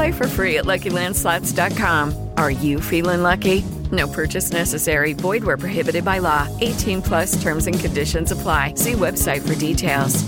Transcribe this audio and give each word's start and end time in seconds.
Play 0.00 0.12
for 0.12 0.26
free 0.26 0.56
at 0.56 0.64
LuckyLandSlots.com. 0.64 2.30
Are 2.38 2.50
you 2.50 2.80
feeling 2.80 3.20
lucky? 3.22 3.60
No 3.92 4.08
purchase 4.08 4.50
necessary. 4.50 5.12
Void 5.12 5.44
where 5.44 5.58
prohibited 5.58 6.06
by 6.06 6.20
law. 6.20 6.48
18 6.62 7.02
plus 7.02 7.42
terms 7.42 7.66
and 7.66 7.78
conditions 7.78 8.32
apply. 8.32 8.72
See 8.76 8.92
website 8.92 9.46
for 9.46 9.54
details. 9.58 10.24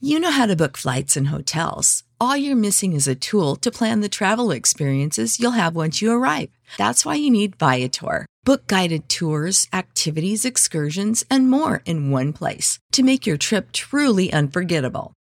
You 0.00 0.18
know 0.18 0.32
how 0.32 0.46
to 0.46 0.56
book 0.56 0.76
flights 0.76 1.16
and 1.16 1.28
hotels. 1.28 2.02
All 2.20 2.36
you're 2.36 2.56
missing 2.56 2.94
is 2.94 3.06
a 3.06 3.14
tool 3.14 3.54
to 3.60 3.70
plan 3.70 4.00
the 4.00 4.08
travel 4.08 4.50
experiences 4.50 5.38
you'll 5.38 5.52
have 5.52 5.76
once 5.76 6.02
you 6.02 6.10
arrive. 6.10 6.50
That's 6.76 7.04
why 7.04 7.14
you 7.14 7.30
need 7.30 7.54
Viator. 7.54 8.26
Book 8.42 8.66
guided 8.66 9.08
tours, 9.08 9.68
activities, 9.72 10.44
excursions, 10.44 11.24
and 11.30 11.48
more 11.48 11.80
in 11.84 12.10
one 12.10 12.32
place 12.32 12.80
to 12.90 13.04
make 13.04 13.24
your 13.24 13.36
trip 13.36 13.70
truly 13.70 14.32
unforgettable. 14.32 15.12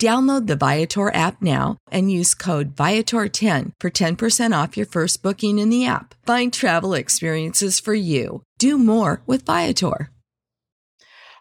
Download 0.00 0.48
the 0.48 0.56
Viator 0.56 1.14
app 1.14 1.40
now 1.40 1.78
and 1.90 2.10
use 2.10 2.34
code 2.34 2.74
Viator10 2.74 3.72
for 3.78 3.90
10% 3.90 4.62
off 4.62 4.76
your 4.76 4.86
first 4.86 5.22
booking 5.22 5.60
in 5.60 5.70
the 5.70 5.86
app. 5.86 6.14
Find 6.26 6.52
travel 6.52 6.94
experiences 6.94 7.78
for 7.78 7.94
you. 7.94 8.42
Do 8.58 8.76
more 8.76 9.22
with 9.26 9.46
Viator. 9.46 10.10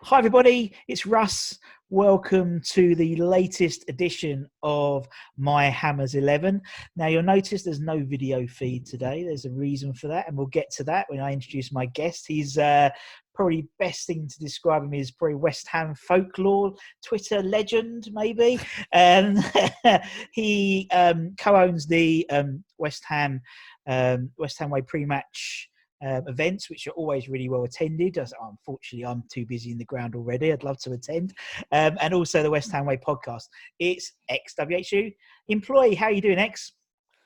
Hi, 0.04 0.18
everybody. 0.20 0.76
It's 0.88 1.06
Russ. 1.06 1.58
Welcome 1.90 2.60
to 2.72 2.96
the 2.96 3.16
latest 3.18 3.86
edition 3.88 4.48
of 4.64 5.08
My 5.38 5.66
Hammers 5.66 6.16
11. 6.16 6.62
Now, 6.96 7.08
you'll 7.08 7.24
notice 7.24 7.64
there's 7.64 7.80
no 7.80 8.04
video 8.04 8.48
feed 8.48 8.86
today. 8.86 9.24
There's 9.24 9.46
a 9.46 9.52
reason 9.52 9.94
for 9.94 10.08
that, 10.08 10.28
and 10.28 10.36
we'll 10.36 10.48
get 10.48 10.72
to 10.72 10.84
that 10.86 11.06
when 11.10 11.20
I 11.20 11.34
introduce 11.34 11.72
my 11.72 11.86
guest. 11.86 12.26
He's 12.28 12.58
uh, 12.58 12.90
probably 13.34 13.68
best 13.80 14.08
thing 14.08 14.28
to 14.28 14.40
describe 14.40 14.84
him 14.84 14.94
is 14.94 15.12
probably 15.12 15.36
West 15.36 15.68
Ham 15.70 15.96
folklore, 15.96 16.74
Twitter 17.06 17.42
legend, 17.42 18.10
maybe. 18.12 18.60
And 18.92 19.40
he 20.32 20.88
um, 20.92 21.36
co-owns 21.40 21.88
the 21.88 22.26
um, 22.30 22.64
West 22.78 23.04
Ham 23.08 23.42
um, 23.88 24.32
West 24.38 24.60
Ham 24.60 24.70
Way 24.70 24.82
pre-match. 24.82 25.70
Um, 26.06 26.28
events 26.28 26.70
which 26.70 26.86
are 26.86 26.92
always 26.92 27.30
really 27.30 27.48
well 27.48 27.64
attended. 27.64 28.18
As, 28.18 28.34
unfortunately, 28.42 29.06
I'm 29.06 29.24
too 29.32 29.46
busy 29.46 29.72
in 29.72 29.78
the 29.78 29.86
ground 29.86 30.16
already. 30.16 30.52
I'd 30.52 30.62
love 30.62 30.78
to 30.80 30.92
attend, 30.92 31.34
um, 31.72 31.98
and 32.02 32.14
also 32.14 32.44
the 32.44 32.52
West 32.52 32.74
Ham 32.74 32.86
Way 32.86 32.98
podcast. 32.98 33.48
It's 33.80 34.12
XWHU 34.30 35.14
employee. 35.48 35.96
How 35.96 36.08
are 36.08 36.12
you 36.12 36.20
doing, 36.20 36.40
X? 36.40 36.74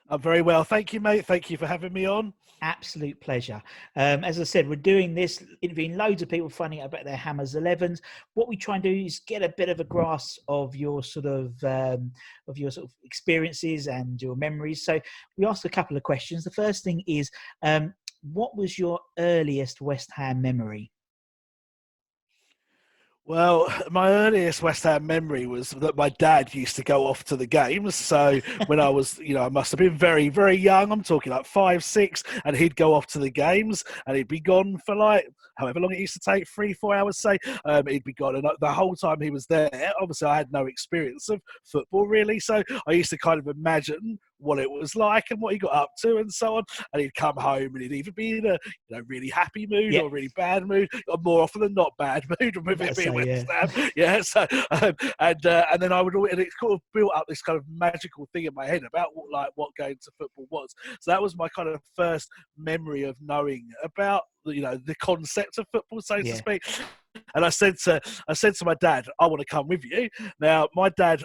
I'm 0.09 0.21
very 0.21 0.41
well, 0.41 0.63
thank 0.63 0.93
you, 0.93 1.01
mate. 1.01 1.25
Thank 1.25 1.49
you 1.49 1.57
for 1.57 1.67
having 1.67 1.91
me 1.91 2.05
on. 2.05 2.33
Absolute 2.61 3.19
pleasure. 3.19 3.61
Um, 3.97 4.23
as 4.23 4.39
I 4.39 4.43
said, 4.43 4.67
we're 4.67 4.77
doing 4.77 5.13
this, 5.13 5.43
interviewing 5.61 5.97
loads 5.97 6.21
of 6.21 6.29
people, 6.29 6.49
finding 6.49 6.79
out 6.79 6.87
about 6.87 7.03
their 7.03 7.17
Hammers 7.17 7.55
11s. 7.55 7.99
What 8.33 8.47
we 8.47 8.55
try 8.55 8.75
and 8.75 8.83
do 8.83 8.89
is 8.89 9.19
get 9.19 9.43
a 9.43 9.53
bit 9.57 9.69
of 9.69 9.79
a 9.79 9.83
grasp 9.83 10.39
of 10.47 10.75
your 10.75 11.03
sort 11.03 11.25
of 11.25 11.61
um, 11.63 12.11
of 12.47 12.57
your 12.57 12.71
sort 12.71 12.85
of 12.85 12.93
experiences 13.03 13.87
and 13.87 14.19
your 14.21 14.35
memories. 14.37 14.85
So 14.85 14.99
we 15.37 15.45
ask 15.45 15.65
a 15.65 15.69
couple 15.69 15.97
of 15.97 16.03
questions. 16.03 16.45
The 16.45 16.51
first 16.51 16.83
thing 16.83 17.03
is, 17.05 17.29
um, 17.61 17.93
what 18.23 18.57
was 18.57 18.79
your 18.79 18.99
earliest 19.19 19.81
West 19.81 20.09
Ham 20.15 20.41
memory? 20.41 20.89
Well, 23.27 23.67
my 23.91 24.09
earliest 24.09 24.63
West 24.63 24.83
Ham 24.83 25.05
memory 25.05 25.47
was 25.47 25.71
that 25.71 25.97
my 25.97 26.07
dad 26.07 26.55
used 26.55 26.77
to 26.77 26.81
go 26.81 27.05
off 27.05 27.25
to 27.25 27.35
the 27.35 27.45
games. 27.45 27.93
So 27.93 28.39
when 28.67 28.79
I 28.79 28.87
was, 28.87 29.19
you 29.19 29.33
know, 29.33 29.43
I 29.43 29.49
must 29.49 29.69
have 29.71 29.79
been 29.79 29.97
very, 29.97 30.29
very 30.29 30.55
young. 30.55 30.93
I'm 30.93 31.03
talking 31.03 31.33
like 31.33 31.45
five, 31.45 31.83
six, 31.83 32.23
and 32.45 32.55
he'd 32.55 32.77
go 32.77 32.93
off 32.93 33.05
to 33.07 33.19
the 33.19 33.29
games, 33.29 33.83
and 34.05 34.15
he'd 34.15 34.29
be 34.29 34.39
gone 34.39 34.77
for 34.85 34.95
like 34.95 35.27
however 35.57 35.81
long 35.81 35.91
it 35.91 35.99
used 35.99 36.13
to 36.13 36.19
take, 36.19 36.47
three, 36.47 36.71
four 36.71 36.95
hours, 36.95 37.17
say. 37.17 37.37
Um, 37.65 37.87
he'd 37.87 38.05
be 38.05 38.13
gone, 38.13 38.37
and 38.37 38.47
the 38.61 38.71
whole 38.71 38.95
time 38.95 39.19
he 39.19 39.29
was 39.29 39.45
there, 39.47 39.91
obviously 40.01 40.29
I 40.29 40.37
had 40.37 40.53
no 40.53 40.65
experience 40.65 41.27
of 41.27 41.41
football 41.65 42.07
really, 42.07 42.39
so 42.39 42.63
I 42.87 42.91
used 42.93 43.09
to 43.09 43.17
kind 43.17 43.39
of 43.39 43.47
imagine 43.47 44.19
what 44.39 44.59
it 44.59 44.69
was 44.69 44.95
like 44.95 45.25
and 45.29 45.41
what 45.41 45.53
he 45.53 45.59
got 45.59 45.73
up 45.73 45.89
to 46.01 46.17
and 46.17 46.31
so 46.31 46.57
on. 46.57 46.63
And 46.93 47.01
he'd 47.01 47.15
come 47.15 47.35
home 47.37 47.75
and 47.75 47.81
he'd 47.81 47.91
either 47.91 48.11
be 48.11 48.37
in 48.37 48.45
a 48.45 48.57
you 48.89 48.97
know 48.97 49.01
really 49.07 49.29
happy 49.29 49.67
mood 49.67 49.95
or 49.95 50.09
really 50.09 50.29
bad 50.35 50.67
mood, 50.67 50.89
or 51.07 51.17
more 51.23 51.41
often 51.41 51.61
than 51.61 51.73
not 51.73 51.93
bad 51.97 52.23
mood 52.39 52.65
with 52.65 52.81
it 52.81 52.95
being 52.95 53.13
West 53.13 53.47
Ham. 53.49 53.91
Yeah. 53.95 54.21
So 54.27 54.45
um, 54.71 54.93
and 55.19 55.45
uh, 55.45 55.65
and 55.71 55.81
then 55.81 55.93
I 55.93 56.01
would 56.01 56.15
always, 56.15 56.33
and 56.33 56.41
it 56.41 56.49
kind 56.59 56.73
of 56.73 56.81
built 56.93 57.11
up 57.15 57.25
this 57.29 57.41
kind 57.41 57.57
of 57.57 57.63
magical 57.69 58.27
thing 58.33 58.45
in 58.45 58.53
my 58.53 58.65
head 58.65 58.83
about 58.83 59.09
what 59.13 59.31
like 59.31 59.49
what 59.55 59.69
going 59.77 59.95
to 59.95 60.11
football 60.17 60.47
was. 60.49 60.73
So 61.01 61.11
that 61.11 61.21
was 61.21 61.35
my 61.37 61.47
kind 61.49 61.69
of 61.69 61.81
first 61.95 62.27
memory 62.57 63.03
of 63.03 63.15
knowing 63.21 63.69
about 63.83 64.23
you 64.45 64.61
know 64.61 64.77
the 64.85 64.95
concept 64.95 65.57
of 65.57 65.65
football, 65.71 66.01
so 66.01 66.17
yeah. 66.17 66.33
to 66.33 66.37
speak. 66.37 66.61
And 67.35 67.45
I 67.45 67.49
said 67.49 67.75
to 67.85 68.01
I 68.27 68.33
said 68.33 68.55
to 68.55 68.65
my 68.65 68.75
dad, 68.75 69.07
I 69.19 69.27
want 69.27 69.39
to 69.39 69.45
come 69.45 69.67
with 69.67 69.83
you. 69.83 70.09
Now 70.39 70.67
my 70.75 70.89
dad 70.89 71.23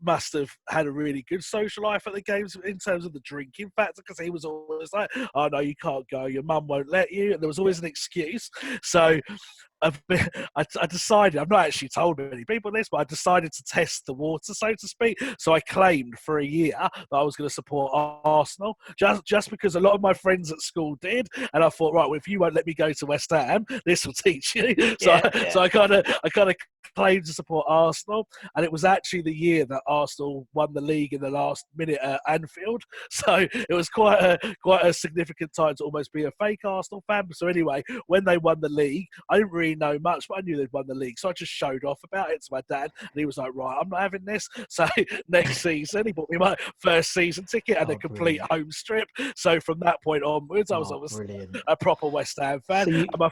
must 0.00 0.32
have 0.32 0.50
had 0.68 0.86
a 0.86 0.92
really 0.92 1.24
good 1.28 1.42
social 1.42 1.84
life 1.84 2.06
at 2.06 2.14
the 2.14 2.22
games 2.22 2.56
in 2.64 2.78
terms 2.78 3.04
of 3.04 3.12
the 3.12 3.20
drinking 3.20 3.70
factor 3.76 4.02
because 4.02 4.18
he 4.18 4.30
was 4.30 4.44
always 4.44 4.92
like, 4.92 5.10
"Oh 5.34 5.48
no, 5.48 5.60
you 5.60 5.74
can't 5.80 6.08
go. 6.10 6.26
Your 6.26 6.42
mum 6.42 6.66
won't 6.66 6.88
let 6.88 7.10
you," 7.10 7.32
and 7.32 7.42
there 7.42 7.48
was 7.48 7.58
always 7.58 7.78
an 7.78 7.84
excuse. 7.84 8.50
So 8.82 9.20
been, 10.08 10.26
I, 10.56 10.64
I, 10.80 10.86
decided, 10.86 11.40
I've 11.40 11.50
not 11.50 11.66
actually 11.66 11.88
told 11.88 12.18
many 12.18 12.44
people 12.44 12.70
this, 12.70 12.88
but 12.90 12.98
I 12.98 13.04
decided 13.04 13.52
to 13.52 13.64
test 13.64 14.06
the 14.06 14.14
water, 14.14 14.54
so 14.54 14.72
to 14.72 14.88
speak. 14.88 15.18
So 15.38 15.52
I 15.52 15.60
claimed 15.60 16.18
for 16.18 16.38
a 16.38 16.44
year 16.44 16.74
that 16.78 17.06
I 17.12 17.22
was 17.22 17.36
going 17.36 17.48
to 17.48 17.54
support 17.54 17.90
Arsenal, 17.94 18.76
just 18.98 19.24
just 19.24 19.50
because 19.50 19.76
a 19.76 19.80
lot 19.80 19.94
of 19.94 20.00
my 20.00 20.12
friends 20.12 20.52
at 20.52 20.60
school 20.60 20.96
did, 21.00 21.28
and 21.52 21.64
I 21.64 21.68
thought, 21.68 21.94
right, 21.94 22.08
well, 22.08 22.18
if 22.18 22.28
you 22.28 22.38
won't 22.38 22.54
let 22.54 22.66
me 22.66 22.74
go 22.74 22.92
to 22.92 23.06
West 23.06 23.30
Ham, 23.30 23.64
this 23.84 24.06
will 24.06 24.12
teach 24.24 24.54
you. 24.54 24.74
So, 25.00 25.10
yeah, 25.10 25.20
I, 25.24 25.38
yeah. 25.38 25.50
so 25.50 25.60
I 25.60 25.68
kind 25.68 25.92
of, 25.92 26.06
I 26.24 26.28
kind 26.28 26.50
of 26.50 26.56
claimed 26.96 27.24
to 27.26 27.32
support 27.32 27.66
Arsenal, 27.68 28.28
and 28.56 28.64
it 28.64 28.72
was 28.72 28.84
actually 28.84 29.22
the 29.22 29.34
year 29.34 29.64
that 29.66 29.82
Arsenal 29.86 30.46
won 30.54 30.72
the 30.74 30.80
league 30.80 31.12
in 31.12 31.20
the 31.20 31.30
last 31.30 31.64
minute 31.76 31.98
at 32.02 32.20
Anfield. 32.28 32.82
So 33.10 33.46
it 33.52 33.74
was 33.74 33.88
quite 33.88 34.20
a 34.20 34.38
quite 34.62 34.84
a 34.84 34.92
significant 34.92 35.52
time 35.54 35.74
to 35.76 35.84
almost 35.84 36.12
be 36.12 36.24
a 36.24 36.30
fake 36.40 36.60
Arsenal 36.64 37.04
fan. 37.06 37.28
So 37.32 37.46
anyway, 37.46 37.82
when 38.06 38.24
they 38.24 38.38
won 38.38 38.58
the 38.60 38.68
league, 38.68 39.06
I 39.30 39.36
didn't 39.38 39.52
really 39.52 39.71
know 39.74 39.98
much, 39.98 40.26
but 40.28 40.38
I 40.38 40.40
knew 40.42 40.56
they'd 40.56 40.72
won 40.72 40.86
the 40.86 40.94
league. 40.94 41.18
So 41.18 41.28
I 41.28 41.32
just 41.32 41.52
showed 41.52 41.84
off 41.84 42.00
about 42.04 42.30
it 42.30 42.42
to 42.42 42.48
my 42.50 42.62
dad, 42.68 42.90
and 43.00 43.10
he 43.14 43.24
was 43.24 43.36
like, 43.36 43.52
right, 43.54 43.78
I'm 43.80 43.88
not 43.88 44.00
having 44.00 44.24
this. 44.24 44.48
So 44.68 44.86
next 45.28 45.58
season, 45.58 46.06
he 46.06 46.12
bought 46.12 46.30
me 46.30 46.38
my 46.38 46.56
first 46.78 47.12
season 47.12 47.44
ticket 47.44 47.76
and 47.76 47.90
oh, 47.90 47.92
a 47.92 47.98
complete 47.98 48.40
brilliant. 48.40 48.52
home 48.52 48.72
strip. 48.72 49.08
So 49.36 49.60
from 49.60 49.80
that 49.80 50.02
point 50.02 50.22
onwards, 50.22 50.70
I 50.70 50.78
was, 50.78 50.90
oh, 50.90 50.96
I 50.96 50.98
was 50.98 51.20
a 51.68 51.76
proper 51.76 52.06
West 52.06 52.38
Ham 52.40 52.60
fan. 52.66 52.86
So 52.86 52.90
you- 52.90 53.06
my 53.18 53.30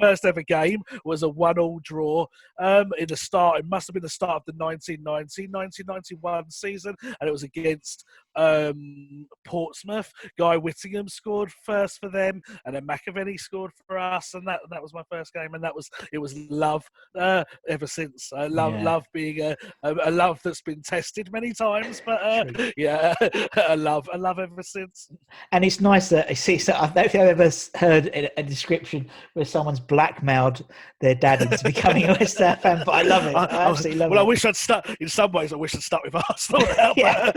first 0.00 0.24
ever 0.24 0.42
game 0.42 0.82
was 1.04 1.22
a 1.22 1.28
one-all 1.28 1.80
draw 1.82 2.26
um, 2.58 2.90
in 2.98 3.06
the 3.06 3.16
start. 3.16 3.60
It 3.60 3.66
must 3.66 3.86
have 3.88 3.94
been 3.94 4.02
the 4.02 4.08
start 4.08 4.42
of 4.46 4.46
the 4.46 4.52
1990-1991 4.64 6.52
season, 6.52 6.94
and 7.02 7.28
it 7.28 7.32
was 7.32 7.42
against 7.42 8.04
um, 8.36 9.26
Portsmouth. 9.46 10.10
Guy 10.38 10.56
Whittingham 10.56 11.08
scored 11.08 11.50
first 11.64 11.98
for 12.00 12.08
them, 12.08 12.40
and 12.64 12.74
then 12.74 12.86
McAvenny 12.86 13.38
scored 13.38 13.72
for 13.86 13.98
us, 13.98 14.34
and 14.34 14.46
that 14.46 14.60
that 14.70 14.82
was 14.82 14.92
my 14.94 15.02
first 15.10 15.32
game, 15.32 15.54
and 15.54 15.62
that 15.64 15.74
was 15.74 15.88
it 16.12 16.18
was 16.18 16.36
love 16.50 16.84
uh, 17.18 17.44
ever 17.68 17.86
since. 17.86 18.32
I 18.34 18.46
love 18.46 18.74
Yeah. 18.74 18.84
love 18.84 19.04
being 19.12 19.40
a, 19.40 19.56
a, 19.82 19.94
a 20.04 20.10
love 20.10 20.40
that's 20.44 20.62
been 20.62 20.82
tested 20.82 21.30
many 21.32 21.52
times, 21.52 22.00
but 22.04 22.22
uh, 22.22 22.44
yeah, 22.76 23.14
a 23.68 23.76
love 23.76 24.08
a 24.12 24.18
love 24.18 24.38
ever 24.38 24.62
since. 24.62 25.10
And 25.52 25.64
it's 25.64 25.80
nice 25.80 26.08
that 26.10 26.30
it's, 26.30 26.48
it's, 26.48 26.68
I 26.68 26.86
don't 26.86 27.10
think 27.10 27.14
I've 27.16 27.40
ever 27.40 27.50
heard 27.76 28.06
a, 28.08 28.40
a 28.40 28.42
description 28.42 29.08
where 29.34 29.44
someone's 29.44 29.80
blackmailed 29.80 30.64
their 31.00 31.14
dad 31.14 31.42
into 31.42 31.58
becoming 31.64 32.04
a 32.04 32.12
West 32.18 32.38
Ham 32.38 32.58
fan, 32.62 32.82
but 32.84 32.92
I 32.92 33.02
love 33.02 33.26
it. 33.26 33.34
I, 33.34 33.44
absolutely 33.44 33.98
love 33.98 34.10
well, 34.10 34.20
it. 34.20 34.22
Well, 34.22 34.24
I 34.26 34.28
wish 34.28 34.44
I'd 34.44 34.56
stuck. 34.56 34.88
In 35.00 35.08
some 35.08 35.32
ways, 35.32 35.52
I 35.52 35.56
wish 35.56 35.74
I'd 35.74 35.82
stuck 35.82 36.02
with 36.04 36.14
Arsenal. 36.14 36.62
yeah, 36.96 37.30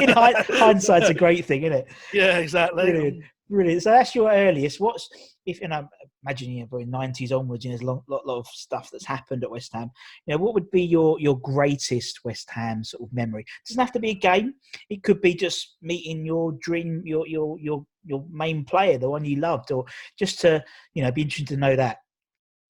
in 0.00 0.08
hi- 0.10 0.35
hindsight's 0.48 1.08
a 1.08 1.14
great 1.14 1.44
thing, 1.44 1.62
isn't 1.62 1.78
it? 1.78 1.88
yeah, 2.12 2.38
exactly. 2.38 2.90
Brilliant, 2.90 3.24
brilliant. 3.48 3.82
So 3.82 3.90
that's 3.90 4.14
your 4.14 4.30
earliest. 4.30 4.80
What's 4.80 5.08
if 5.46 5.60
and 5.62 5.72
I'm 5.72 5.88
imagining 6.24 6.58
you 6.58 6.68
know, 6.70 6.78
nineties 6.78 7.32
onwards, 7.32 7.64
you 7.64 7.70
know, 7.70 7.76
there's 7.76 7.88
a 7.88 7.92
lot, 7.92 8.02
lot, 8.08 8.26
lot 8.26 8.38
of 8.38 8.46
stuff 8.48 8.90
that's 8.90 9.06
happened 9.06 9.44
at 9.44 9.50
West 9.50 9.72
Ham. 9.72 9.90
You 10.26 10.34
know, 10.34 10.42
what 10.42 10.54
would 10.54 10.70
be 10.70 10.82
your 10.82 11.18
your 11.20 11.38
greatest 11.40 12.20
West 12.24 12.50
Ham 12.50 12.82
sort 12.84 13.02
of 13.02 13.12
memory? 13.12 13.42
It 13.42 13.68
doesn't 13.68 13.80
have 13.80 13.92
to 13.92 14.00
be 14.00 14.10
a 14.10 14.14
game. 14.14 14.54
It 14.90 15.02
could 15.02 15.20
be 15.20 15.34
just 15.34 15.76
meeting 15.82 16.26
your 16.26 16.52
dream, 16.60 17.02
your 17.04 17.26
your 17.26 17.58
your 17.60 17.86
your 18.04 18.24
main 18.30 18.64
player, 18.64 18.98
the 18.98 19.10
one 19.10 19.24
you 19.24 19.36
loved, 19.36 19.70
or 19.70 19.84
just 20.18 20.40
to 20.40 20.62
you 20.94 21.02
know 21.02 21.12
be 21.12 21.22
interested 21.22 21.48
to 21.48 21.56
know 21.56 21.76
that. 21.76 21.98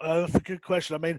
Uh, 0.00 0.20
that's 0.20 0.34
a 0.34 0.40
good 0.40 0.62
question. 0.62 0.94
I 0.94 0.98
mean, 0.98 1.19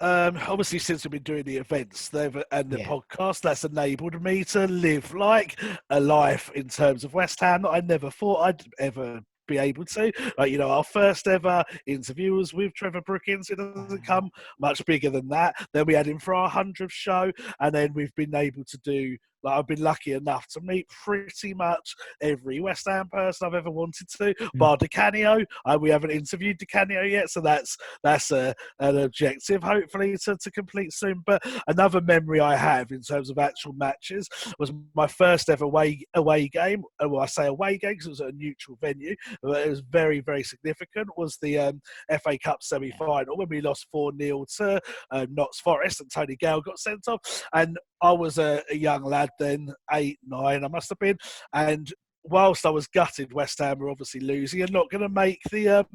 um, 0.00 0.38
obviously, 0.48 0.78
since 0.78 1.04
we've 1.04 1.10
been 1.12 1.22
doing 1.22 1.42
the 1.44 1.56
events 1.58 2.08
they've, 2.08 2.42
and 2.50 2.70
the 2.70 2.78
Yeah. 2.80 2.88
podcast, 2.88 3.42
that's 3.42 3.64
enabled 3.64 4.22
me 4.22 4.44
to 4.44 4.66
live 4.66 5.12
like 5.14 5.60
a 5.90 6.00
life 6.00 6.50
in 6.54 6.68
terms 6.68 7.04
of 7.04 7.14
West 7.14 7.40
Ham 7.40 7.62
that 7.62 7.70
I 7.70 7.80
never 7.80 8.10
thought 8.10 8.42
I'd 8.42 8.62
ever 8.78 9.20
be 9.46 9.58
able 9.58 9.84
to. 9.84 10.12
Like, 10.38 10.52
you 10.52 10.58
know, 10.58 10.70
our 10.70 10.84
first 10.84 11.26
ever 11.26 11.64
interview 11.84 12.34
was 12.34 12.54
with 12.54 12.72
Trevor 12.74 13.00
Brooking. 13.02 13.42
It 13.50 13.56
doesn't 13.56 14.06
come 14.06 14.30
much 14.60 14.84
bigger 14.86 15.10
than 15.10 15.28
that. 15.28 15.54
Then 15.74 15.86
we 15.86 15.94
had 15.94 16.06
him 16.06 16.18
for 16.20 16.34
our 16.34 16.48
100th 16.48 16.92
show, 16.92 17.32
and 17.58 17.74
then 17.74 17.92
we've 17.92 18.14
been 18.14 18.34
able 18.34 18.64
to 18.64 18.78
do. 18.78 19.16
Like 19.42 19.58
I've 19.58 19.66
been 19.66 19.82
lucky 19.82 20.12
enough 20.12 20.46
to 20.48 20.60
meet 20.60 20.88
pretty 20.88 21.54
much 21.54 21.94
every 22.20 22.60
West 22.60 22.86
Ham 22.88 23.08
person 23.10 23.46
I've 23.46 23.54
ever 23.54 23.70
wanted 23.70 24.08
to, 24.18 24.34
bar 24.54 24.76
Di 24.76 24.88
Canio. 24.88 25.44
Uh, 25.64 25.78
we 25.80 25.90
haven't 25.90 26.10
interviewed 26.10 26.58
Di 26.58 26.66
Canio 26.66 27.02
yet, 27.02 27.30
so 27.30 27.40
that's 27.40 27.76
that's 28.02 28.30
a, 28.30 28.54
an 28.78 28.98
objective, 28.98 29.62
hopefully, 29.62 30.16
to, 30.24 30.36
to 30.36 30.50
complete 30.50 30.92
soon. 30.92 31.22
But 31.26 31.42
another 31.66 32.00
memory 32.00 32.40
I 32.40 32.56
have 32.56 32.90
in 32.90 33.02
terms 33.02 33.30
of 33.30 33.38
actual 33.38 33.72
matches 33.72 34.28
was 34.58 34.72
my 34.94 35.06
first 35.06 35.48
ever 35.48 35.64
away 35.64 36.04
away 36.14 36.48
game. 36.48 36.84
Uh, 37.02 37.08
Well, 37.08 37.22
I 37.22 37.26
say 37.26 37.46
away 37.46 37.78
game 37.78 37.92
because 37.92 38.06
it 38.06 38.10
was 38.10 38.20
at 38.20 38.28
a 38.28 38.36
neutral 38.36 38.78
venue, 38.80 39.16
but 39.42 39.66
it 39.66 39.70
was 39.70 39.80
very 39.80 40.20
very 40.20 40.42
significant. 40.42 41.08
Was 41.16 41.38
the 41.42 41.58
um, 41.58 41.80
FA 42.22 42.38
Cup 42.38 42.62
semi 42.62 42.90
final 42.92 43.36
when 43.36 43.48
we 43.48 43.60
lost 43.60 43.86
four 43.90 44.12
0 44.18 44.46
to 44.56 44.80
uh, 45.10 45.26
Notts 45.30 45.60
Forest 45.60 46.00
and 46.00 46.10
Tony 46.10 46.36
Gale 46.36 46.60
got 46.60 46.78
sent 46.78 47.08
off, 47.08 47.20
and 47.54 47.78
I 48.02 48.12
was 48.12 48.38
a, 48.38 48.62
a 48.70 48.76
young 48.76 49.04
lad 49.04 49.30
then, 49.38 49.74
eight 49.92 50.18
nine, 50.26 50.64
I 50.64 50.68
must 50.68 50.88
have 50.88 50.98
been, 50.98 51.18
and 51.52 51.92
whilst 52.22 52.66
I 52.66 52.70
was 52.70 52.86
gutted, 52.86 53.32
West 53.32 53.58
Ham 53.58 53.78
were 53.78 53.90
obviously 53.90 54.20
losing 54.20 54.62
and 54.62 54.72
not 54.72 54.90
going 54.90 55.02
to 55.02 55.08
make 55.08 55.40
the 55.50 55.68
um, 55.68 55.86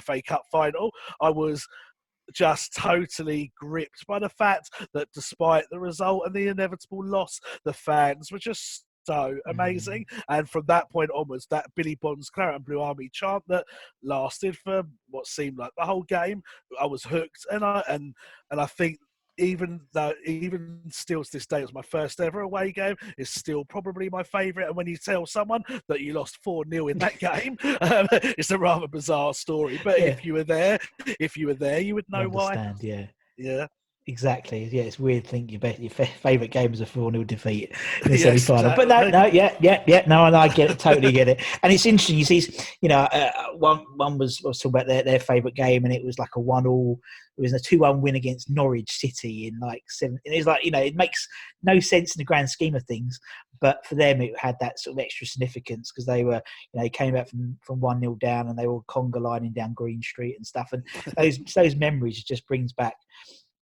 FA 0.00 0.22
Cup 0.22 0.42
final, 0.50 0.92
I 1.20 1.30
was 1.30 1.66
just 2.32 2.74
totally 2.74 3.52
gripped 3.58 4.06
by 4.06 4.18
the 4.18 4.28
fact 4.28 4.70
that 4.94 5.08
despite 5.14 5.64
the 5.70 5.80
result 5.80 6.24
and 6.26 6.34
the 6.34 6.48
inevitable 6.48 7.04
loss, 7.04 7.40
the 7.64 7.72
fans 7.72 8.30
were 8.30 8.38
just 8.38 8.84
so 9.06 9.38
amazing. 9.46 10.04
And 10.28 10.48
from 10.48 10.64
that 10.66 10.90
point 10.90 11.10
onwards, 11.14 11.46
that 11.50 11.66
Billy 11.74 11.94
Bonds 11.94 12.28
Claret 12.28 12.56
and 12.56 12.64
Blue 12.64 12.80
Army 12.80 13.08
chant 13.12 13.42
that 13.48 13.64
lasted 14.02 14.56
for 14.58 14.82
what 15.08 15.26
seemed 15.26 15.56
like 15.56 15.70
the 15.78 15.86
whole 15.86 16.02
game, 16.02 16.42
I 16.78 16.84
was 16.84 17.04
hooked. 17.04 17.46
And 17.50 17.64
I 17.64 17.82
and 17.88 18.14
and 18.50 18.60
I 18.60 18.66
think 18.66 18.98
even 19.38 19.80
though 19.92 20.12
even 20.26 20.80
still 20.90 21.24
to 21.24 21.30
this 21.32 21.46
day 21.46 21.58
it 21.58 21.62
was 21.62 21.72
my 21.74 21.82
first 21.82 22.20
ever 22.20 22.40
away 22.40 22.72
game. 22.72 22.96
It's 23.16 23.30
still 23.30 23.64
probably 23.64 24.08
my 24.10 24.22
favorite. 24.22 24.66
And 24.66 24.76
when 24.76 24.86
you 24.86 24.96
tell 24.96 25.26
someone 25.26 25.62
that 25.88 26.00
you 26.00 26.12
lost 26.12 26.38
4-0 26.44 26.90
in 26.90 26.98
that 26.98 27.18
game 27.20 27.56
um, 27.80 28.06
it's 28.12 28.50
a 28.50 28.58
rather 28.58 28.88
bizarre 28.88 29.34
story. 29.34 29.80
But 29.82 30.00
Yeah. 30.00 30.06
if 30.06 30.24
you 30.24 30.34
were 30.34 30.44
there 30.44 30.78
if 31.20 31.36
you 31.36 31.46
were 31.46 31.54
there 31.54 31.80
you 31.80 31.94
would 31.94 32.06
know 32.08 32.28
why. 32.28 32.56
Understand, 32.56 32.78
Yeah. 32.82 33.06
yeah 33.36 33.66
Exactly. 34.08 34.66
Yeah, 34.72 34.84
it's 34.84 34.98
weird. 34.98 35.26
Think 35.26 35.50
your 35.50 35.60
best, 35.60 35.80
your 35.80 35.90
favorite 35.90 36.50
game 36.50 36.72
is 36.72 36.80
a 36.80 36.86
four 36.86 37.12
0 37.12 37.24
defeat 37.24 37.70
in 38.06 38.12
the 38.12 38.16
Yes, 38.16 38.22
semi 38.22 38.38
final. 38.38 38.74
But 38.74 38.88
no, 38.88 39.02
exactly. 39.02 39.10
no, 39.12 39.26
yeah, 39.26 39.56
yeah, 39.60 39.84
yeah. 39.86 40.02
No, 40.06 40.24
and 40.24 40.34
I 40.34 40.48
get 40.48 40.70
it. 40.70 40.78
Totally 40.78 41.12
get 41.12 41.28
it. 41.28 41.42
And 41.62 41.70
it's 41.70 41.84
interesting. 41.84 42.16
You 42.16 42.24
see, 42.24 42.58
you 42.80 42.88
know, 42.88 43.00
uh, 43.00 43.30
one 43.58 43.84
one 43.96 44.16
was 44.16 44.40
I 44.42 44.48
was 44.48 44.60
talking 44.60 44.70
about 44.70 44.86
their, 44.86 45.02
their 45.02 45.20
favorite 45.20 45.54
game, 45.54 45.84
and 45.84 45.92
it 45.92 46.02
was 46.02 46.18
like 46.18 46.30
a 46.36 46.40
one 46.40 46.66
all. 46.66 46.98
It 47.36 47.42
was 47.42 47.52
a 47.52 47.60
two 47.60 47.80
one 47.80 48.00
win 48.00 48.14
against 48.14 48.48
Norwich 48.48 48.90
City 48.90 49.46
in 49.46 49.60
like 49.60 49.82
seven. 49.90 50.18
And 50.24 50.34
it's 50.34 50.46
like 50.46 50.64
you 50.64 50.70
know, 50.70 50.80
it 50.80 50.96
makes 50.96 51.28
no 51.62 51.78
sense 51.78 52.16
in 52.16 52.20
the 52.20 52.24
grand 52.24 52.48
scheme 52.48 52.74
of 52.74 52.84
things, 52.84 53.20
but 53.60 53.84
for 53.84 53.94
them 53.94 54.22
it 54.22 54.32
had 54.38 54.56
that 54.60 54.80
sort 54.80 54.96
of 54.96 55.04
extra 55.04 55.26
significance 55.26 55.92
because 55.92 56.06
they 56.06 56.24
were, 56.24 56.40
you 56.72 56.78
know, 56.78 56.82
they 56.82 56.88
came 56.88 57.14
out 57.14 57.28
from 57.28 57.58
from 57.60 57.78
one 57.80 58.00
0 58.00 58.16
down, 58.22 58.48
and 58.48 58.58
they 58.58 58.68
were 58.68 58.80
conga 58.84 59.20
lining 59.20 59.52
down 59.52 59.74
Green 59.74 60.00
Street 60.00 60.36
and 60.38 60.46
stuff, 60.46 60.70
and 60.72 60.82
those 61.18 61.38
those 61.54 61.76
memories 61.76 62.24
just 62.24 62.46
brings 62.46 62.72
back. 62.72 62.94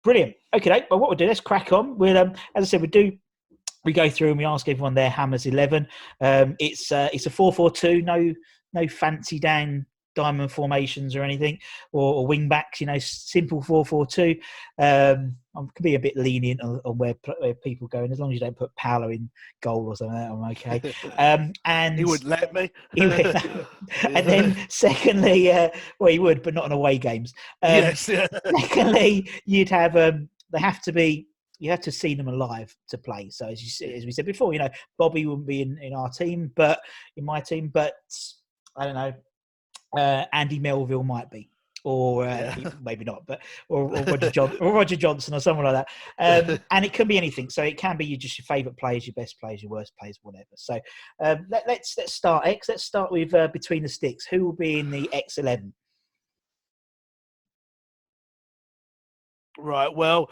Brilliant. 0.06 0.37
Okay, 0.55 0.87
but 0.88 0.99
what 0.99 1.11
we'll 1.11 1.17
do, 1.17 1.26
let's 1.26 1.41
crack 1.41 1.73
on. 1.73 1.99
We'll, 1.99 2.17
um, 2.17 2.32
as 2.55 2.62
I 2.62 2.67
said, 2.67 2.81
we 2.81 2.87
do. 2.87 3.11
We 3.85 3.93
go 3.93 4.08
through 4.08 4.29
and 4.29 4.38
we 4.38 4.44
ask 4.44 4.69
everyone 4.69 4.94
their 4.94 5.11
hammers 5.11 5.47
eleven. 5.47 5.88
Um, 6.20 6.55
it's 6.61 6.93
uh, 6.93 7.08
it's 7.12 7.26
a 7.26 7.31
four 7.31 7.53
four 7.53 7.73
two. 7.73 8.03
No 8.03 8.32
no 8.73 8.87
fancy 8.87 9.41
down 9.41 9.85
diamond 10.16 10.50
formations 10.50 11.14
or 11.14 11.22
anything, 11.22 11.58
or, 11.92 12.14
or 12.14 12.26
wing 12.26 12.48
backs. 12.48 12.80
You 12.80 12.88
know, 12.88 12.98
simple 12.98 13.62
four 13.62 13.84
four 13.84 14.06
two. 14.06 14.36
Um, 14.78 15.36
I 15.54 15.60
can 15.74 15.82
be 15.82 15.94
a 15.94 16.00
bit 16.00 16.16
lenient 16.16 16.60
on, 16.60 16.80
on 16.84 16.98
where, 16.98 17.14
where 17.38 17.54
people 17.54 17.88
go, 17.88 18.02
and 18.02 18.12
as 18.12 18.18
long 18.18 18.30
as 18.30 18.34
you 18.34 18.40
don't 18.40 18.56
put 18.56 18.74
Paolo 18.76 19.08
in 19.08 19.30
goal 19.62 19.86
or 19.86 19.96
something, 19.96 20.16
I'm 20.16 20.50
okay. 20.50 20.82
Um, 21.18 21.52
and 21.64 21.98
he 21.98 22.04
wouldn't 22.04 22.28
let 22.28 22.52
me 22.52 22.70
would- 22.96 23.12
and 24.04 24.26
then 24.26 24.56
secondly, 24.68 25.50
uh, 25.50 25.70
well, 25.98 26.10
he 26.10 26.18
would, 26.18 26.42
but 26.42 26.52
not 26.52 26.64
on 26.64 26.72
away 26.72 26.98
games. 26.98 27.32
Um, 27.62 27.70
yes 27.70 28.10
secondly, 28.60 29.30
you'd 29.44 29.68
have 29.68 29.96
um, 29.96 30.28
they 30.52 30.60
have 30.60 30.82
to 30.82 30.92
be 30.92 31.28
you 31.58 31.70
have 31.70 31.80
to 31.80 31.92
see 31.92 32.14
them 32.14 32.28
alive 32.28 32.74
to 32.90 32.98
play. 32.98 33.30
So 33.30 33.48
as 33.48 33.62
you 33.80 33.94
as 33.94 34.04
we 34.04 34.12
said 34.12 34.26
before, 34.26 34.52
you 34.52 34.58
know 34.58 34.68
Bobby 34.98 35.26
wouldn't 35.26 35.46
be 35.46 35.62
in, 35.62 35.78
in 35.78 35.94
our 35.94 36.10
team, 36.10 36.50
but 36.54 36.80
in 37.16 37.24
my 37.24 37.40
team, 37.40 37.70
but 37.72 37.94
I 38.76 38.84
don't 38.84 38.94
know. 38.94 39.14
Uh, 39.97 40.25
Andy 40.33 40.59
Melville 40.59 41.05
might 41.05 41.31
be, 41.31 41.50
or 41.85 42.25
uh, 42.25 42.55
Yeah. 42.56 42.71
maybe 42.83 43.05
not, 43.05 43.27
but 43.27 43.41
or, 43.69 43.85
or 43.85 44.05
Roger 44.05 44.31
John, 44.31 44.56
or 44.61 44.73
Roger 44.73 44.97
Johnson, 44.97 45.35
or 45.35 45.41
someone 45.41 45.67
like 45.67 45.87
that. 46.19 46.49
Um, 46.50 46.59
and 46.71 46.85
it 46.85 46.93
can 46.93 47.06
be 47.06 47.17
anything. 47.17 47.50
So 47.50 47.62
it 47.62 47.79
can 47.79 47.97
be 47.97 48.05
you 48.06 48.17
just 48.17 48.38
your 48.38 48.45
favourite 48.45 48.76
players, 48.76 49.07
your 49.07 49.14
best 49.14 49.38
players, 49.40 49.62
your 49.62 49.71
worst 49.71 49.93
players, 49.99 50.19
whatever. 50.23 50.45
So 50.57 50.81
um, 51.23 51.47
let, 51.50 51.64
let's 51.66 51.95
let's 51.97 52.12
start 52.12 52.47
X. 52.47 52.69
Let's 52.69 52.85
start 52.85 53.12
with 53.12 53.33
uh, 53.35 53.49
between 53.49 53.83
the 53.83 53.88
sticks. 53.88 54.26
Who 54.26 54.45
will 54.45 54.52
be 54.52 54.78
in 54.81 54.90
the 54.90 55.12
X 55.12 55.38
eleven? 55.38 55.73
Right. 59.59 59.95
Well, 59.95 60.31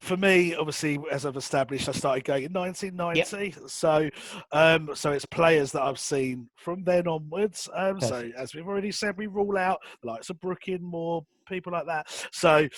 for 0.00 0.16
me, 0.16 0.54
obviously, 0.54 0.98
as 1.10 1.26
I've 1.26 1.36
established, 1.36 1.88
I 1.88 1.92
started 1.92 2.24
going 2.24 2.44
in 2.44 2.52
1990. 2.52 3.68
So, 3.68 4.08
um, 4.52 4.90
so 4.94 5.12
it's 5.12 5.26
players 5.26 5.72
that 5.72 5.82
I've 5.82 5.98
seen 5.98 6.48
from 6.56 6.84
then 6.84 7.06
onwards. 7.08 7.68
Um, 7.74 8.00
so, 8.00 8.30
as 8.36 8.54
we've 8.54 8.66
already 8.66 8.92
said, 8.92 9.16
we 9.16 9.26
rule 9.26 9.56
out 9.58 9.80
the 10.02 10.08
likes 10.08 10.30
of 10.30 10.40
Brooking, 10.40 10.82
more 10.82 11.24
people 11.46 11.72
like 11.72 11.86
that. 11.86 12.08
So, 12.32 12.68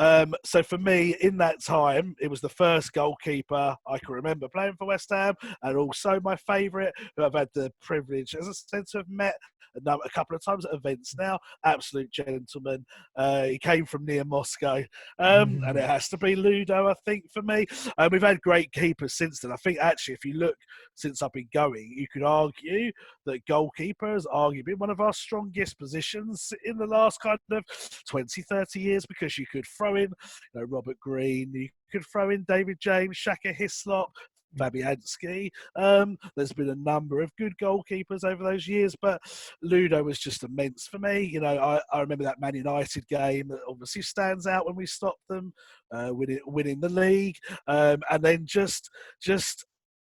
um, 0.00 0.34
so 0.46 0.62
for 0.62 0.78
me, 0.78 1.14
in 1.20 1.36
that 1.38 1.62
time, 1.62 2.14
it 2.20 2.30
was 2.30 2.40
the 2.40 2.48
first 2.48 2.94
goalkeeper 2.94 3.76
I 3.86 3.98
can 3.98 4.14
remember 4.14 4.48
playing 4.48 4.76
for 4.78 4.86
West 4.86 5.10
Ham, 5.10 5.34
and 5.62 5.76
also 5.76 6.18
my 6.24 6.36
favourite, 6.36 6.94
who 7.16 7.24
I've 7.24 7.34
had 7.34 7.50
the 7.54 7.70
privilege, 7.82 8.34
as 8.34 8.48
I 8.48 8.52
said, 8.52 8.86
to 8.92 8.98
have 8.98 9.10
met 9.10 9.34
a, 9.76 10.10
couple 10.10 10.36
of 10.36 10.44
times 10.44 10.64
at 10.64 10.74
events 10.74 11.14
now. 11.18 11.38
Absolute 11.64 12.10
gentleman. 12.10 12.84
Uh, 13.16 13.44
he 13.44 13.58
came 13.58 13.86
from 13.86 14.04
near 14.04 14.24
Moscow, 14.24 14.82
um, 15.18 15.62
and 15.66 15.76
it 15.76 15.84
has 15.84 16.08
to 16.08 16.18
be 16.18 16.34
Ludo, 16.34 16.88
I 16.88 16.94
think, 17.04 17.30
for 17.32 17.42
me. 17.42 17.66
Uh, 17.98 18.08
we've 18.10 18.22
had 18.22 18.40
great 18.40 18.72
keepers 18.72 19.14
since 19.14 19.40
then. 19.40 19.52
I 19.52 19.56
think 19.56 19.78
actually, 19.78 20.14
if 20.14 20.24
you 20.24 20.34
look 20.34 20.56
since 20.94 21.22
I've 21.22 21.32
been 21.32 21.48
going, 21.52 21.94
you 21.96 22.06
could 22.12 22.22
argue 22.22 22.90
that 23.26 23.46
goalkeeper 23.46 24.12
has 24.12 24.26
arguably 24.26 24.64
been 24.64 24.78
one 24.78 24.90
of 24.90 25.00
our 25.00 25.12
strongest 25.12 25.78
positions 25.78 26.52
in 26.64 26.76
the 26.76 26.86
last 26.86 27.20
kind 27.20 27.38
of 27.52 27.64
20, 28.08 28.42
30 28.42 28.80
years 28.80 29.06
because 29.06 29.38
you 29.38 29.46
could 29.50 29.64
throw 29.66 29.89
in 29.96 30.10
you 30.54 30.60
know, 30.60 30.64
Robert 30.64 30.98
Green, 31.00 31.52
you 31.52 31.68
could 31.90 32.04
throw 32.06 32.30
in 32.30 32.44
David 32.48 32.78
James, 32.80 33.16
Shaka 33.16 33.52
Hislop. 33.52 34.10
Fabianski. 34.58 35.50
Um, 35.76 36.18
there's 36.36 36.52
been 36.52 36.70
a 36.70 36.74
number 36.74 37.20
of 37.20 37.30
good 37.36 37.52
goalkeepers 37.62 38.24
over 38.24 38.42
those 38.42 38.66
years, 38.66 38.94
but 39.00 39.20
Ludo 39.62 40.02
was 40.02 40.18
just 40.18 40.42
immense 40.42 40.86
for 40.86 40.98
me. 40.98 41.22
You 41.22 41.40
know, 41.40 41.56
I, 41.58 41.80
I 41.92 42.00
remember 42.00 42.24
that 42.24 42.40
Man 42.40 42.54
United 42.54 43.06
game 43.08 43.48
that 43.48 43.60
obviously 43.68 44.02
stands 44.02 44.46
out 44.46 44.66
when 44.66 44.76
we 44.76 44.86
stopped 44.86 45.22
them 45.28 45.52
uh, 45.92 46.10
winning, 46.12 46.40
winning 46.46 46.80
the 46.80 46.88
league, 46.88 47.36
um, 47.68 48.00
and 48.10 48.22
then 48.22 48.42
just 48.44 48.90
just 49.22 49.64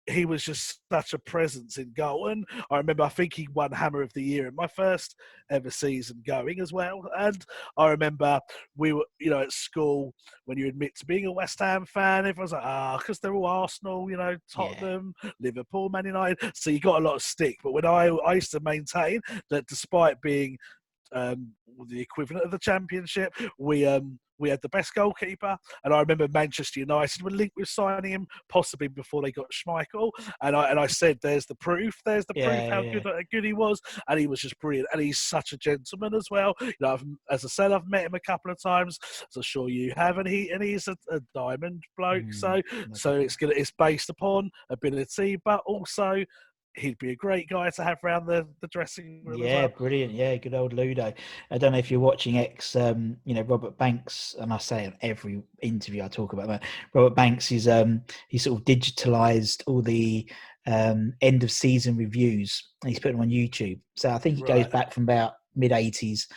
he 0.07 0.25
was 0.25 0.43
just 0.43 0.79
such 0.91 1.13
a 1.13 1.19
presence 1.19 1.77
in 1.77 1.93
goal. 1.93 2.27
And 2.29 2.45
I 2.69 2.77
remember, 2.77 3.03
I 3.03 3.09
think 3.09 3.33
he 3.33 3.47
won 3.53 3.71
Hammer 3.71 4.01
of 4.01 4.11
the 4.13 4.23
Year 4.23 4.47
in 4.47 4.55
my 4.55 4.67
first 4.67 5.15
ever 5.49 5.69
season 5.69 6.23
going 6.25 6.59
as 6.59 6.73
well. 6.73 7.01
And 7.17 7.43
I 7.77 7.89
remember 7.89 8.39
we 8.75 8.93
were, 8.93 9.05
you 9.19 9.29
know, 9.29 9.41
at 9.41 9.51
school 9.51 10.13
when 10.45 10.57
you 10.57 10.67
admit 10.67 10.95
to 10.95 11.05
being 11.05 11.25
a 11.25 11.31
West 11.31 11.59
Ham 11.59 11.85
fan, 11.85 12.25
everyone's 12.25 12.51
like, 12.51 12.63
ah, 12.63 12.97
because 12.97 13.19
they're 13.19 13.33
all 13.33 13.45
Arsenal, 13.45 14.09
you 14.09 14.17
know, 14.17 14.35
Tottenham, 14.51 15.13
yeah. 15.23 15.31
Liverpool, 15.39 15.89
Man 15.89 16.05
United. 16.05 16.51
So 16.55 16.69
you 16.69 16.79
got 16.79 17.01
a 17.01 17.05
lot 17.05 17.15
of 17.15 17.21
stick. 17.21 17.59
But 17.63 17.73
when 17.73 17.85
I, 17.85 18.07
I 18.07 18.33
used 18.33 18.51
to 18.51 18.59
maintain 18.59 19.21
that 19.49 19.67
despite 19.67 20.21
being 20.21 20.57
um, 21.13 21.53
the 21.87 21.99
equivalent 21.99 22.45
of 22.45 22.51
the 22.51 22.59
championship. 22.59 23.33
We 23.57 23.85
um, 23.85 24.19
we 24.41 24.49
had 24.49 24.61
the 24.61 24.69
best 24.69 24.93
goalkeeper, 24.95 25.55
and 25.83 25.93
I 25.93 25.99
remember 25.99 26.27
Manchester 26.27 26.79
United 26.79 27.21
were 27.21 27.29
linked 27.29 27.55
with 27.55 27.69
signing 27.69 28.11
him 28.11 28.27
possibly 28.49 28.87
before 28.87 29.21
they 29.21 29.31
got 29.31 29.45
Schmeichel, 29.51 30.11
and 30.41 30.55
I 30.55 30.69
and 30.69 30.79
I 30.79 30.87
said, 30.87 31.19
"There's 31.21 31.45
the 31.45 31.55
proof. 31.55 31.95
There's 32.03 32.25
the 32.25 32.33
yeah, 32.35 32.47
proof 32.47 32.73
how 32.73 32.81
yeah. 32.81 32.93
good 32.93 33.05
how 33.05 33.19
good 33.31 33.45
he 33.45 33.53
was," 33.53 33.79
and 34.09 34.19
he 34.19 34.27
was 34.27 34.41
just 34.41 34.59
brilliant, 34.59 34.89
and 34.91 35.01
he's 35.01 35.19
such 35.19 35.53
a 35.53 35.57
gentleman 35.57 36.15
as 36.15 36.25
well. 36.31 36.55
You 36.59 36.73
know, 36.81 36.93
I've, 36.93 37.03
as 37.29 37.45
I 37.45 37.49
said, 37.49 37.71
I've 37.71 37.87
met 37.87 38.05
him 38.05 38.15
a 38.15 38.19
couple 38.19 38.51
of 38.51 38.61
times, 38.61 38.97
as 39.03 39.35
I'm 39.35 39.43
sure 39.43 39.69
you 39.69 39.93
have, 39.95 40.17
and 40.17 40.27
he 40.27 40.49
and 40.49 40.63
he's 40.63 40.87
a, 40.87 40.97
a 41.11 41.19
diamond 41.35 41.83
bloke. 41.97 42.23
Mm, 42.23 42.33
so 42.33 42.61
so 42.93 43.13
it's 43.13 43.35
gonna 43.35 43.53
it's 43.55 43.71
based 43.77 44.09
upon 44.09 44.49
ability, 44.69 45.37
but 45.45 45.61
also 45.65 46.23
he'd 46.75 46.97
be 46.99 47.11
a 47.11 47.15
great 47.15 47.49
guy 47.49 47.69
to 47.69 47.83
have 47.83 47.97
around 48.03 48.25
the, 48.25 48.47
the 48.61 48.67
dressing 48.67 49.21
room. 49.25 49.41
Yeah, 49.41 49.61
well. 49.61 49.73
brilliant. 49.77 50.13
Yeah, 50.13 50.35
good 50.37 50.53
old 50.53 50.73
Ludo. 50.73 51.13
I 51.49 51.57
don't 51.57 51.71
know 51.71 51.77
if 51.77 51.91
you're 51.91 51.99
watching 51.99 52.37
ex, 52.37 52.75
um, 52.75 53.17
you 53.25 53.33
know, 53.33 53.41
Robert 53.41 53.77
Banks, 53.77 54.35
and 54.39 54.53
I 54.53 54.57
say 54.57 54.85
in 54.85 54.93
every 55.01 55.41
interview 55.61 56.03
I 56.03 56.07
talk 56.07 56.33
about 56.33 56.47
that. 56.47 56.63
Robert 56.93 57.15
Banks 57.15 57.51
is 57.51 57.67
um 57.67 58.01
he 58.27 58.37
sort 58.37 58.59
of 58.59 58.65
digitalized 58.65 59.63
all 59.67 59.81
the 59.81 60.29
um 60.67 61.13
end 61.21 61.43
of 61.43 61.51
season 61.51 61.97
reviews. 61.97 62.71
He's 62.85 62.99
put 62.99 63.11
them 63.11 63.21
on 63.21 63.29
YouTube. 63.29 63.79
So 63.95 64.09
I 64.09 64.17
think 64.17 64.37
he 64.37 64.43
right. 64.43 64.63
goes 64.63 64.67
back 64.67 64.93
from 64.93 65.03
about 65.03 65.33
mid 65.55 65.71
80s 65.71 66.27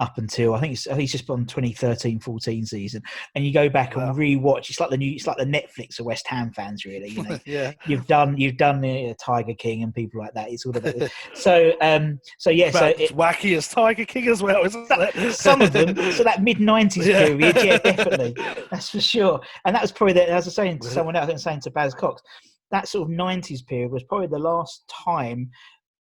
up 0.00 0.16
until 0.16 0.54
I 0.54 0.60
think 0.60 0.72
it's, 0.72 0.86
I 0.86 0.92
think 0.92 1.04
it's 1.04 1.12
just 1.12 1.28
on 1.30 1.44
2013-14 1.44 2.66
season, 2.66 3.02
and 3.34 3.46
you 3.46 3.52
go 3.52 3.68
back 3.68 3.94
wow. 3.94 4.08
and 4.08 4.18
rewatch. 4.18 4.70
It's 4.70 4.80
like 4.80 4.90
the 4.90 4.96
new, 4.96 5.12
it's 5.12 5.26
like 5.26 5.36
the 5.36 5.44
Netflix 5.44 6.00
of 6.00 6.06
West 6.06 6.26
Ham 6.26 6.52
fans, 6.52 6.84
really. 6.84 7.08
You 7.08 7.22
know, 7.22 7.38
yeah. 7.46 7.72
You've 7.86 8.06
done, 8.06 8.36
you've 8.36 8.56
done 8.56 8.80
the 8.80 9.10
uh, 9.10 9.14
Tiger 9.22 9.54
King 9.54 9.82
and 9.82 9.94
people 9.94 10.20
like 10.20 10.32
that. 10.34 10.50
It's 10.50 10.64
all 10.64 10.76
about 10.76 10.94
it. 10.96 11.12
so, 11.34 11.74
um, 11.82 12.18
so 12.38 12.50
yeah, 12.50 12.70
so 12.70 12.86
it, 12.86 13.16
wacky 13.16 13.56
as 13.56 13.68
Tiger 13.68 14.06
King 14.06 14.28
as 14.28 14.42
well, 14.42 14.64
isn't 14.64 14.86
it? 14.90 15.32
some 15.34 15.60
of 15.60 15.72
them. 15.72 15.94
So 16.12 16.24
that 16.24 16.42
mid 16.42 16.56
'90s 16.56 17.04
yeah. 17.06 17.26
period, 17.26 17.56
yeah, 17.56 17.78
definitely, 17.78 18.34
that's 18.70 18.90
for 18.90 19.00
sure. 19.00 19.40
And 19.64 19.76
that 19.76 19.82
was 19.82 19.92
probably 19.92 20.14
the, 20.14 20.30
as 20.30 20.46
I 20.46 20.48
was 20.48 20.54
saying 20.54 20.78
to 20.80 20.88
someone 20.88 21.14
else, 21.14 21.24
I 21.24 21.26
think 21.26 21.38
saying 21.40 21.60
to 21.60 21.70
Baz 21.70 21.94
Cox, 21.94 22.22
that 22.70 22.88
sort 22.88 23.10
of 23.10 23.14
'90s 23.14 23.66
period 23.66 23.92
was 23.92 24.02
probably 24.04 24.28
the 24.28 24.38
last 24.38 24.82
time 24.88 25.50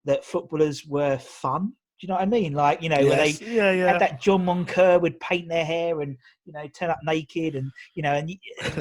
that 0.06 0.24
footballers 0.24 0.86
were 0.86 1.18
fun 1.18 1.74
do 2.00 2.06
you 2.06 2.10
know 2.10 2.14
what 2.14 2.22
I 2.22 2.28
mean? 2.28 2.54
Like, 2.54 2.84
you 2.84 2.90
know, 2.90 3.00
yes. 3.00 3.10
where 3.10 3.18
they 3.18 3.56
yeah, 3.56 3.72
yeah. 3.72 3.92
had 3.92 4.02
that 4.02 4.22
John 4.22 4.46
Moncur 4.46 5.02
would 5.02 5.20
paint 5.20 5.50
their 5.50 5.66
hair 5.66 6.02
and, 6.02 6.16
you 6.46 6.54
know, 6.54 6.68
turn 6.68 6.92
up 6.92 7.00
naked. 7.04 7.56
And, 7.56 7.72
you 7.96 8.04
know, 8.04 8.14
and 8.14 8.32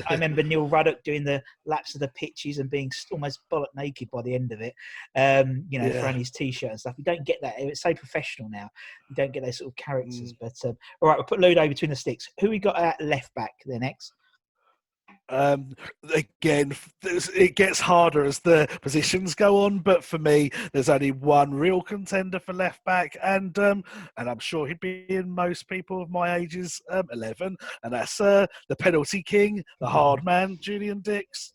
I 0.06 0.12
remember 0.12 0.42
Neil 0.42 0.68
Ruddock 0.68 1.02
doing 1.02 1.24
the 1.24 1.42
laps 1.64 1.94
of 1.94 2.02
the 2.02 2.08
pitches 2.08 2.58
and 2.58 2.68
being 2.68 2.90
almost 3.10 3.40
bollock 3.50 3.68
naked 3.74 4.10
by 4.10 4.20
the 4.20 4.34
end 4.34 4.52
of 4.52 4.60
it, 4.60 4.74
um, 5.16 5.64
you 5.70 5.78
know, 5.78 5.86
yeah. 5.86 6.00
throwing 6.00 6.18
his 6.18 6.30
t 6.30 6.50
shirt 6.50 6.72
and 6.72 6.80
stuff. 6.80 6.94
You 6.98 7.04
don't 7.04 7.24
get 7.24 7.38
that. 7.40 7.54
It's 7.56 7.80
so 7.80 7.94
professional 7.94 8.50
now. 8.50 8.68
You 9.08 9.16
don't 9.16 9.32
get 9.32 9.44
those 9.44 9.58
sort 9.58 9.70
of 9.70 9.76
characters. 9.76 10.34
Mm. 10.34 10.36
But, 10.38 10.68
um, 10.68 10.76
all 11.00 11.08
right, 11.08 11.16
we'll 11.16 11.24
put 11.24 11.40
Ludo 11.40 11.66
between 11.68 11.90
the 11.90 11.96
sticks. 11.96 12.28
Who 12.40 12.50
we 12.50 12.58
got 12.58 12.78
at 12.78 13.00
left 13.00 13.34
back 13.34 13.54
then, 13.64 13.82
X? 13.82 14.12
Um, 15.28 15.74
again, 16.14 16.74
it 17.02 17.56
gets 17.56 17.80
harder 17.80 18.24
as 18.24 18.38
the 18.40 18.68
positions 18.80 19.34
go 19.34 19.64
on, 19.64 19.80
but 19.80 20.04
for 20.04 20.18
me, 20.18 20.50
there's 20.72 20.88
only 20.88 21.10
one 21.10 21.52
real 21.52 21.82
contender 21.82 22.38
for 22.38 22.52
left 22.52 22.84
back, 22.84 23.16
and 23.22 23.58
um, 23.58 23.82
and 24.16 24.30
I'm 24.30 24.38
sure 24.38 24.66
he'd 24.66 24.80
be 24.80 25.04
in 25.08 25.30
most 25.30 25.68
people 25.68 26.00
of 26.00 26.10
my 26.10 26.36
ages, 26.36 26.80
um, 26.90 27.06
11, 27.12 27.56
and 27.82 27.92
that's 27.92 28.20
uh, 28.20 28.46
the 28.68 28.76
penalty 28.76 29.22
king, 29.22 29.64
the 29.80 29.88
hard 29.88 30.24
man, 30.24 30.58
Julian 30.60 31.00
Dicks. 31.00 31.52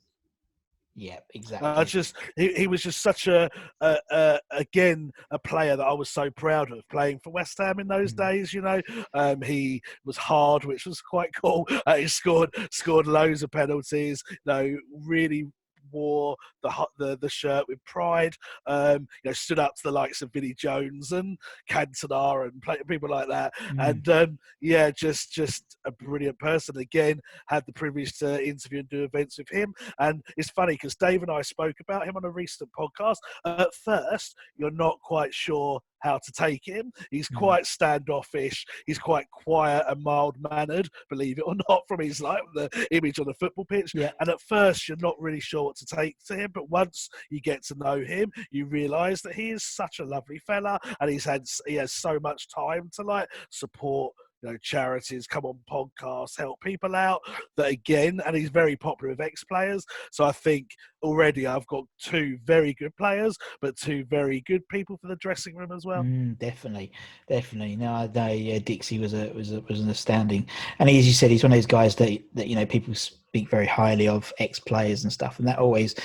Yeah, 0.95 1.19
exactly. 1.33 1.67
I 1.67 1.83
just 1.85 2.15
he, 2.35 2.53
he 2.53 2.67
was 2.67 2.81
just 2.81 3.01
such 3.01 3.27
a, 3.27 3.49
a, 3.79 3.97
a, 4.11 4.39
again 4.51 5.11
a 5.31 5.39
player 5.39 5.77
that 5.77 5.85
I 5.85 5.93
was 5.93 6.09
so 6.09 6.29
proud 6.31 6.71
of 6.71 6.87
playing 6.89 7.19
for 7.23 7.31
West 7.31 7.57
Ham 7.59 7.79
in 7.79 7.87
those 7.87 8.13
mm. 8.13 8.17
days. 8.17 8.53
You 8.53 8.61
know, 8.61 8.81
um, 9.13 9.41
he 9.41 9.81
was 10.05 10.17
hard, 10.17 10.65
which 10.65 10.85
was 10.85 11.01
quite 11.01 11.29
cool. 11.33 11.67
Uh, 11.87 11.95
he 11.95 12.07
scored 12.07 12.49
scored 12.69 13.07
loads 13.07 13.41
of 13.41 13.51
penalties. 13.51 14.21
You 14.29 14.37
know, 14.45 14.77
really 15.05 15.45
wore 15.91 16.35
the 16.63 16.87
the, 16.97 17.17
the 17.17 17.29
shirt 17.29 17.65
with 17.67 17.83
pride. 17.85 18.35
Um, 18.67 19.07
you 19.23 19.29
know, 19.29 19.33
stood 19.33 19.59
up 19.59 19.75
to 19.75 19.83
the 19.83 19.91
likes 19.91 20.21
of 20.21 20.31
Vinnie 20.31 20.53
Jones 20.53 21.11
and 21.11 21.37
Cantona 21.69 22.49
and 22.49 22.87
people 22.87 23.09
like 23.09 23.27
that. 23.29 23.53
Mm. 23.69 23.89
And 23.89 24.09
um, 24.09 24.39
yeah, 24.59 24.91
just 24.91 25.31
just 25.31 25.77
a 25.85 25.91
brilliant 25.91 26.39
person. 26.39 26.77
Again, 26.77 27.19
had 27.47 27.65
the 27.65 27.73
privilege 27.73 28.17
to 28.19 28.45
interview 28.45 28.79
and 28.79 28.89
do 28.89 29.03
events 29.03 29.37
with 29.37 29.49
him. 29.49 29.73
And 29.99 30.21
it's 30.37 30.49
funny 30.49 30.73
because 30.73 30.95
Dave 30.95 31.21
and 31.21 31.31
I 31.31 31.41
spoke 31.41 31.79
about 31.79 32.07
him 32.07 32.17
on 32.17 32.25
a 32.25 32.29
recent 32.29 32.69
podcast. 32.77 33.17
At 33.45 33.73
first, 33.73 34.35
you're 34.57 34.71
not 34.71 34.99
quite 35.01 35.33
sure 35.33 35.81
how 36.01 36.19
to 36.23 36.31
take 36.31 36.65
him. 36.65 36.91
He's 37.09 37.29
mm. 37.29 37.37
quite 37.37 37.65
standoffish. 37.65 38.65
He's 38.85 38.99
quite 38.99 39.29
quiet 39.31 39.85
and 39.87 40.03
mild 40.03 40.37
mannered, 40.49 40.89
believe 41.09 41.37
it 41.37 41.43
or 41.45 41.55
not, 41.69 41.83
from 41.87 42.01
his 42.01 42.21
like 42.21 42.41
the 42.53 42.69
image 42.91 43.19
on 43.19 43.27
the 43.27 43.33
football 43.35 43.65
pitch. 43.65 43.93
Yeah. 43.93 44.11
And 44.19 44.29
at 44.29 44.41
first, 44.41 44.87
you're 44.87 44.97
not 44.99 45.19
really 45.19 45.39
sure 45.39 45.63
what 45.63 45.77
to 45.77 45.85
take 45.85 46.17
to 46.27 46.35
him, 46.35 46.51
but 46.53 46.69
once 46.69 47.09
you 47.29 47.41
get 47.41 47.63
to 47.65 47.75
know 47.77 48.01
him, 48.01 48.31
you 48.51 48.65
realise 48.65 49.21
that 49.21 49.35
he 49.35 49.51
is 49.51 49.63
such 49.63 49.99
a 49.99 50.05
lovely 50.05 50.39
fella, 50.39 50.79
and 50.99 51.09
he's 51.09 51.25
had 51.25 51.43
he 51.65 51.75
has 51.75 51.93
so 51.93 52.19
much 52.19 52.47
time 52.49 52.89
to 52.95 53.03
like 53.03 53.29
support 53.49 54.13
you 54.41 54.49
know, 54.49 54.57
charities, 54.61 55.27
come 55.27 55.45
on 55.45 55.59
podcasts, 55.69 56.37
help 56.37 56.59
people 56.61 56.95
out. 56.95 57.21
That 57.57 57.71
again, 57.71 58.21
and 58.25 58.35
he's 58.35 58.49
very 58.49 58.75
popular 58.75 59.11
with 59.13 59.21
ex 59.21 59.43
players. 59.43 59.85
So 60.11 60.23
I 60.23 60.31
think 60.31 60.69
already 61.03 61.47
I've 61.47 61.67
got 61.67 61.85
two 61.99 62.37
very 62.45 62.73
good 62.73 62.95
players, 62.95 63.37
but 63.61 63.75
two 63.75 64.05
very 64.05 64.41
good 64.41 64.67
people 64.69 64.97
for 64.97 65.07
the 65.07 65.15
dressing 65.17 65.55
room 65.55 65.71
as 65.71 65.85
well. 65.85 66.03
Mm, 66.03 66.37
definitely, 66.39 66.91
definitely. 67.27 67.75
No, 67.75 68.09
no, 68.13 68.27
yeah, 68.27 68.59
Dixie 68.59 68.99
was 68.99 69.13
a 69.13 69.29
was 69.29 69.51
a, 69.53 69.61
was 69.61 69.81
an 69.81 69.89
astounding, 69.89 70.47
and 70.79 70.89
as 70.89 71.07
you 71.07 71.13
said, 71.13 71.31
he's 71.31 71.43
one 71.43 71.51
of 71.51 71.57
those 71.57 71.65
guys 71.65 71.95
that 71.95 72.21
that 72.33 72.47
you 72.47 72.55
know 72.55 72.65
people 72.65 72.93
speak 72.95 73.49
very 73.49 73.67
highly 73.67 74.07
of 74.07 74.33
ex 74.39 74.59
players 74.59 75.03
and 75.03 75.13
stuff, 75.13 75.39
and 75.39 75.47
that 75.47 75.59
always 75.59 75.95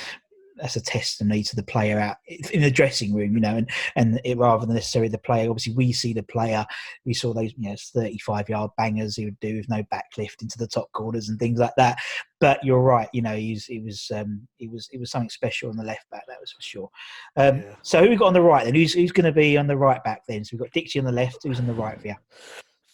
that's 0.57 0.77
a 0.77 0.81
testimony 0.81 1.43
to 1.43 1.57
the 1.57 1.63
player 1.63 1.99
out 1.99 2.17
in 2.27 2.63
the 2.63 2.71
dressing 2.71 3.15
room, 3.15 3.35
you 3.35 3.41
know, 3.41 3.57
and 3.57 3.71
and 3.95 4.21
it, 4.25 4.39
rather 4.39 4.67
than 4.67 4.75
necessarily 4.75 5.09
the 5.09 5.19
player. 5.19 5.51
Obviously, 5.51 5.75
we 5.75 5.93
see 5.93 6.13
the 6.13 6.23
player. 6.23 6.65
We 7.05 7.15
saw 7.15 7.33
those, 7.33 7.53
you 7.57 7.69
know, 7.69 7.77
thirty-five 7.95 8.49
yard 8.49 8.71
bangers 8.77 9.17
he 9.17 9.25
would 9.25 9.41
do 9.41 9.57
with 9.57 9.69
no 9.69 9.83
backlift 9.85 10.43
into 10.43 10.59
the 10.59 10.67
top 10.67 10.91
corners 10.93 11.29
and 11.29 11.39
things 11.39 11.59
like 11.59 11.75
that. 11.77 11.99
But 12.41 12.63
you're 12.65 12.83
right, 12.83 13.09
you 13.13 13.23
know, 13.23 13.37
he's 13.37 13.67
he 13.67 13.81
was 13.81 14.11
um, 14.15 14.47
he 14.57 14.69
was 14.69 14.89
it 14.93 15.01
was 15.01 15.11
something 15.11 15.31
special 15.31 15.71
on 15.71 15.77
the 15.77 15.85
left 15.85 16.09
back, 16.11 16.25
that 16.29 16.41
was 16.41 16.53
for 16.53 16.63
sure. 16.63 16.91
Um, 17.37 17.59
yeah. 17.59 17.75
So 17.83 18.03
who 18.03 18.11
we 18.11 18.17
got 18.17 18.27
on 18.27 18.35
the 18.35 18.43
right 18.43 18.65
then? 18.65 18.75
Who's 18.75 18.93
who's 18.93 19.13
going 19.13 19.25
to 19.25 19.33
be 19.33 19.57
on 19.57 19.67
the 19.67 19.77
right 19.77 20.03
back 20.05 20.23
then? 20.29 20.45
So 20.45 20.51
we've 20.53 20.63
got 20.63 20.73
Dixie 20.73 20.99
on 20.99 21.05
the 21.05 21.13
left. 21.13 21.39
Who's 21.43 21.61
on 21.61 21.67
the 21.67 21.75
right 21.75 22.01
for 22.01 22.09
you? 22.09 22.15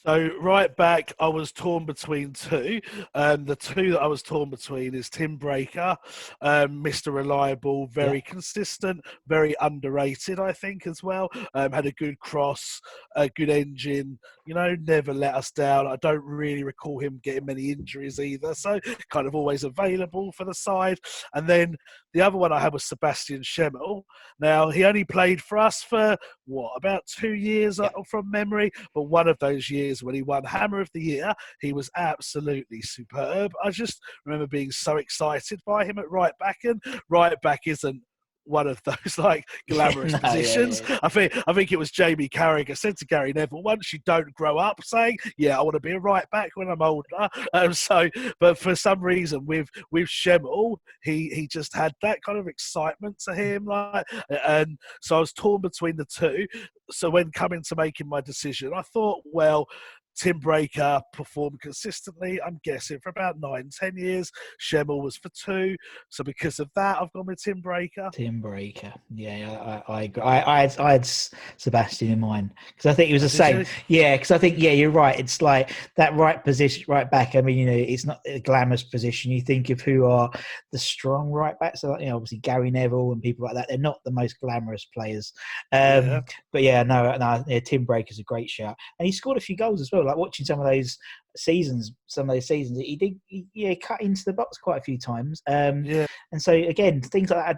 So 0.05 0.31
right 0.41 0.75
back, 0.77 1.13
I 1.21 1.29
was 1.29 1.53
torn 1.53 1.87
between 1.87 2.33
two. 2.33 2.81
Um, 3.15 3.45
the 3.45 3.55
two 3.55 3.93
that 3.93 4.03
I 4.03 4.09
was 4.09 4.21
torn 4.21 4.51
between 4.51 4.97
is 4.97 5.09
Tim 5.09 5.39
Breacker, 5.39 5.97
um, 6.41 6.83
Mr. 6.83 7.15
Reliable, 7.15 7.87
very 7.87 8.17
yeah. 8.17 8.33
consistent, 8.33 9.01
very 9.29 9.55
underrated, 9.61 10.41
I 10.41 10.53
think 10.53 10.89
as 10.89 11.05
well. 11.05 11.31
Um, 11.55 11.71
had 11.71 11.87
a 11.87 11.93
good 11.93 12.19
cross, 12.19 12.81
a 13.15 13.29
good 13.29 13.49
engine. 13.49 14.19
You 14.45 14.55
know, 14.55 14.75
never 14.83 15.15
let 15.15 15.37
us 15.37 15.53
down. 15.53 15.87
I 15.87 15.97
don't 15.97 16.25
really 16.25 16.65
recall 16.65 16.99
him 16.99 17.21
getting 17.23 17.47
many 17.47 17.71
injuries 17.71 18.19
either, 18.19 18.55
so 18.55 18.81
kind 19.11 19.29
of 19.29 19.37
always 19.37 19.63
available 19.63 20.33
for 20.33 20.45
the 20.45 20.55
side. 20.55 20.99
And 21.35 21.47
then 21.47 21.77
the 22.13 22.23
other 22.23 22.39
one 22.39 22.53
I 22.53 22.59
had 22.59 22.73
was 22.73 22.85
Sebastian 22.85 23.43
Schemmel. 23.43 24.03
Now 24.41 24.71
he 24.71 24.85
only 24.85 25.05
played 25.05 25.41
for 25.41 25.59
us 25.59 25.85
for 25.85 26.17
what 26.47 26.73
about 26.77 27.07
two 27.07 27.35
years 27.35 27.79
yeah. 27.79 27.91
Uh, 27.97 28.03
from 28.11 28.31
memory, 28.31 28.73
but 28.95 29.03
one 29.03 29.29
of 29.29 29.39
those 29.39 29.71
years 29.71 29.92
years 29.93 30.03
when 30.03 30.15
he 30.15 30.23
won 30.23 30.45
Hammer 30.45 30.81
of 30.81 30.91
the 30.95 31.03
Year. 31.03 31.33
He 31.61 31.73
was 31.73 31.91
absolutely 31.97 32.81
superb. 32.83 33.53
I 33.63 33.71
just 33.71 34.01
remember 34.25 34.47
being 34.47 34.71
so 34.71 34.97
excited 34.97 35.61
by 35.67 35.85
him 35.85 35.99
at 35.99 36.11
right 36.11 36.33
back, 36.39 36.59
and 36.65 36.83
right 37.09 37.41
back 37.43 37.61
isn't 37.67 38.03
one 38.45 38.67
of 38.67 38.81
those 38.85 39.19
like 39.19 39.45
glamorous 39.71 40.13
no, 40.13 40.19
positions. 40.19 40.81
Yeah, 40.81 40.93
yeah. 40.95 40.99
I 41.03 41.09
think 41.09 41.33
I 41.47 41.53
think 41.53 41.73
it 41.73 41.79
was 41.79 41.91
Jamie 41.91 42.29
Carragher 42.29 42.77
said 42.77 42.97
to 42.99 43.07
Gary 43.07 43.33
Neville 43.33 43.63
once, 43.63 43.93
"You 43.93 44.01
don't 44.05 44.33
grow 44.35 44.59
up 44.59 44.83
saying, 44.83 45.19
yeah, 45.37 45.59
I 45.59 45.63
want 45.63 45.75
to 45.75 45.81
be 45.81 45.93
a 45.93 45.99
right 45.99 46.29
back 46.31 46.51
when 46.55 46.69
I'm 46.69 46.83
older." 46.83 47.09
Um, 47.55 47.73
so, 47.75 48.09
but 48.41 48.57
for 48.57 48.75
some 48.75 49.01
reason 49.01 49.45
with 49.45 49.69
with 49.91 50.09
Schemmel, 50.09 50.77
he 51.03 51.29
he 51.31 51.47
just 51.47 51.75
had 51.75 51.93
that 52.03 52.23
kind 52.23 52.39
of 52.39 52.47
excitement 52.47 53.19
to 53.21 53.35
him, 53.35 53.67
like, 53.67 54.07
and 54.47 54.79
so 55.01 55.17
I 55.17 55.21
was 55.21 55.33
torn 55.33 55.61
between 55.61 55.97
the 55.97 56.05
two. 56.05 56.47
So 56.91 57.11
when 57.11 57.31
coming 57.33 57.63
to 57.69 57.77
making 57.77 58.09
my 58.09 58.21
decision, 58.21 58.73
I 58.75 58.83
thought, 58.83 59.23
well, 59.25 59.67
Tim 60.17 60.41
Breacker 60.41 61.01
performed 61.13 61.61
consistently, 61.61 62.41
I'm 62.43 62.61
guessing, 62.65 62.99
for 63.01 63.11
about 63.11 63.41
nine, 63.41 63.71
ten 63.79 63.97
years. 63.97 64.31
Schemmel 64.61 65.03
was 65.03 65.17
for 65.17 65.31
two. 65.31 65.77
So 66.09 66.25
because 66.25 66.59
of 66.61 66.71
that, 66.77 67.01
I've 67.01 67.13
gone 67.13 67.27
with 67.27 67.43
Tim 67.43 67.63
Breacker. 67.63 68.13
Tim 68.13 68.43
Breacker. 68.43 68.93
Yeah, 69.15 69.83
I, 69.89 69.93
I, 69.93 70.13
I, 70.23 70.57
I, 70.57 70.61
had, 70.63 70.79
I 70.79 70.93
had 70.93 71.07
Sebastian 71.57 72.11
in 72.11 72.21
mind 72.21 72.51
because 72.69 72.91
I 72.91 72.95
think 72.95 73.11
it 73.11 73.15
was 73.15 73.23
the 73.23 73.29
same. 73.29 73.61
You? 73.61 73.67
Yeah, 73.89 74.17
because 74.17 74.31
I 74.31 74.39
think, 74.39 74.59
yeah, 74.59 74.73
you're 74.73 74.91
right. 74.91 75.19
It's 75.19 75.43
like 75.43 75.73
that 75.97 76.15
right 76.17 76.43
position, 76.43 76.85
right 76.89 77.11
back. 77.11 77.35
I 77.35 77.41
mean, 77.41 77.59
you 77.59 77.67
know, 77.67 77.73
it's 77.73 78.05
not 78.05 78.21
a 78.27 78.41
glamorous 78.41 78.83
position. 78.83 79.33
You 79.33 79.41
think 79.41 79.71
of 79.71 79.81
who 79.81 80.07
are 80.07 80.31
the 80.73 80.79
strong 80.79 81.31
right 81.31 81.59
backs. 81.59 81.81
So, 81.81 81.99
you 81.99 82.07
know, 82.07 82.17
obviously 82.17 82.39
Gary 82.39 82.71
Neville 82.71 83.13
and 83.13 83.23
people 83.23 83.45
like 83.47 83.55
that. 83.55 83.69
They're 83.69 83.79
not 83.79 84.01
the 84.05 84.11
most 84.11 84.39
glamorous 84.41 84.87
players. 84.87 85.33
Um, 85.73 86.07
yeah. 86.07 86.21
But 86.53 86.63
yeah, 86.63 86.83
no, 86.83 87.17
no 87.17 87.45
yeah, 87.47 87.61
Tim 87.61 87.87
Breacker's 87.87 88.19
a 88.19 88.25
great 88.25 88.51
shout. 88.51 88.77
And 88.99 89.07
he 89.07 89.13
scored 89.13 89.37
a 89.37 89.41
few 89.41 89.57
goals 89.57 89.81
as 89.81 89.91
well. 89.93 90.02
Like 90.05 90.17
watching 90.17 90.47
some 90.47 90.61
of 90.61 90.67
those 90.67 90.97
seasons, 91.37 91.93
some 92.07 92.29
of 92.29 92.37
those 92.37 92.47
seasons, 92.47 92.79
he 92.79 92.97
did 92.97 93.21
he, 93.27 93.47
yeah 93.55 93.75
cut 93.75 94.01
into 94.01 94.23
the 94.25 94.33
box 94.33 94.59
quite 94.59 94.79
a 94.79 94.85
few 94.85 94.99
times. 94.99 95.43
Um, 95.47 95.85
yeah, 95.85 96.07
and 96.33 96.41
so 96.41 96.53
again, 96.53 97.01
things 97.01 97.31
like 97.31 97.45
that. 97.45 97.57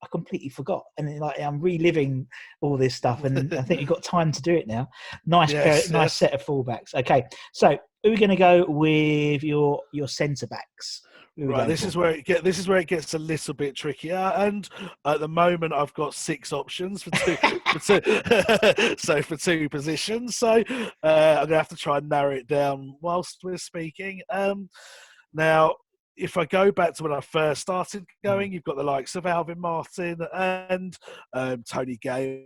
I 0.00 0.06
completely 0.12 0.48
forgot, 0.48 0.84
and 0.96 1.18
like 1.18 1.40
I'm 1.40 1.60
reliving 1.60 2.28
all 2.60 2.76
this 2.76 2.94
stuff, 2.94 3.24
and 3.24 3.52
I 3.54 3.62
think 3.62 3.80
you've 3.80 3.88
got 3.88 4.04
time 4.04 4.30
to 4.30 4.40
do 4.40 4.54
it 4.54 4.68
now. 4.68 4.88
Nice, 5.26 5.50
yes, 5.50 5.64
pair, 5.64 5.74
yes. 5.74 5.90
nice 5.90 6.12
set 6.12 6.32
of 6.32 6.44
fullbacks. 6.44 6.94
Okay, 6.94 7.24
so 7.52 7.76
who 8.02 8.10
are 8.10 8.12
we 8.12 8.16
going 8.16 8.30
to 8.30 8.36
go 8.36 8.64
with 8.68 9.42
your 9.42 9.80
your 9.92 10.06
centre 10.06 10.46
backs? 10.46 11.02
Right, 11.40 11.68
this 11.68 11.84
is 11.84 11.96
where 11.96 12.10
it 12.10 12.24
get 12.24 12.42
this 12.42 12.58
is 12.58 12.66
where 12.66 12.78
it 12.78 12.88
gets 12.88 13.14
a 13.14 13.18
little 13.18 13.54
bit 13.54 13.76
trickier, 13.76 14.32
and 14.36 14.68
at 15.04 15.20
the 15.20 15.28
moment 15.28 15.72
I've 15.72 15.94
got 15.94 16.12
six 16.14 16.52
options 16.52 17.04
for 17.04 17.10
two, 17.10 17.36
for 17.72 17.78
two 17.78 18.96
so 18.98 19.22
for 19.22 19.36
two 19.36 19.68
positions. 19.68 20.36
So 20.36 20.64
uh, 21.02 21.36
I'm 21.38 21.46
gonna 21.46 21.56
have 21.56 21.68
to 21.68 21.76
try 21.76 21.98
and 21.98 22.08
narrow 22.08 22.34
it 22.34 22.48
down 22.48 22.96
whilst 23.00 23.38
we're 23.44 23.56
speaking. 23.56 24.20
Um, 24.30 24.68
now, 25.32 25.76
if 26.16 26.36
I 26.36 26.44
go 26.44 26.72
back 26.72 26.94
to 26.94 27.04
when 27.04 27.12
I 27.12 27.20
first 27.20 27.60
started 27.60 28.04
going, 28.24 28.52
you've 28.52 28.64
got 28.64 28.76
the 28.76 28.82
likes 28.82 29.14
of 29.14 29.24
Alvin 29.24 29.60
Martin 29.60 30.18
and 30.34 30.96
um, 31.34 31.62
Tony 31.62 31.98
Gale 32.02 32.42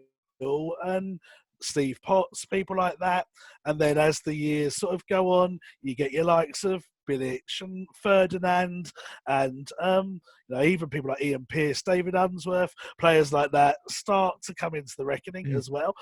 and 0.84 1.18
Steve 1.62 1.98
Potts, 2.02 2.44
people 2.46 2.76
like 2.76 2.98
that. 3.00 3.26
And 3.64 3.78
then 3.78 3.98
as 3.98 4.20
the 4.20 4.34
years 4.34 4.76
sort 4.76 4.94
of 4.94 5.06
go 5.06 5.28
on, 5.28 5.58
you 5.82 5.94
get 5.94 6.12
your 6.12 6.24
likes 6.24 6.64
of 6.64 6.84
Bilic 7.08 7.40
and 7.60 7.86
Ferdinand, 7.94 8.92
and 9.26 9.68
um, 9.80 10.20
you 10.48 10.56
know 10.56 10.62
even 10.62 10.88
people 10.88 11.10
like 11.10 11.22
Ian 11.22 11.46
Pearce, 11.48 11.82
David 11.82 12.14
Unsworth, 12.14 12.72
players 12.98 13.32
like 13.32 13.50
that 13.52 13.78
start 13.88 14.40
to 14.42 14.54
come 14.54 14.74
into 14.74 14.94
the 14.96 15.04
reckoning 15.04 15.46
mm. 15.46 15.56
as 15.56 15.70
well. 15.70 15.94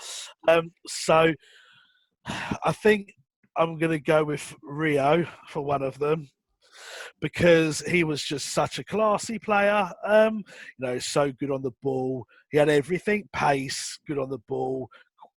Um, 0.48 0.72
so 0.86 1.32
I 2.64 2.72
think 2.72 3.14
I'm 3.56 3.78
going 3.78 3.92
to 3.92 4.00
go 4.00 4.24
with 4.24 4.54
Rio 4.62 5.26
for 5.48 5.62
one 5.62 5.82
of 5.82 5.98
them 5.98 6.28
because 7.20 7.80
he 7.80 8.04
was 8.04 8.22
just 8.22 8.52
such 8.52 8.78
a 8.78 8.84
classy 8.84 9.38
player. 9.38 9.90
Um, 10.06 10.44
you 10.78 10.86
know, 10.86 10.98
so 10.98 11.32
good 11.32 11.50
on 11.50 11.62
the 11.62 11.72
ball. 11.82 12.26
He 12.50 12.58
had 12.58 12.68
everything: 12.68 13.28
pace, 13.32 13.98
good 14.06 14.18
on 14.18 14.30
the 14.30 14.40
ball, 14.48 14.88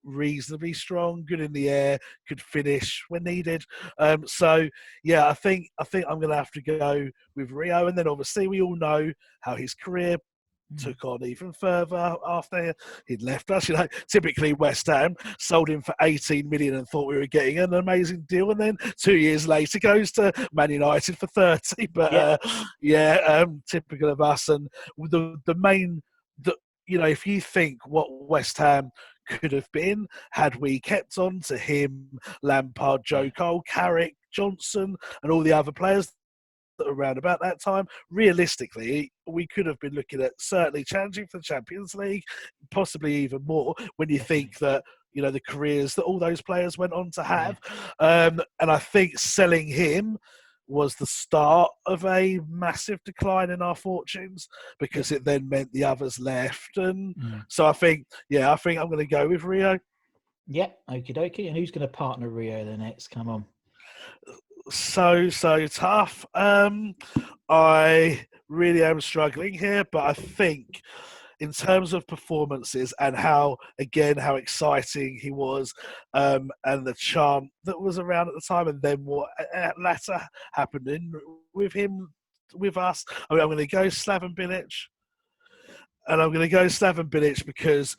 reasonably 0.03 0.74
strong, 0.74 1.25
good 1.27 1.41
in 1.41 1.53
the 1.53 1.69
air, 1.69 2.00
could 2.27 2.41
finish 2.41 3.03
when 3.10 3.24
needed. 3.24 3.63
Um, 3.98 4.27
so 4.27 4.67
yeah, 5.03 5.27
I 5.27 5.33
think 5.33 5.69
I 5.79 5.83
think 5.83 6.05
I'm 6.07 6.19
going 6.19 6.31
to 6.31 6.36
have 6.36 6.51
to 6.51 6.62
go 6.62 7.10
with 7.36 7.51
Rio, 7.51 7.88
and 7.88 7.98
then 7.98 8.07
obviously 8.07 8.48
we 8.48 8.62
all 8.62 8.75
know 8.75 9.12
how 9.41 9.55
his 9.55 9.74
career 9.74 10.17
mm. 10.74 10.83
took 10.83 11.03
on 11.05 11.24
even 11.24 11.53
further 11.53 12.15
after 12.27 12.74
he'd 13.07 13.22
left 13.22 13.51
us. 13.51 13.69
You 13.69 13.75
know, 13.77 13.88
typically 14.12 14.53
West 14.53 14.88
Ham 14.88 15.15
sold 15.39 15.69
him 15.69 15.81
for 15.81 15.95
18 16.01 16.50
million 16.50 16.75
and 16.75 16.88
thought 16.88 17.07
we 17.07 17.17
were 17.17 17.27
getting 17.27 17.60
an 17.60 17.74
amazing 17.74 18.25
deal, 18.27 18.51
and 18.51 18.60
then 18.60 18.77
two 18.98 19.17
years 19.17 19.48
later 19.48 19.79
goes 19.79 20.12
to 20.13 20.31
Man 20.51 20.72
United 20.72 21.17
for 21.17 21.27
30. 21.27 21.88
But 21.88 22.12
yeah, 22.12 22.19
uh, 22.19 22.38
yeah 22.81 23.15
um, 23.25 23.63
typical 23.69 24.10
of 24.10 24.22
us. 24.22 24.50
And 24.50 24.67
the 24.98 25.38
the 25.45 25.55
main 25.55 26.01
the 26.41 26.55
you 26.88 26.98
know, 26.98 27.07
if 27.07 27.25
you 27.25 27.39
think 27.39 27.86
what 27.88 28.07
West 28.27 28.57
Ham 28.57 28.91
could 29.27 29.51
have 29.51 29.70
been 29.72 30.08
had 30.32 30.56
we 30.56 30.80
kept 30.80 31.18
on 31.18 31.39
to 31.42 31.58
him, 31.58 32.20
Lampard, 32.42 33.01
Joe 33.06 33.30
Cole, 33.30 33.62
Carrick, 33.68 34.15
Johnson, 34.32 34.96
and 35.22 35.32
all 35.32 35.42
the 35.42 35.53
other 35.53 35.72
players 35.72 36.12
that 36.77 36.88
were 36.88 36.94
around 36.94 37.18
about 37.18 37.39
that 37.42 37.62
time. 37.62 37.88
Realistically, 38.10 39.12
we 39.27 39.48
could 39.48 39.65
have 39.65 39.80
been 39.80 39.94
looking 39.94 40.22
at 40.22 40.34
certainly 40.39 40.84
challenging 40.84 41.27
for 41.27 41.38
the 41.38 41.44
Champions 41.44 41.96
League, 41.96 42.24
possibly 42.72 43.16
even 43.16 43.44
more 43.46 43.75
when 43.98 44.09
you 44.09 44.20
think 44.20 44.57
that 44.59 44.83
you 45.14 45.22
know 45.22 45.31
the 45.31 45.40
careers 45.40 45.94
that 45.96 46.03
all 46.03 46.20
those 46.20 46.42
players 46.42 46.77
went 46.77 46.94
on 46.94 47.12
to 47.12 47.24
have. 47.24 47.59
Um, 48.00 48.42
and 48.59 48.72
I 48.72 48.79
think 48.79 49.20
selling 49.20 49.68
him 49.68 50.18
was 50.68 50.96
the 50.96 51.06
start 51.06 51.72
of 51.86 52.06
a 52.06 52.40
massive 52.50 53.00
decline 53.04 53.50
in 53.50 53.62
our 53.62 53.76
fortunes 53.76 54.48
because 54.80 55.12
it 55.12 55.26
then 55.26 55.50
meant 55.50 55.72
the 55.72 55.84
others 55.84 56.20
left. 56.20 56.78
And 56.78 57.16
mm. 57.16 57.44
so 57.50 57.66
I 57.66 57.74
think, 57.74 58.06
yeah, 58.30 58.52
I 58.52 58.56
think 58.56 58.80
I'm 58.80 58.88
going 58.88 59.00
to 59.00 59.06
go 59.06 59.28
with 59.28 59.44
Rio. 59.44 59.80
Yeah, 60.48 60.70
okie 60.90 61.16
dokie. 61.16 61.48
And 61.48 61.58
who's 61.58 61.72
going 61.72 61.88
to 61.88 61.94
partner 61.94 62.30
Rio 62.30 62.66
the 62.66 62.78
next? 62.78 63.08
Come 63.08 63.30
on. 63.30 63.46
So, 64.70 65.30
so 65.30 65.68
tough. 65.68 66.26
Um, 66.34 66.96
I 67.50 68.26
really 68.48 68.84
am 68.84 69.02
struggling 69.02 69.54
here, 69.54 69.84
but 69.92 70.04
I 70.04 70.14
think 70.14 70.82
in 71.44 71.51
terms 71.51 71.92
of 71.92 72.08
performances 72.08 72.94
and 73.01 73.18
how 73.18 73.58
again 73.77 74.16
how 74.16 74.38
exciting 74.38 75.20
he 75.22 75.29
was 75.29 75.74
um, 76.14 76.50
and 76.64 76.88
the 76.88 76.94
charm 76.94 77.50
that 77.66 77.79
was 77.82 78.00
around 78.00 78.29
at 78.29 78.34
the 78.34 78.48
time 78.48 78.70
and 78.70 78.82
then 78.82 79.03
what 79.03 79.27
latter 79.77 80.22
happened 80.53 80.88
in 80.88 81.12
with 81.53 81.74
him 81.74 82.14
with 82.56 82.77
us. 82.77 83.03
I 83.29 83.34
mean, 83.34 83.42
i'm 83.42 83.50
going 83.50 83.58
to 83.58 83.68
go 83.68 83.88
slaven 83.88 84.34
bilic 84.34 84.72
and 86.08 86.22
i'm 86.22 86.29
going 86.29 86.48
to 86.48 86.48
go 86.48 86.68
slaven 86.68 87.10
bilic 87.10 87.46
because 87.46 87.98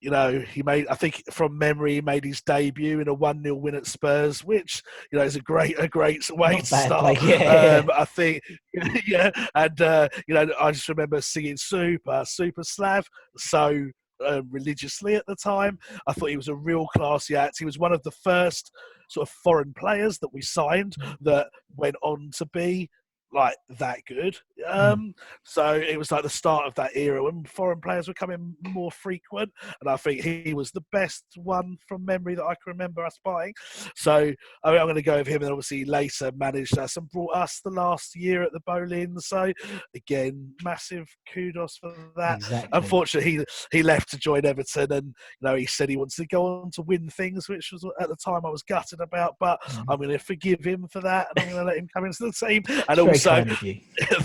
you 0.00 0.10
know, 0.10 0.40
he 0.40 0.62
made, 0.62 0.86
I 0.88 0.94
think 0.94 1.22
from 1.30 1.56
memory, 1.56 1.94
he 1.94 2.00
made 2.00 2.24
his 2.24 2.42
debut 2.42 3.00
in 3.00 3.08
a 3.08 3.14
1 3.14 3.42
0 3.42 3.54
win 3.56 3.74
at 3.74 3.86
Spurs, 3.86 4.44
which, 4.44 4.82
you 5.10 5.18
know, 5.18 5.24
is 5.24 5.36
a 5.36 5.40
great, 5.40 5.78
a 5.78 5.88
great 5.88 6.30
way 6.30 6.52
Not 6.52 6.60
to 6.60 6.66
start. 6.66 7.04
Like, 7.04 7.22
yeah, 7.22 7.82
um, 7.82 7.90
I 7.94 8.04
think, 8.04 8.42
yeah. 9.06 9.30
And, 9.54 9.80
uh, 9.80 10.08
you 10.28 10.34
know, 10.34 10.48
I 10.60 10.72
just 10.72 10.88
remember 10.88 11.20
singing 11.20 11.56
Super, 11.56 12.24
Super 12.26 12.62
Slav 12.62 13.06
so 13.36 13.86
um, 14.24 14.48
religiously 14.50 15.14
at 15.14 15.26
the 15.26 15.36
time. 15.36 15.78
I 16.06 16.12
thought 16.12 16.30
he 16.30 16.36
was 16.36 16.48
a 16.48 16.54
real 16.54 16.86
classy 16.96 17.36
act. 17.36 17.58
He 17.58 17.64
was 17.64 17.78
one 17.78 17.92
of 17.92 18.02
the 18.02 18.10
first 18.10 18.70
sort 19.08 19.28
of 19.28 19.34
foreign 19.44 19.72
players 19.76 20.18
that 20.18 20.32
we 20.32 20.42
signed 20.42 20.96
mm. 21.00 21.16
that 21.22 21.48
went 21.76 21.96
on 22.02 22.30
to 22.36 22.46
be 22.46 22.88
like 23.32 23.56
that 23.78 24.00
good. 24.06 24.36
Hmm. 24.64 24.78
Um, 24.78 25.00
mm. 25.00 25.12
So 25.44 25.74
it 25.74 25.98
was 25.98 26.10
like 26.10 26.22
the 26.22 26.30
start 26.30 26.66
of 26.66 26.74
that 26.74 26.92
era 26.94 27.22
when 27.22 27.44
foreign 27.44 27.80
players 27.80 28.08
were 28.08 28.14
coming 28.14 28.54
more 28.68 28.90
frequent, 28.90 29.50
and 29.80 29.90
I 29.90 29.96
think 29.96 30.22
he 30.22 30.54
was 30.54 30.70
the 30.70 30.84
best 30.92 31.24
one 31.36 31.76
from 31.86 32.04
memory 32.04 32.34
that 32.34 32.44
I 32.44 32.54
can 32.54 32.72
remember 32.72 33.04
us 33.04 33.18
buying. 33.24 33.52
So 33.94 34.32
I 34.64 34.70
I'm 34.76 34.86
going 34.86 34.94
to 34.96 35.02
go 35.02 35.18
with 35.18 35.26
him, 35.26 35.42
and 35.42 35.50
obviously 35.50 35.84
later 35.84 36.30
managed 36.36 36.78
us 36.78 36.96
and 36.96 37.08
brought 37.10 37.34
us 37.34 37.60
the 37.64 37.70
last 37.70 38.16
year 38.16 38.42
at 38.42 38.52
the 38.52 38.60
Boleyn. 38.66 39.18
So 39.18 39.52
again, 39.94 40.52
massive 40.62 41.06
kudos 41.32 41.78
for 41.78 41.94
that. 42.16 42.38
Exactly. 42.38 42.70
Unfortunately, 42.72 43.30
he 43.30 43.44
he 43.70 43.82
left 43.82 44.10
to 44.10 44.18
join 44.18 44.46
Everton, 44.46 44.92
and 44.92 45.06
you 45.06 45.48
know 45.48 45.56
he 45.56 45.66
said 45.66 45.88
he 45.88 45.96
wants 45.96 46.16
to 46.16 46.26
go 46.26 46.62
on 46.62 46.70
to 46.72 46.82
win 46.82 47.10
things, 47.10 47.48
which 47.48 47.70
was 47.72 47.84
at 48.00 48.08
the 48.08 48.16
time 48.16 48.46
I 48.46 48.50
was 48.50 48.62
gutted 48.62 49.00
about. 49.00 49.34
But 49.40 49.60
mm. 49.62 49.84
I'm 49.88 49.98
going 49.98 50.10
to 50.10 50.18
forgive 50.18 50.64
him 50.64 50.86
for 50.90 51.00
that, 51.00 51.28
and 51.36 51.40
I'm 51.40 51.52
going 51.52 51.66
to 51.66 51.66
let 51.66 51.78
him 51.78 51.88
come 51.92 52.04
into 52.04 52.24
the 52.24 52.32
team. 52.32 52.62
And 52.88 53.00
also, 53.00 53.15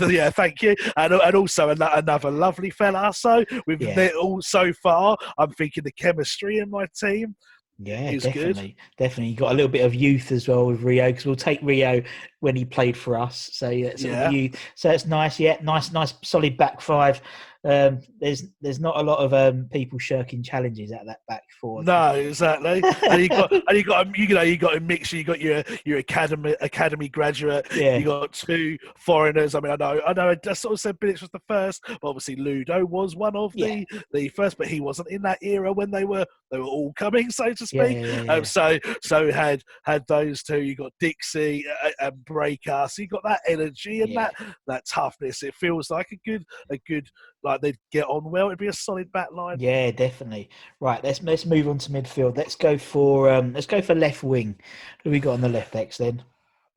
yeah, 0.08 0.30
thank 0.30 0.62
you. 0.62 0.74
And, 0.96 1.14
and 1.14 1.34
also 1.34 1.70
another 1.70 2.30
lovely 2.30 2.70
fella. 2.70 3.12
So 3.14 3.44
with 3.66 3.80
yeah. 3.80 4.10
all 4.20 4.42
so 4.42 4.72
far, 4.74 5.16
I'm 5.38 5.50
thinking 5.52 5.84
the 5.84 5.92
chemistry 5.92 6.58
in 6.58 6.70
my 6.70 6.86
team. 6.98 7.36
Yeah, 7.78 8.12
definitely, 8.12 8.52
good. 8.52 8.74
definitely. 8.96 9.28
You 9.28 9.36
got 9.36 9.52
a 9.52 9.54
little 9.54 9.70
bit 9.70 9.84
of 9.84 9.94
youth 9.94 10.30
as 10.30 10.46
well 10.46 10.66
with 10.66 10.82
Rio 10.82 11.08
because 11.08 11.26
we'll 11.26 11.34
take 11.34 11.58
Rio 11.62 12.02
when 12.40 12.54
he 12.54 12.64
played 12.64 12.96
for 12.96 13.18
us. 13.18 13.50
So 13.52 13.70
yeah, 13.70 13.94
yeah. 13.96 14.48
So 14.76 14.90
it's 14.90 15.06
nice. 15.06 15.40
Yeah, 15.40 15.56
nice, 15.62 15.90
nice, 15.90 16.14
solid 16.22 16.56
back 16.56 16.80
five 16.80 17.20
um, 17.64 18.00
there's 18.20 18.44
there's 18.60 18.80
not 18.80 18.98
a 18.98 19.02
lot 19.02 19.18
of 19.18 19.32
um, 19.32 19.68
people 19.72 19.98
shirking 19.98 20.42
challenges 20.42 20.90
at 20.90 21.06
that 21.06 21.20
back 21.28 21.44
four. 21.60 21.84
No, 21.84 22.14
exactly. 22.14 22.82
and 23.08 23.22
you 23.22 23.28
got 23.28 23.52
and 23.52 23.78
you 23.78 23.84
got 23.84 24.18
you 24.18 24.28
know 24.34 24.42
you 24.42 24.56
got 24.56 24.76
a 24.76 24.80
mixture. 24.80 25.16
You 25.16 25.24
got 25.24 25.40
your 25.40 25.62
your 25.84 25.98
academy 25.98 26.56
academy 26.60 27.08
graduate. 27.08 27.66
Yeah. 27.74 27.98
You 27.98 28.06
got 28.06 28.32
two 28.32 28.78
foreigners. 28.98 29.54
I 29.54 29.60
mean, 29.60 29.72
I 29.72 29.76
know 29.76 30.00
I 30.04 30.12
know. 30.12 30.34
I 30.44 30.52
sort 30.54 30.74
of 30.74 30.80
said 30.80 30.98
Bilic 30.98 31.20
was 31.20 31.30
the 31.30 31.40
first, 31.46 31.82
but 31.86 32.00
obviously 32.02 32.36
Ludo 32.36 32.84
was 32.84 33.14
one 33.14 33.36
of 33.36 33.52
the 33.52 33.86
yeah. 33.90 34.00
the 34.12 34.28
first, 34.30 34.58
but 34.58 34.66
he 34.66 34.80
wasn't 34.80 35.10
in 35.10 35.22
that 35.22 35.38
era 35.40 35.72
when 35.72 35.90
they 35.90 36.04
were 36.04 36.26
they 36.50 36.58
were 36.58 36.64
all 36.64 36.92
coming, 36.94 37.30
so 37.30 37.52
to 37.52 37.66
speak. 37.66 37.98
Yeah, 37.98 38.22
yeah, 38.22 38.34
um, 38.34 38.44
so 38.44 38.78
so 39.02 39.30
had 39.30 39.62
had 39.84 40.04
those 40.08 40.42
two. 40.42 40.60
You 40.62 40.74
got 40.74 40.92
Dixie 40.98 41.64
uh, 41.84 41.90
and 42.00 42.12
Breacker. 42.24 42.90
So 42.90 43.02
you 43.02 43.08
got 43.08 43.22
that 43.22 43.40
energy 43.46 44.02
and 44.02 44.16
that 44.16 44.34
that 44.66 44.84
toughness. 44.86 45.44
It 45.44 45.54
feels 45.54 45.90
like 45.90 46.08
a 46.10 46.18
good 46.28 46.44
a 46.70 46.78
good 46.88 47.08
like 47.42 47.60
they'd 47.60 47.78
get 47.90 48.04
on 48.06 48.30
well. 48.30 48.46
It'd 48.48 48.58
be 48.58 48.68
a 48.68 48.72
solid 48.72 49.10
back 49.12 49.32
line. 49.32 49.58
Yeah, 49.60 49.90
definitely. 49.90 50.50
Right, 50.80 51.02
let's 51.02 51.22
let's 51.22 51.46
move 51.46 51.68
on 51.68 51.78
to 51.78 51.90
midfield. 51.90 52.36
Let's 52.36 52.56
go 52.56 52.78
for 52.78 53.30
um, 53.30 53.52
let's 53.52 53.66
go 53.66 53.80
for 53.82 53.94
left 53.94 54.22
wing. 54.22 54.56
Who 55.04 55.10
we 55.10 55.20
got 55.20 55.32
on 55.34 55.40
the 55.40 55.48
left 55.48 55.74
X 55.74 55.98
then? 55.98 56.22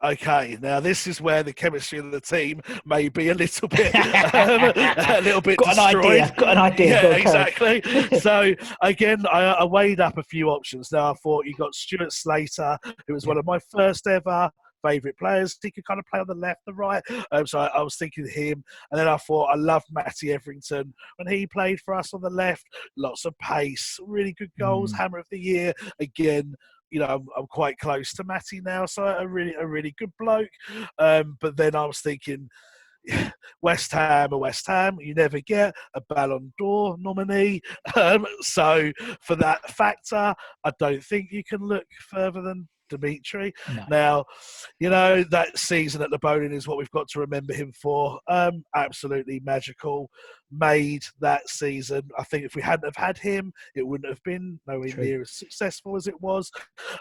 Okay, 0.04 0.58
now 0.62 0.80
this 0.80 1.08
is 1.08 1.20
where 1.20 1.42
the 1.42 1.54
chemistry 1.54 1.98
of 1.98 2.12
the 2.12 2.20
team 2.22 2.62
may 2.86 3.10
be 3.10 3.30
a 3.30 3.34
little 3.34 3.68
bit, 3.68 3.96
um, 4.36 4.72
a 4.76 5.22
little 5.22 5.42
bit 5.42 5.58
Got 5.58 5.78
an 5.78 5.84
destroyed. 5.84 6.22
idea. 6.22 6.34
Got 6.38 6.50
an 6.50 6.58
idea. 6.58 7.02
Yeah, 7.02 7.16
exactly. 7.16 8.20
so 8.20 8.54
again, 8.82 9.26
I, 9.32 9.42
I 9.54 9.64
weighed 9.64 10.02
up 10.02 10.18
a 10.18 10.24
few 10.24 10.50
options. 10.50 10.92
Now 10.92 11.12
I 11.12 11.14
thought 11.24 11.46
you 11.46 11.56
got 11.56 11.74
Stuart 11.74 12.12
Slater, 12.12 12.78
who 13.08 13.14
was 13.14 13.26
one 13.26 13.38
of 13.38 13.46
my 13.46 13.58
first 13.72 14.06
ever 14.06 14.52
favourite 14.86 15.18
players. 15.18 15.58
He 15.62 15.72
could 15.72 15.86
kind 15.86 16.00
of 16.00 16.06
play 16.06 16.20
on 16.20 16.28
the 16.28 16.36
left, 16.36 16.62
the 16.66 16.74
right. 16.74 17.04
Um, 17.32 17.48
so 17.48 17.60
I, 17.60 17.68
I 17.68 17.82
was 17.82 17.96
thinking 17.96 18.28
him, 18.28 18.64
and 18.92 19.00
then 19.00 19.08
I 19.08 19.18
thought 19.18 19.52
I 19.52 19.56
love 19.56 19.84
Matty 19.92 20.34
Etherington. 20.34 20.94
when 21.18 21.28
he 21.28 21.48
played 21.48 21.80
for 21.82 21.94
us 21.94 22.14
on 22.14 22.22
the 22.22 22.30
left. 22.30 22.66
Lots 22.98 23.26
of 23.26 23.38
pace, 23.40 24.00
really 24.06 24.34
good 24.34 24.52
goals. 24.60 24.94
Mm. 24.94 24.98
Hammer 24.98 25.18
of 25.20 25.28
the 25.32 25.40
year 25.40 25.74
again 26.00 26.56
you 26.92 27.00
know, 27.00 27.08
I'm, 27.08 27.26
I'm 27.36 27.48
quite 27.48 27.78
close 27.80 28.14
to 28.14 28.24
Matty 28.24 28.62
now, 28.62 28.86
so 28.86 29.04
a 29.04 29.28
really 29.28 29.54
a 29.60 29.66
really 29.66 29.94
good 29.98 30.12
bloke. 30.20 30.48
Um, 31.00 31.36
but 31.42 31.58
then 31.58 31.76
I 31.76 31.84
was 31.84 32.00
thinking, 32.00 32.48
West 33.62 33.92
Ham 33.92 34.30
or 34.32 34.40
West 34.40 34.68
Ham, 34.68 34.98
you 35.00 35.14
never 35.14 35.40
get 35.40 35.76
a 35.94 36.02
Ballon 36.02 36.54
d'Or 36.58 36.98
nominee. 37.00 37.62
Um, 37.96 38.26
so 38.42 38.92
for 39.22 39.36
that 39.38 39.70
factor, 39.72 40.36
I 40.64 40.72
don't 40.80 41.04
think 41.04 41.32
you 41.32 41.44
can 41.44 41.62
look 41.62 41.86
further 42.10 42.42
than 42.42 42.68
Dimitri. 42.90 43.54
No. 43.74 43.86
Now, 43.90 44.26
you 44.80 44.90
know, 44.90 45.24
that 45.32 45.58
season 45.58 46.02
at 46.02 46.10
the 46.10 46.20
Boleyn 46.20 46.52
is 46.52 46.68
what 46.68 46.78
we've 46.78 46.92
got 46.92 47.08
to 47.10 47.20
remember 47.20 47.54
him 47.54 47.72
for. 47.74 48.20
Um, 48.28 48.64
absolutely 48.76 49.42
magical. 49.44 50.10
Made 50.52 51.04
that 51.20 51.50
season. 51.50 52.04
I 52.18 52.24
think 52.24 52.46
if 52.46 52.56
we 52.56 52.62
hadn't 52.62 52.88
have 52.88 52.96
had 52.96 53.18
him, 53.18 53.52
it 53.76 53.86
wouldn't 53.86 54.10
have 54.10 54.24
been 54.24 54.60
nowhere 54.68 54.90
True. 54.90 55.04
near 55.04 55.22
as 55.22 55.32
successful 55.32 55.96
as 55.96 56.08
it 56.08 56.20
was. 56.22 56.52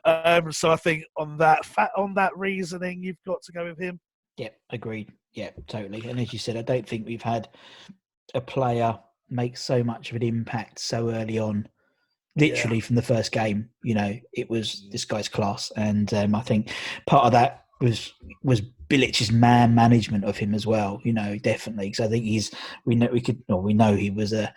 Um, 0.04 0.50
so 0.50 0.70
I 0.70 0.76
think 0.76 1.04
on 1.16 1.36
that 1.38 1.64
fa- 1.64 1.90
on 1.96 2.14
that 2.14 2.36
reasoning, 2.36 3.02
you've 3.02 3.22
got 3.26 3.42
to 3.42 3.52
go 3.52 3.64
with 3.64 3.78
him. 3.78 4.00
Yep, 4.38 4.56
agreed. 4.70 5.12
Yeah, 5.32 5.50
totally. 5.66 6.08
And 6.08 6.18
as 6.18 6.32
you 6.32 6.38
said, 6.38 6.56
I 6.56 6.62
don't 6.62 6.86
think 6.86 7.06
we've 7.06 7.22
had 7.22 7.48
a 8.34 8.40
player 8.40 8.98
make 9.30 9.56
so 9.56 9.82
much 9.82 10.10
of 10.10 10.16
an 10.16 10.22
impact 10.22 10.78
so 10.78 11.10
early 11.10 11.38
on. 11.38 11.68
Literally 12.36 12.80
from 12.80 12.96
the 12.96 13.02
first 13.02 13.30
game, 13.32 13.70
you 13.82 13.94
know, 13.94 14.18
it 14.32 14.50
was 14.50 14.88
this 14.90 15.04
guy's 15.04 15.28
class, 15.28 15.70
and 15.76 16.12
um, 16.14 16.34
I 16.34 16.40
think 16.40 16.72
part 17.06 17.26
of 17.26 17.32
that 17.32 17.66
was 17.80 18.12
was 18.42 18.60
Bilic's 18.88 19.30
man 19.30 19.74
management 19.74 20.24
of 20.24 20.36
him 20.36 20.54
as 20.54 20.66
well. 20.66 21.00
You 21.04 21.12
know, 21.12 21.38
definitely 21.38 21.90
because 21.90 22.04
I 22.04 22.08
think 22.08 22.24
he's 22.24 22.50
we 22.84 22.96
know 22.96 23.08
we 23.12 23.20
could 23.20 23.42
or 23.48 23.62
we 23.62 23.74
know 23.74 23.94
he 23.94 24.10
was 24.10 24.32
a 24.32 24.52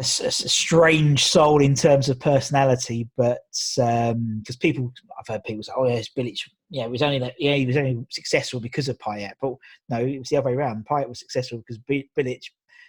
a 0.00 0.02
strange 0.30 1.24
soul 1.24 1.60
in 1.60 1.74
terms 1.74 2.08
of 2.08 2.18
personality, 2.18 3.06
but 3.18 3.40
because 3.52 4.56
people, 4.58 4.90
I've 5.18 5.28
heard 5.28 5.44
people 5.44 5.62
say, 5.62 5.72
"Oh, 5.76 5.86
yes, 5.86 6.08
Bilic, 6.16 6.38
yeah, 6.70 6.84
it 6.84 6.90
was 6.90 7.02
only 7.02 7.18
that, 7.18 7.34
yeah, 7.38 7.54
he 7.54 7.66
was 7.66 7.76
only 7.76 8.06
successful 8.10 8.60
because 8.60 8.88
of 8.88 8.98
Payet," 8.98 9.32
but 9.42 9.54
no, 9.90 9.98
it 9.98 10.18
was 10.18 10.28
the 10.30 10.38
other 10.38 10.46
way 10.46 10.54
around. 10.54 10.86
Payet 10.90 11.08
was 11.08 11.20
successful 11.20 11.58
because 11.58 11.78
Bi- 11.86 12.08
Bilic, 12.18 12.40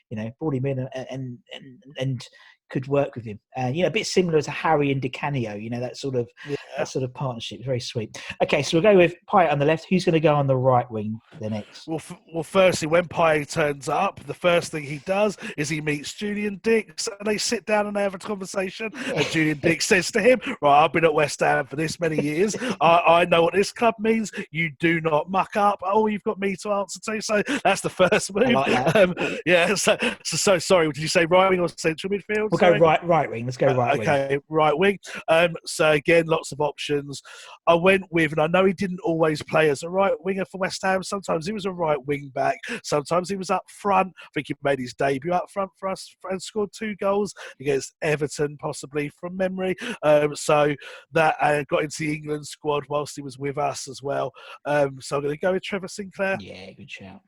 you 0.10 0.16
know, 0.16 0.32
brought 0.40 0.56
him 0.56 0.66
in 0.66 0.80
and 0.80 0.90
and 1.10 1.38
and, 1.54 1.84
and 2.00 2.28
could 2.72 2.88
work 2.88 3.16
with 3.16 3.26
him, 3.26 3.40
and 3.56 3.76
you 3.76 3.82
know, 3.84 3.88
a 3.90 3.92
bit 3.92 4.08
similar 4.08 4.42
to 4.42 4.52
Harry 4.52 4.92
and 4.92 5.02
Di 5.02 5.10
Canio, 5.10 5.56
you 5.56 5.70
know, 5.70 5.80
that 5.80 5.98
sort 5.98 6.16
of 6.16 6.28
Yeah. 6.48 6.56
that 6.78 6.88
sort 6.88 7.04
of 7.04 7.14
partnership, 7.14 7.64
very 7.64 7.80
sweet. 7.80 8.20
Okay, 8.42 8.64
so 8.64 8.78
we'll 8.78 8.92
go 8.92 8.98
with 8.98 9.14
Payet 9.32 9.52
on 9.52 9.60
the 9.60 9.66
left. 9.66 9.86
Who's 9.90 10.06
going 10.06 10.14
to 10.14 10.20
go 10.20 10.34
on 10.34 10.48
the 10.48 10.56
right 10.58 10.90
wing? 10.90 11.20
The 11.40 11.50
next. 11.50 11.88
Well, 11.88 11.98
f- 11.98 12.18
well, 12.34 12.44
firstly, 12.44 12.88
when 12.88 13.06
Payet 13.08 13.52
turns 13.52 13.90
up, 13.90 14.20
the 14.26 14.34
first 14.34 14.72
thing 14.72 14.84
he 14.84 15.00
does 15.06 15.38
is 15.58 15.70
he 15.70 15.82
meets 15.82 16.14
Julian 16.14 16.60
Dicks, 16.64 17.08
and 17.08 17.28
they 17.28 17.38
sit 17.38 17.66
down 17.66 17.88
and 17.88 17.96
they 17.96 18.02
have 18.04 18.16
a 18.16 18.20
conversation. 18.20 18.90
And 19.16 19.26
Julian 19.28 19.60
Dicks 19.60 19.86
says 19.88 20.10
to 20.12 20.22
him, 20.22 20.40
"Right, 20.62 20.84
I've 20.84 20.94
been 20.94 21.06
at 21.06 21.14
West 21.14 21.42
Ham 21.42 21.66
for 21.68 21.76
this 21.76 22.00
many 22.00 22.22
years. 22.22 22.56
I, 22.80 23.04
I 23.22 23.26
know 23.26 23.44
what 23.44 23.54
this 23.54 23.72
club 23.72 23.96
means. 24.00 24.32
You 24.52 24.72
do 24.80 25.02
not 25.02 25.30
muck 25.30 25.56
up. 25.56 25.80
Oh, 25.84 26.08
you've 26.08 26.24
got 26.24 26.40
me 26.40 26.56
to 26.64 26.72
answer 26.72 27.00
to." 27.06 27.22
So 27.22 27.44
that's 27.64 27.82
the 27.82 27.90
first 27.90 28.34
move. 28.34 28.52
like. 28.52 28.96
Um, 28.96 29.14
yeah. 29.46 29.76
So, 29.76 29.98
so, 30.24 30.38
so 30.38 30.60
sorry. 30.60 30.88
Did 30.92 31.02
you 31.02 31.08
say 31.08 31.26
right 31.26 31.50
wing 31.50 31.60
or 31.60 31.68
central 31.70 32.12
midfield? 32.12 32.50
We'll? 32.52 32.61
Go 32.62 32.78
right 32.78 33.04
right 33.06 33.30
wing. 33.30 33.46
Let's 33.46 33.58
go 33.58 33.68
Uh, 33.68 33.76
right 33.76 33.98
wing. 33.98 34.08
okay, 34.08 34.40
right 34.50 34.78
wing. 34.78 35.00
Um, 35.28 35.56
so 35.66 35.92
again, 35.92 36.26
lots 36.28 36.52
of 36.52 36.62
options. 36.62 37.22
I 37.68 37.76
went 37.76 38.06
with, 38.12 38.32
and 38.32 38.42
I 38.42 38.48
know 38.48 38.66
he 38.66 38.74
didn't 38.74 39.00
always 39.02 39.42
play 39.44 39.70
as 39.70 39.84
a 39.84 39.90
right 39.90 40.14
winger 40.20 40.46
for 40.46 40.58
West 40.60 40.82
Ham. 40.84 41.04
Sometimes 41.04 41.46
he 41.46 41.54
was 41.54 41.66
a 41.66 41.72
right 41.72 42.04
wing 42.06 42.32
back. 42.34 42.58
Sometimes 42.84 43.30
he 43.30 43.36
was 43.36 43.50
up 43.50 43.64
front. 43.70 44.14
I 44.24 44.28
think 44.34 44.48
he 44.48 44.56
made 44.64 44.80
his 44.80 44.94
debut 44.94 45.34
up 45.34 45.50
front 45.52 45.72
for 45.80 45.90
us 45.90 46.16
and 46.30 46.42
scored 46.42 46.70
two 46.78 46.96
goals 46.96 47.34
against 47.60 47.96
Everton, 48.02 48.58
possibly 48.58 49.10
from 49.10 49.38
memory. 49.38 49.76
Um, 50.04 50.36
so 50.36 50.76
that 51.14 51.36
uh, 51.42 51.64
got 51.70 51.84
into 51.84 51.98
the 52.00 52.14
England 52.14 52.48
squad 52.48 52.86
whilst 52.90 53.16
he 53.16 53.22
was 53.22 53.38
with 53.38 53.58
us 53.58 53.88
as 53.88 54.02
well. 54.02 54.32
Um, 54.66 55.00
so 55.02 55.18
I'm 55.18 55.24
going 55.24 55.36
to 55.36 55.40
go 55.40 55.54
with 55.54 55.64
Trevor 55.64 55.88
Sinclair 55.88 56.38
Yeah, 56.40 56.72
good 56.74 56.90
shout. 56.90 57.22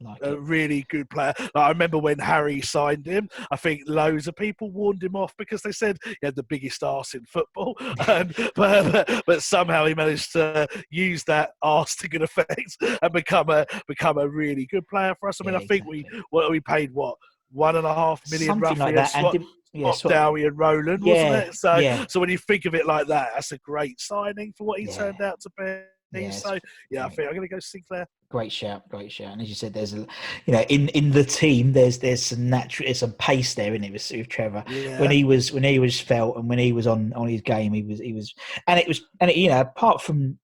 Like 0.00 0.20
a 0.22 0.32
it. 0.34 0.40
really 0.40 0.84
good 0.90 1.08
player. 1.08 1.32
Like, 1.38 1.50
I 1.54 1.68
remember 1.70 1.96
when 1.98 2.18
Harry 2.18 2.60
signed 2.60 3.06
him, 3.06 3.28
I 3.50 3.56
think 3.56 3.82
loads 3.86 4.28
of 4.28 4.36
people 4.36 4.70
warned 4.70 5.02
him 5.02 5.16
off 5.16 5.32
because 5.38 5.62
they 5.62 5.72
said 5.72 5.96
he 6.04 6.16
had 6.22 6.36
the 6.36 6.42
biggest 6.42 6.82
arse 6.82 7.14
in 7.14 7.24
football. 7.24 7.76
Um, 8.08 8.30
but, 8.54 9.22
but, 9.26 9.42
somehow 9.42 9.86
he 9.86 9.94
managed 9.94 10.32
to 10.32 10.68
use 10.90 11.24
that 11.24 11.50
arse 11.62 11.96
to 11.96 12.08
good 12.08 12.22
effect 12.22 12.76
and 12.80 13.12
become 13.12 13.48
a 13.48 13.66
become 13.88 14.18
a 14.18 14.28
really 14.28 14.66
good 14.66 14.86
player 14.86 15.14
for 15.18 15.28
us. 15.28 15.38
I 15.40 15.44
mean, 15.44 15.54
Yeah, 15.54 15.60
I 15.60 15.66
think 15.66 15.86
we 15.86 16.00
exactly. 16.00 16.22
what 16.30 16.50
we 16.50 16.60
paid 16.60 16.92
what 16.92 17.16
one 17.50 17.74
and 17.76 17.86
a 17.86 17.94
half 17.94 18.20
million 18.30 18.48
something 18.48 18.62
roughly 18.62 18.78
like 18.84 18.94
that. 18.96 19.10
Swat- 19.10 19.34
and 19.34 19.44
yeah, 19.72 19.92
Swat 19.92 20.12
Dowie 20.12 20.44
and 20.44 20.58
Rowland, 20.58 21.02
Yeah, 21.04 21.12
wasn't 21.30 21.48
it? 21.48 21.54
So 21.54 21.76
yeah. 21.78 22.06
so 22.08 22.20
when 22.20 22.28
you 22.28 22.38
think 22.38 22.64
of 22.66 22.74
it 22.74 22.86
like 22.86 23.06
that, 23.08 23.30
that's 23.34 23.52
a 23.52 23.58
great 23.58 24.00
signing 24.00 24.52
for 24.56 24.66
what 24.66 24.78
he 24.78 24.86
turned 24.86 25.20
out 25.20 25.40
to 25.40 25.50
be. 25.58 25.80
Yeah, 26.24 26.30
so 26.30 26.58
yeah, 26.90 27.06
I 27.06 27.08
think 27.08 27.28
I'm 27.28 27.34
going 27.34 27.48
to 27.48 27.54
go 27.54 27.60
Sinclair. 27.60 28.06
great 28.28 28.52
shout, 28.52 28.88
great 28.88 29.12
shout. 29.12 29.32
And 29.32 29.42
as 29.42 29.48
you 29.48 29.54
said, 29.54 29.72
there's 29.72 29.94
a, 29.94 30.06
you 30.46 30.52
know, 30.52 30.62
in 30.68 30.88
in 30.88 31.10
the 31.10 31.24
team, 31.24 31.72
there's 31.72 31.98
there's 31.98 32.24
some 32.24 32.48
natural, 32.48 32.86
there's 32.86 33.00
some 33.00 33.12
pace 33.12 33.54
there 33.54 33.74
in 33.74 33.84
it 33.84 33.92
with, 33.92 34.10
with 34.10 34.28
Trevor. 34.28 34.64
Yeah. 34.68 35.00
When 35.00 35.10
he 35.10 35.24
was 35.24 35.52
when 35.52 35.64
he 35.64 35.78
was 35.78 36.00
felt 36.00 36.36
and 36.36 36.48
when 36.48 36.58
he 36.58 36.72
was 36.72 36.86
on 36.86 37.12
on 37.14 37.28
his 37.28 37.40
game, 37.42 37.72
he 37.72 37.82
was 37.82 37.98
he 38.00 38.12
was, 38.12 38.34
and 38.66 38.78
it 38.78 38.88
was 38.88 39.02
and 39.20 39.30
it, 39.30 39.36
you 39.36 39.48
know, 39.48 39.60
apart 39.60 40.02
from 40.02 40.38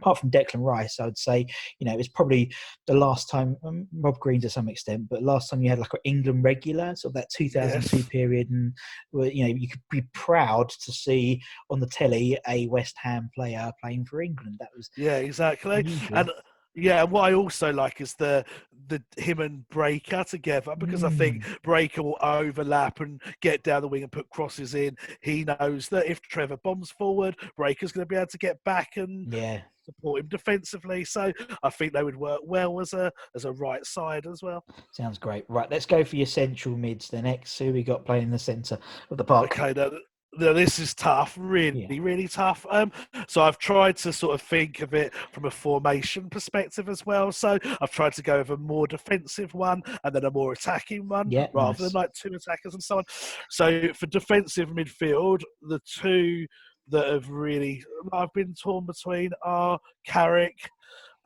apart 0.00 0.18
from 0.18 0.30
Declan 0.30 0.64
Rice, 0.64 0.98
I 1.00 1.04
would 1.04 1.18
say, 1.18 1.46
you 1.78 1.86
know, 1.86 1.92
it 1.92 1.98
was 1.98 2.08
probably 2.08 2.52
the 2.86 2.94
last 2.94 3.28
time 3.28 3.56
um, 3.64 3.86
Rob 3.92 4.18
Green 4.18 4.40
to 4.42 4.50
some 4.50 4.68
extent, 4.68 5.08
but 5.08 5.22
last 5.22 5.48
time 5.50 5.62
you 5.62 5.70
had 5.70 5.78
like 5.78 5.92
an 5.92 6.00
England 6.04 6.44
regular, 6.44 6.94
sort 6.96 7.10
of 7.10 7.14
that 7.14 7.28
2002 7.30 7.96
Yes. 7.96 8.08
period, 8.08 8.50
and 8.50 8.72
you 9.34 9.42
know, 9.46 9.54
you 9.56 9.68
could 9.68 9.82
be 9.90 10.02
proud 10.14 10.68
to 10.70 10.92
see 10.92 11.40
on 11.70 11.80
the 11.80 11.86
telly 11.86 12.38
a 12.48 12.66
West 12.68 12.96
Ham 13.02 13.30
player 13.34 13.70
playing 13.82 14.04
for 14.06 14.22
England. 14.22 14.56
That 14.60 14.70
was 14.76 14.90
Yeah, 14.96 15.16
exactly. 15.18 15.80
unusual. 15.80 16.18
And 16.18 16.30
yeah, 16.74 17.02
and 17.02 17.10
what 17.10 17.24
I 17.24 17.34
also 17.34 17.72
like 17.72 18.00
is 18.00 18.14
the 18.14 18.44
the 18.86 19.02
him 19.16 19.40
and 19.40 19.64
Breacker 19.72 20.24
together 20.28 20.74
because 20.76 21.04
I 21.04 21.10
think 21.10 21.44
Mm. 21.44 21.60
Breacker 21.62 22.02
will 22.04 22.18
overlap 22.22 23.00
and 23.00 23.20
get 23.40 23.62
down 23.62 23.82
the 23.82 23.88
wing 23.88 24.02
and 24.04 24.10
put 24.12 24.28
crosses 24.30 24.74
in. 24.74 24.96
He 25.20 25.44
knows 25.44 25.88
that 25.88 26.06
if 26.06 26.20
Trevor 26.22 26.56
bombs 26.56 26.90
forward, 26.90 27.36
Breacker's 27.58 27.92
going 27.92 28.04
to 28.06 28.08
be 28.08 28.16
able 28.16 28.26
to 28.28 28.38
get 28.38 28.62
back 28.64 28.96
and 28.96 29.32
yeah. 29.32 29.62
Support 29.94 30.20
him 30.20 30.28
defensively. 30.28 31.04
So 31.04 31.32
I 31.62 31.70
think 31.70 31.92
they 31.92 32.02
would 32.02 32.16
work 32.16 32.40
well 32.44 32.80
as 32.80 32.92
a 32.92 33.12
as 33.34 33.44
a 33.44 33.52
right 33.52 33.84
side 33.84 34.26
as 34.26 34.42
well. 34.42 34.64
Sounds 34.92 35.18
great. 35.18 35.44
Right, 35.48 35.70
let's 35.70 35.86
go 35.86 36.04
for 36.04 36.16
your 36.16 36.26
central 36.26 36.76
mids. 36.76 37.08
The 37.08 37.22
next, 37.22 37.58
who 37.58 37.72
we 37.72 37.82
got 37.82 38.04
playing 38.04 38.24
in 38.24 38.30
the 38.30 38.38
centre 38.38 38.78
of 39.10 39.16
the 39.16 39.24
park? 39.24 39.58
Okay, 39.58 39.72
now, 39.74 39.90
now 40.38 40.52
this 40.52 40.78
is 40.78 40.94
tough, 40.94 41.36
really, 41.38 41.98
really 42.00 42.28
tough. 42.28 42.64
Um, 42.70 42.92
so 43.26 43.42
I've 43.42 43.58
tried 43.58 43.96
to 43.98 44.12
sort 44.12 44.34
of 44.34 44.42
think 44.42 44.80
of 44.80 44.94
it 44.94 45.12
from 45.32 45.44
a 45.46 45.50
formation 45.50 46.28
perspective 46.30 46.88
as 46.88 47.04
well. 47.04 47.32
So 47.32 47.58
I've 47.80 47.90
tried 47.90 48.12
to 48.14 48.22
go 48.22 48.38
with 48.38 48.50
a 48.50 48.56
more 48.56 48.86
defensive 48.86 49.54
one 49.54 49.82
and 50.04 50.14
then 50.14 50.24
a 50.24 50.30
more 50.30 50.52
attacking 50.52 51.08
one, 51.08 51.30
Yeah, 51.30 51.48
rather 51.52 51.82
nice. 51.82 51.92
than 51.92 52.00
like 52.00 52.12
two 52.12 52.28
attackers 52.34 52.74
and 52.74 52.82
so 52.82 52.98
on. 52.98 53.04
So 53.50 53.92
for 53.94 54.06
defensive 54.06 54.68
midfield, 54.68 55.42
the 55.62 55.80
two 55.84 56.46
that 56.90 57.08
have 57.08 57.28
really 57.28 57.82
I've 58.12 58.32
been 58.32 58.54
torn 58.54 58.86
between 58.86 59.30
are 59.42 59.78
Carrick 60.06 60.70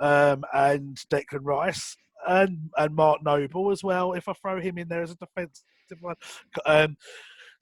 um, 0.00 0.44
and 0.52 0.96
Declan 1.10 1.40
Rice. 1.42 1.96
And, 2.26 2.70
and 2.78 2.94
Mark 2.94 3.22
Noble 3.22 3.70
as 3.70 3.84
well. 3.84 4.14
If 4.14 4.30
I 4.30 4.32
throw 4.32 4.58
him 4.58 4.78
in 4.78 4.88
there 4.88 5.02
as 5.02 5.10
a 5.10 5.16
defensive 5.16 5.62
one, 6.00 6.16
um, 6.64 6.96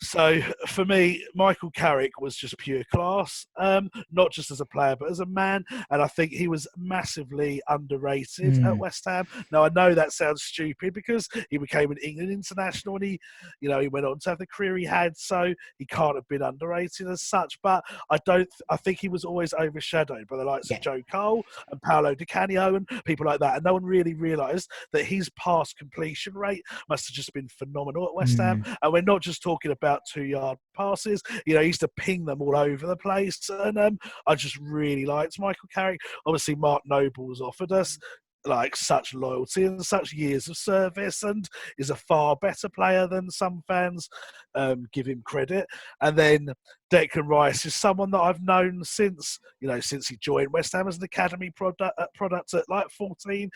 So 0.03 0.41
for 0.67 0.85
me, 0.85 1.25
Michael 1.35 1.71
Carrick 1.71 2.21
was 2.21 2.37
just 2.37 2.59
pure 2.59 2.83
class, 2.93 3.47
um, 3.59 3.89
not 4.11 4.33
just 4.33 4.51
as 4.51 4.61
a 4.61 4.67
player, 4.67 4.97
but 4.99 5.11
as 5.11 5.21
a 5.21 5.27
man. 5.27 5.65
And 5.91 6.03
I 6.03 6.09
think 6.09 6.33
he 6.33 6.49
was 6.49 6.67
massively 6.77 7.63
underrated 7.69 8.55
Mm. 8.55 8.67
at 8.67 8.79
West 8.79 9.05
Ham. 9.07 9.27
Now 9.53 9.65
I 9.65 9.69
know 9.69 9.95
that 9.95 10.13
sounds 10.13 10.43
stupid 10.43 10.93
because 10.93 11.29
he 11.51 11.57
became 11.57 11.91
an 11.93 11.99
England 12.03 12.31
international 12.33 12.97
and 12.97 13.05
he, 13.05 13.21
you 13.61 13.69
know, 13.69 13.79
he 13.81 13.89
went 13.89 14.05
on 14.07 14.19
to 14.21 14.31
have 14.31 14.39
the 14.39 14.47
career 14.47 14.77
he 14.77 14.85
had. 14.85 15.17
So 15.17 15.55
he 15.79 15.87
can't 15.87 16.17
have 16.17 16.27
been 16.29 16.43
underrated 16.43 17.09
as 17.09 17.23
such. 17.23 17.59
But 17.63 17.85
I 18.11 18.19
don't. 18.27 18.49
I 18.69 18.77
think 18.77 18.99
he 18.99 19.09
was 19.09 19.25
always 19.25 19.55
overshadowed 19.55 20.27
by 20.29 20.37
the 20.37 20.45
likes 20.45 20.71
Yeah. 20.71 20.79
of 20.79 20.83
Joe 20.83 21.03
Cole 21.11 21.45
and 21.71 21.81
Paolo 21.83 22.15
Di 22.15 22.25
Canio 22.25 22.75
and 22.75 22.89
people 23.05 23.27
like 23.27 23.41
that. 23.41 23.57
And 23.57 23.65
no 23.65 23.75
one 23.75 23.85
really 23.85 24.15
realised 24.15 24.69
that 24.93 25.05
his 25.05 25.31
pass 25.31 25.73
completion 25.73 26.35
rate 26.35 26.65
must 26.89 27.07
have 27.09 27.15
just 27.15 27.33
been 27.33 27.49
phenomenal 27.49 28.07
at 28.07 28.15
West 28.15 28.39
Ham. 28.39 28.65
And 28.83 28.93
we're 28.93 29.03
not 29.03 29.23
just 29.23 29.43
talking 29.43 29.71
about 29.71 29.92
two 30.13 30.25
yard 30.25 30.59
passes. 30.77 31.23
You 31.47 31.55
know, 31.55 31.61
he 31.61 31.69
used 31.69 31.81
to 31.81 31.89
ping 31.97 32.25
them 32.25 32.43
all 32.43 32.57
over 32.57 32.87
the 32.87 32.97
place. 32.97 33.39
And 33.49 33.79
um, 33.79 33.99
I 34.27 34.35
just 34.35 34.59
really 34.59 35.07
liked 35.07 35.39
Michael 35.39 35.69
Carrick. 35.75 36.01
Obviously, 36.27 36.55
Mark 36.55 36.83
Nobles 36.87 37.41
offered 37.41 37.73
us 37.73 37.99
like 38.47 38.77
such 38.77 39.15
loyalty 39.15 39.65
and 39.65 39.85
such 39.85 40.13
years 40.13 40.49
of 40.49 40.57
service 40.57 41.23
and 41.23 41.49
is 41.79 41.91
a 41.91 41.97
far 41.97 42.37
better 42.37 42.69
player 42.69 43.07
than 43.07 43.31
some 43.31 43.63
fans 43.67 44.09
um, 44.55 44.87
give 44.93 45.07
him 45.07 45.23
credit. 45.25 45.67
And 46.01 46.17
then 46.17 46.49
Declan 46.93 47.27
Rice 47.27 47.65
is 47.65 47.75
someone 47.75 48.11
that 48.11 48.21
I've 48.21 48.43
known 48.43 48.85
since, 48.85 49.39
you 49.61 49.69
know, 49.69 49.81
since 49.81 50.09
he 50.09 50.17
joined 50.19 50.53
West 50.53 50.73
Ham 50.73 50.89
as 50.89 50.99
an 50.99 51.05
academy 51.05 51.51
product, 51.51 51.95
uh, 51.99 52.07
product 52.15 52.53
at 52.55 52.69
like 52.69 52.91
14, 52.91 53.51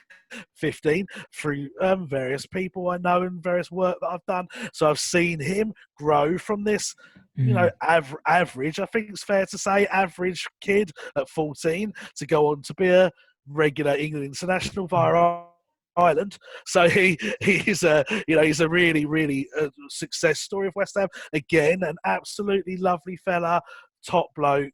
15 0.54 1.06
through 1.34 1.68
um, 1.80 2.08
various 2.08 2.46
people 2.46 2.88
I 2.88 2.98
know 2.98 3.22
and 3.22 3.42
various 3.42 3.70
work 3.70 3.98
that 4.00 4.08
I've 4.08 4.26
done. 4.26 4.46
So 4.72 4.88
I've 4.88 4.98
seen 4.98 5.40
him 5.40 5.72
grow 5.96 6.38
from 6.38 6.64
this, 6.64 6.94
you 7.34 7.52
know, 7.52 7.70
av- 7.86 8.16
average, 8.26 8.80
I 8.80 8.86
think 8.86 9.10
it's 9.10 9.24
fair 9.24 9.44
to 9.46 9.58
say, 9.58 9.86
average 9.88 10.46
kid 10.62 10.90
at 11.16 11.28
14 11.28 11.92
to 12.16 12.26
go 12.26 12.46
on 12.46 12.62
to 12.62 12.74
be 12.74 12.88
a 12.88 13.10
regular 13.48 13.94
England 13.96 14.26
international 14.26 14.86
via 14.86 15.42
Ireland. 15.96 16.36
So 16.66 16.88
he 16.88 17.18
he's 17.40 17.82
a 17.82 18.04
you 18.28 18.36
know 18.36 18.42
he's 18.42 18.60
a 18.60 18.68
really 18.68 19.06
really 19.06 19.48
uh, 19.58 19.68
success 19.88 20.40
story 20.40 20.68
of 20.68 20.74
West 20.76 20.96
Ham. 20.98 21.08
Again, 21.32 21.82
an 21.82 21.96
absolutely 22.04 22.76
lovely 22.76 23.16
fella, 23.16 23.62
top 24.06 24.26
bloke. 24.36 24.72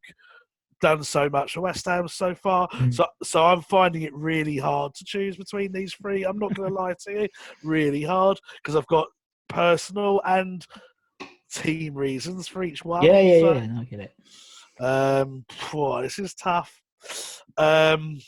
Done 0.81 1.05
so 1.05 1.29
much 1.31 1.53
for 1.53 1.61
West 1.61 1.85
Ham 1.87 2.09
so 2.09 2.35
far, 2.35 2.67
Mm. 2.71 2.93
so 2.93 3.07
so 3.23 3.45
I'm 3.47 3.61
finding 3.63 4.03
it 4.03 4.13
really 4.13 4.57
hard 4.57 4.95
to 4.95 5.05
choose 5.05 5.37
between 5.37 5.71
these 5.71 5.95
three. 5.95 6.25
I'm 6.25 6.39
not 6.41 6.55
going 6.55 6.69
to 6.69 6.75
lie 6.75 6.95
to 7.05 7.13
you, 7.13 7.29
really 7.63 8.03
hard 8.03 8.41
because 8.57 8.75
I've 8.75 8.89
got 8.89 9.07
personal 9.49 10.21
and 10.25 10.67
team 11.55 11.95
reasons 11.95 12.49
for 12.49 12.65
each 12.65 12.85
one. 12.85 13.03
Yeah, 13.05 13.21
yeah, 13.21 13.41
So- 13.41 13.53
yeah. 13.53 13.79
I 13.81 13.85
get 13.85 14.01
it. 14.01 14.83
um, 14.85 15.45
this 16.03 16.19
is 16.19 16.35
tough. 16.35 16.81
Um, 17.57 18.19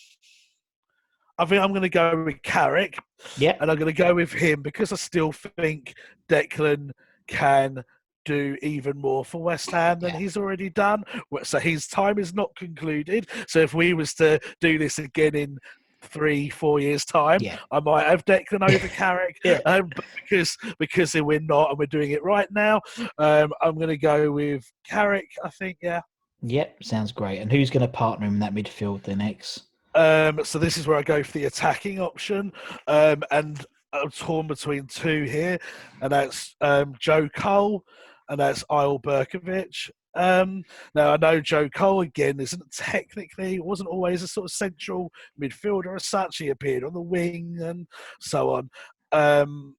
I 1.38 1.44
think 1.44 1.62
I'm 1.62 1.70
going 1.70 1.82
to 1.82 1.88
go 1.88 2.24
with 2.24 2.42
Carrick, 2.42 2.96
Yeah, 3.36 3.56
and 3.60 3.70
I'm 3.70 3.76
going 3.78 3.92
to 3.92 4.02
go 4.02 4.14
with 4.14 4.32
him 4.32 4.62
because 4.62 4.92
I 4.92 4.96
still 4.96 5.32
think 5.32 5.94
Declan 6.28 6.90
can 7.26 7.82
do 8.24 8.56
even 8.62 8.96
more 8.96 9.24
for 9.24 9.42
West 9.42 9.70
Ham 9.70 9.98
than 10.00 10.10
Yeah. 10.14 10.18
he's 10.20 10.36
already 10.36 10.70
done. 10.70 11.04
So 11.42 11.58
his 11.58 11.86
time 11.86 12.18
is 12.18 12.34
not 12.34 12.54
concluded. 12.56 13.28
So 13.48 13.58
if 13.60 13.74
we 13.74 13.92
was 13.94 14.14
to 14.14 14.38
do 14.60 14.78
this 14.78 14.98
again 14.98 15.34
in 15.34 15.58
three, 16.02 16.48
four 16.50 16.80
years' 16.80 17.04
time, 17.04 17.40
yeah. 17.42 17.58
I 17.70 17.80
might 17.80 18.06
have 18.06 18.24
Declan 18.24 18.62
over 18.68 18.88
Carrick, 19.00 19.36
Yeah. 19.44 19.58
um, 19.66 19.90
because 20.22 20.56
because 20.78 21.14
we're 21.14 21.40
not 21.40 21.70
and 21.70 21.78
we're 21.78 21.86
doing 21.86 22.12
it 22.12 22.22
right 22.22 22.48
now. 22.50 22.80
Um, 23.18 23.52
I'm 23.60 23.74
going 23.74 23.88
to 23.88 23.96
go 23.98 24.30
with 24.30 24.64
Carrick. 24.88 25.28
I 25.44 25.50
think, 25.50 25.78
yeah. 25.82 26.00
Yep, 26.42 26.84
sounds 26.84 27.10
great. 27.12 27.40
And 27.40 27.50
who's 27.50 27.70
going 27.70 27.80
to 27.86 27.92
partner 27.92 28.26
him 28.26 28.34
in 28.34 28.40
that 28.40 28.54
midfield 28.54 29.02
then, 29.02 29.20
X? 29.20 29.62
Um, 29.94 30.44
so 30.44 30.58
this 30.58 30.76
is 30.76 30.86
where 30.86 30.96
I 30.96 31.02
go 31.02 31.22
for 31.22 31.32
the 31.32 31.44
attacking 31.44 32.00
option, 32.00 32.52
um, 32.86 33.22
and 33.30 33.64
I'm 33.92 34.10
torn 34.10 34.46
between 34.46 34.86
two 34.86 35.24
here, 35.24 35.58
and 36.00 36.10
that's 36.10 36.56
um, 36.60 36.94
Joe 36.98 37.28
Cole 37.28 37.84
and 38.28 38.40
that's 38.40 38.64
Eyal 38.64 39.02
Berkovic. 39.02 39.90
Um, 40.16 40.62
now 40.94 41.12
I 41.12 41.16
know 41.16 41.40
Joe 41.40 41.68
Cole 41.68 42.02
again 42.02 42.38
isn't 42.40 42.70
technically 42.72 43.58
wasn't 43.60 43.88
always 43.88 44.22
a 44.22 44.28
sort 44.28 44.46
of 44.46 44.52
central 44.52 45.10
midfielder 45.40 45.96
as 45.96 46.06
such. 46.06 46.38
He 46.38 46.48
appeared 46.48 46.84
on 46.84 46.92
the 46.92 47.00
wing 47.00 47.58
and 47.60 47.86
so 48.20 48.50
on. 48.50 48.70
Um, 49.12 49.76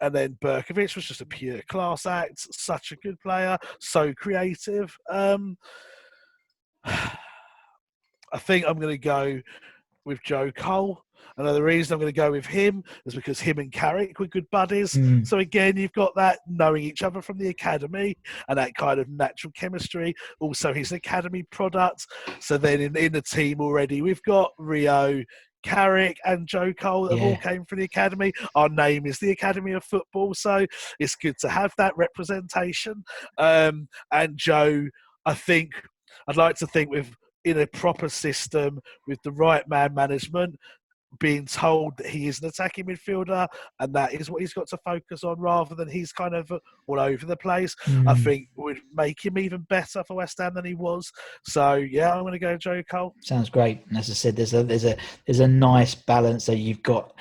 and 0.00 0.14
then 0.14 0.36
Berkovic 0.42 0.94
was 0.94 1.06
just 1.06 1.20
a 1.20 1.26
pure 1.26 1.62
class 1.68 2.04
act, 2.04 2.46
such 2.54 2.92
a 2.92 2.96
good 2.96 3.18
player, 3.20 3.56
so 3.80 4.12
creative. 4.12 4.94
Um, 5.10 5.56
I 8.32 8.38
think 8.38 8.64
I'm 8.66 8.78
going 8.78 8.94
to 8.94 8.98
go 8.98 9.40
with 10.04 10.22
Joe 10.22 10.50
Cole. 10.52 11.02
Another 11.38 11.62
reason 11.62 11.92
I'm 11.92 12.00
going 12.00 12.12
to 12.12 12.16
go 12.16 12.30
with 12.30 12.46
him 12.46 12.82
is 13.04 13.14
because 13.14 13.40
him 13.40 13.58
and 13.58 13.70
Carrick 13.70 14.18
were 14.18 14.26
good 14.26 14.48
buddies. 14.50 14.94
Mm. 14.94 15.26
So 15.26 15.38
again, 15.38 15.76
you've 15.76 15.92
got 15.92 16.14
that 16.16 16.38
knowing 16.48 16.82
each 16.82 17.02
other 17.02 17.20
from 17.20 17.36
the 17.36 17.48
academy 17.48 18.16
and 18.48 18.58
that 18.58 18.74
kind 18.74 18.98
of 19.00 19.08
natural 19.08 19.52
chemistry. 19.54 20.14
Also, 20.40 20.72
he's 20.72 20.92
an 20.92 20.96
academy 20.96 21.42
product. 21.50 22.06
So 22.40 22.56
then 22.56 22.80
in, 22.80 22.96
in 22.96 23.12
the 23.12 23.22
team 23.22 23.60
already, 23.60 24.00
we've 24.00 24.22
got 24.22 24.52
Rio, 24.56 25.22
Carrick, 25.62 26.16
and 26.24 26.46
Joe 26.46 26.72
Cole 26.72 27.08
that 27.08 27.18
have 27.18 27.26
all 27.26 27.36
came 27.38 27.64
from 27.66 27.78
the 27.78 27.84
academy. 27.84 28.32
Our 28.54 28.68
name 28.68 29.04
is 29.04 29.18
the 29.18 29.32
Academy 29.32 29.72
of 29.72 29.84
Football, 29.84 30.32
so 30.32 30.64
it's 31.00 31.16
good 31.16 31.36
to 31.40 31.48
have 31.48 31.72
that 31.76 31.96
representation. 31.96 33.04
Um, 33.36 33.88
and 34.12 34.38
Joe, 34.38 34.86
I 35.26 35.34
think 35.34 35.72
I'd 36.28 36.36
like 36.36 36.56
to 36.56 36.66
think 36.66 36.90
with 36.90 37.10
in 37.46 37.58
a 37.60 37.66
proper 37.68 38.08
system 38.08 38.80
with 39.06 39.18
the 39.22 39.32
right 39.32 39.66
man 39.68 39.94
management 39.94 40.56
being 41.20 41.46
told 41.46 41.96
that 41.96 42.06
he 42.06 42.26
is 42.26 42.42
an 42.42 42.48
attacking 42.48 42.84
midfielder 42.84 43.46
and 43.80 43.94
that 43.94 44.12
is 44.12 44.28
what 44.28 44.40
he's 44.42 44.52
got 44.52 44.66
to 44.66 44.76
focus 44.84 45.22
on 45.24 45.38
rather 45.38 45.74
than 45.74 45.88
he's 45.88 46.12
kind 46.12 46.34
of 46.34 46.50
all 46.88 46.98
over 47.00 47.24
the 47.24 47.36
place 47.36 47.74
i 47.88 47.92
Mm. 48.12 48.24
think 48.24 48.48
would 48.56 48.80
make 48.92 49.24
him 49.24 49.38
even 49.38 49.60
better 49.70 50.02
for 50.04 50.16
west 50.16 50.38
ham 50.38 50.52
than 50.54 50.64
he 50.66 50.74
was 50.74 51.10
so 51.46 51.74
yeah 51.74 52.12
i'm 52.12 52.22
going 52.22 52.32
to 52.32 52.38
go 52.40 52.56
joe 52.58 52.82
cole 52.90 53.14
Sounds 53.22 53.48
great. 53.48 53.86
And 53.88 53.96
as 53.96 54.10
I 54.10 54.14
said, 54.14 54.36
there's 54.36 54.52
a 54.52 54.62
there's 54.64 54.84
a 54.84 54.96
there's 55.26 55.40
a 55.40 55.48
nice 55.48 55.94
balance 55.94 56.46
there. 56.46 56.56
You've 56.56 56.82
got 56.82 57.14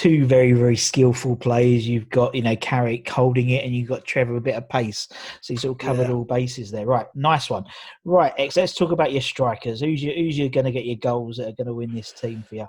two 0.00 0.24
very 0.24 0.52
very 0.52 0.76
skillful 0.76 1.36
players. 1.36 1.86
You've 1.86 2.08
got 2.08 2.34
you 2.34 2.40
know 2.42 2.56
Carrick 2.56 3.06
holding 3.08 3.50
it, 3.50 3.64
and 3.64 3.74
you've 3.74 3.88
got 3.88 4.04
Trevor 4.06 4.36
a 4.36 4.40
bit 4.40 4.54
of 4.54 4.66
pace. 4.68 5.06
So 5.42 5.52
you 5.52 5.58
sort 5.58 5.72
of 5.72 5.86
covered 5.86 6.08
Yeah. 6.08 6.14
all 6.14 6.24
bases 6.24 6.70
there. 6.70 6.86
Right, 6.86 7.06
nice 7.14 7.50
one. 7.50 7.64
Right, 8.04 8.32
X. 8.38 8.56
Let's 8.56 8.74
talk 8.74 8.92
about 8.92 9.12
your 9.12 9.20
strikers. 9.20 9.80
Who's 9.80 10.02
you 10.02 10.12
who's 10.14 10.38
you 10.38 10.48
going 10.48 10.64
to 10.64 10.72
get 10.72 10.86
your 10.86 10.96
goals 10.96 11.36
that 11.36 11.48
are 11.48 11.52
going 11.52 11.66
to 11.66 11.74
win 11.74 11.94
this 11.94 12.12
team 12.12 12.42
for 12.48 12.54
you? 12.56 12.66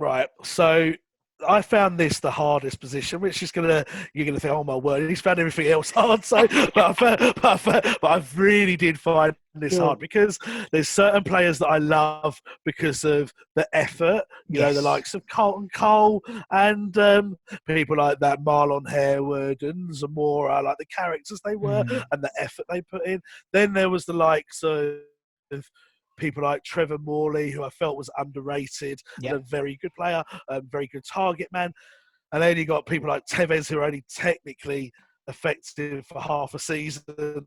right 0.00 0.28
so 0.44 0.92
I 1.46 1.62
found 1.62 1.98
this 2.00 2.18
the 2.20 2.30
hardest 2.30 2.80
position, 2.80 3.20
which 3.20 3.42
is 3.42 3.52
gonna 3.52 3.84
you're 4.12 4.26
gonna 4.26 4.40
think, 4.40 4.52
oh 4.54 4.64
my 4.64 4.74
word, 4.74 5.08
he's 5.08 5.20
found 5.20 5.38
everything 5.38 5.68
else 5.68 5.90
hard. 5.90 6.24
So, 6.24 6.46
but 6.48 6.76
I, 6.78 6.92
found- 6.92 7.18
but, 7.18 7.44
I, 7.44 7.56
found- 7.56 7.96
but 8.02 8.08
I 8.10 8.22
really 8.36 8.76
did 8.76 8.98
find 8.98 9.34
this 9.54 9.74
Yeah. 9.74 9.84
hard 9.84 9.98
because 10.00 10.38
there's 10.72 10.88
certain 10.88 11.22
players 11.24 11.58
that 11.58 11.68
I 11.68 11.78
love 11.78 12.40
because 12.64 13.04
of 13.04 13.32
the 13.56 13.68
effort. 13.72 14.22
You 14.48 14.60
know, 14.60 14.72
the 14.72 14.82
likes 14.82 15.14
of 15.14 15.26
Carlton 15.28 15.68
Cole 15.74 16.22
and 16.50 16.96
um, 16.98 17.36
people 17.66 17.96
like 17.96 18.18
that, 18.20 18.40
Marlon 18.40 18.88
Harewood 18.88 19.62
and 19.62 19.94
Zamora, 19.94 20.62
like 20.62 20.76
the 20.78 20.86
characters 20.86 21.40
they 21.44 21.56
were 21.56 21.84
Mm. 21.84 22.04
and 22.12 22.22
the 22.24 22.30
effort 22.38 22.66
they 22.68 22.82
put 22.82 23.06
in. 23.06 23.20
Then 23.52 23.72
there 23.72 23.90
was 23.90 24.04
the 24.06 24.12
likes 24.12 24.62
of 24.64 24.96
people 26.18 26.42
like 26.42 26.62
Trevor 26.64 26.98
Morley, 26.98 27.50
who 27.50 27.62
I 27.64 27.70
felt 27.70 27.96
was 27.96 28.10
underrated 28.18 29.00
Yep. 29.20 29.32
and 29.32 29.42
a 29.42 29.46
very 29.48 29.78
good 29.80 29.92
player, 29.96 30.22
a 30.48 30.60
very 30.60 30.86
good 30.88 31.04
target 31.10 31.48
man. 31.52 31.72
And 32.32 32.42
then 32.42 32.58
you 32.58 32.66
got 32.66 32.84
people 32.84 33.08
like 33.08 33.24
Tevez, 33.30 33.70
who 33.70 33.78
are 33.78 33.84
only 33.84 34.04
technically 34.14 34.92
effective 35.28 36.06
for 36.06 36.20
half 36.20 36.54
a 36.54 36.58
season. 36.58 37.46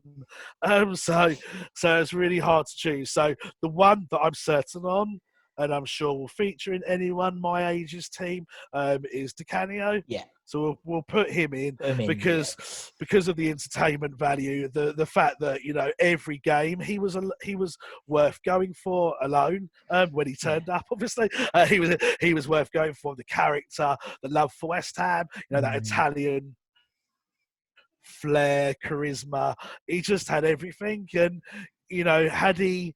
Um, 0.64 0.94
so, 0.94 1.34
so 1.74 2.00
it's 2.00 2.12
really 2.12 2.38
hard 2.38 2.66
to 2.66 2.72
choose. 2.76 3.10
So 3.10 3.34
the 3.62 3.68
one 3.68 4.06
that 4.12 4.20
I'm 4.20 4.34
certain 4.34 4.82
on, 4.82 5.20
and 5.58 5.72
I'm 5.74 5.84
sure 5.84 6.12
will 6.14 6.28
feature 6.28 6.72
in 6.72 6.82
anyone 6.86 7.40
my 7.40 7.70
age's 7.70 8.08
team, 8.08 8.46
um, 8.72 9.04
is 9.12 9.32
Di 9.32 9.44
Canio. 9.44 10.02
Yeah. 10.06 10.24
So 10.44 10.60
we'll, 10.60 10.78
we'll 10.84 11.02
put 11.02 11.30
him 11.30 11.54
in 11.54 11.78
I 11.82 11.94
mean, 11.94 12.06
because 12.06 12.92
because 12.98 13.28
of 13.28 13.36
the 13.36 13.48
entertainment 13.48 14.18
value, 14.18 14.68
the 14.68 14.92
the 14.92 15.06
fact 15.06 15.36
that 15.40 15.62
you 15.62 15.72
know 15.72 15.90
every 15.98 16.38
game 16.38 16.80
he 16.80 16.98
was 16.98 17.16
a, 17.16 17.22
he 17.42 17.56
was 17.56 17.76
worth 18.06 18.38
going 18.44 18.74
for 18.74 19.14
alone. 19.22 19.70
Um, 19.90 20.10
when 20.10 20.26
he 20.26 20.34
turned 20.34 20.68
up, 20.68 20.84
obviously 20.92 21.30
uh, 21.54 21.66
he 21.66 21.80
was 21.80 21.96
he 22.20 22.34
was 22.34 22.48
worth 22.48 22.70
going 22.72 22.94
for. 22.94 23.12
The 23.16 23.24
character, 23.24 23.96
the 24.22 24.28
love 24.28 24.52
for 24.58 24.70
West 24.70 24.96
Ham, 24.96 25.26
you 25.34 25.56
know 25.56 25.60
that 25.60 25.72
Mm. 25.72 25.86
Italian 25.86 26.56
flair, 28.02 28.74
charisma. 28.84 29.54
He 29.86 30.00
just 30.00 30.28
had 30.28 30.44
everything, 30.44 31.08
and 31.14 31.42
you 31.88 32.04
know 32.04 32.28
had 32.28 32.58
he 32.58 32.94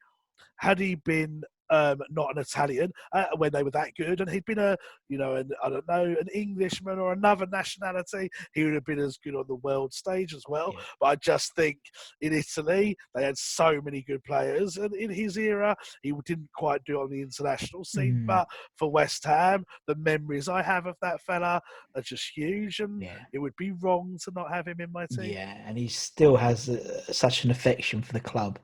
had 0.59 0.79
he 0.79 0.97
been 0.97 1.43
um, 1.71 2.01
not 2.11 2.35
an 2.35 2.43
Italian, 2.43 2.93
uh, 3.13 3.27
when 3.37 3.53
they 3.53 3.63
were 3.63 3.71
that 3.71 3.91
good. 3.97 4.21
And 4.21 4.31
he'd 4.31 4.45
been 4.45 4.59
a, 4.59 4.77
you 5.09 5.19
know, 5.19 5.37
an, 5.37 5.51
I 5.63 5.69
don't 5.69 5.89
know, 5.89 6.05
an 6.05 6.29
Englishman 6.35 6.99
or 6.99 7.13
another 7.13 7.47
nationality, 7.47 8.31
he 8.55 8.65
would 8.65 8.75
have 8.75 8.85
been 8.85 8.99
as 8.99 9.19
good 9.19 9.35
on 9.35 9.45
the 9.49 9.57
world 9.57 9.93
stage 9.93 10.35
as 10.35 10.45
well. 10.49 10.73
Yeah. 10.75 10.81
But 11.01 11.07
I 11.07 11.17
just 11.17 11.55
think 11.55 11.79
in 12.21 12.33
Italy, 12.33 12.97
they 13.15 13.25
had 13.25 13.39
so 13.39 13.81
many 13.83 14.03
good 14.03 14.23
players. 14.25 14.77
And 14.77 14.95
in 14.95 15.11
his 15.11 15.37
era, 15.37 15.77
he 16.03 16.13
didn't 16.25 16.51
quite 16.57 16.83
do 16.85 17.01
it 17.01 17.05
on 17.05 17.11
the 17.11 17.23
international 17.23 17.85
scene. 17.85 18.23
Mm. 18.23 18.27
But 18.27 18.49
for 18.77 18.91
West 18.91 19.25
Ham, 19.25 19.65
the 19.87 19.97
memories 19.97 20.49
I 20.49 20.63
have 20.63 20.87
of 20.87 20.97
that 21.03 21.21
fella 21.21 21.61
are 21.95 22.03
just 22.03 22.31
huge. 22.35 22.81
And 22.81 23.03
yeah. 23.03 23.19
it 23.33 23.39
would 23.39 23.57
be 23.57 23.73
wrong 23.73 24.19
to 24.25 24.33
not 24.35 24.53
have 24.53 24.67
him 24.67 24.81
in 24.81 24.93
my 24.93 25.07
team. 25.07 25.33
Yeah. 25.33 25.57
And 25.67 25.77
he 25.79 25.89
still 25.89 26.37
has 26.37 26.69
uh, 26.69 27.13
such 27.13 27.45
an 27.45 27.51
affection 27.51 28.03
for 28.03 28.13
the 28.13 28.21
club, 28.21 28.59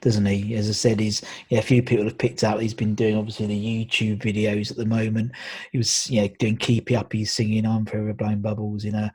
doesn't 0.00 0.26
he? 0.26 0.54
As 0.54 0.68
I 0.68 0.72
said, 0.72 1.00
he's, 1.00 1.22
yeah, 1.48 1.58
a 1.58 1.62
few 1.62 1.82
people 1.82 2.04
have 2.04 2.18
picked 2.18 2.44
out 2.48 2.60
he's 2.62 2.74
been 2.74 2.94
doing 2.94 3.16
obviously 3.16 3.46
the 3.46 3.86
YouTube 3.86 4.22
videos 4.22 4.70
at 4.70 4.76
the 4.76 4.86
moment. 4.86 5.32
He 5.72 5.78
was, 5.78 6.10
you 6.10 6.22
know, 6.22 6.28
doing 6.38 6.56
Keep 6.56 6.90
Up, 6.92 7.12
he's 7.12 7.32
singing 7.32 7.66
I'm 7.66 7.86
Forever 7.86 8.14
Blowing 8.14 8.40
Bubbles 8.40 8.84
in 8.84 8.94
a, 8.94 9.12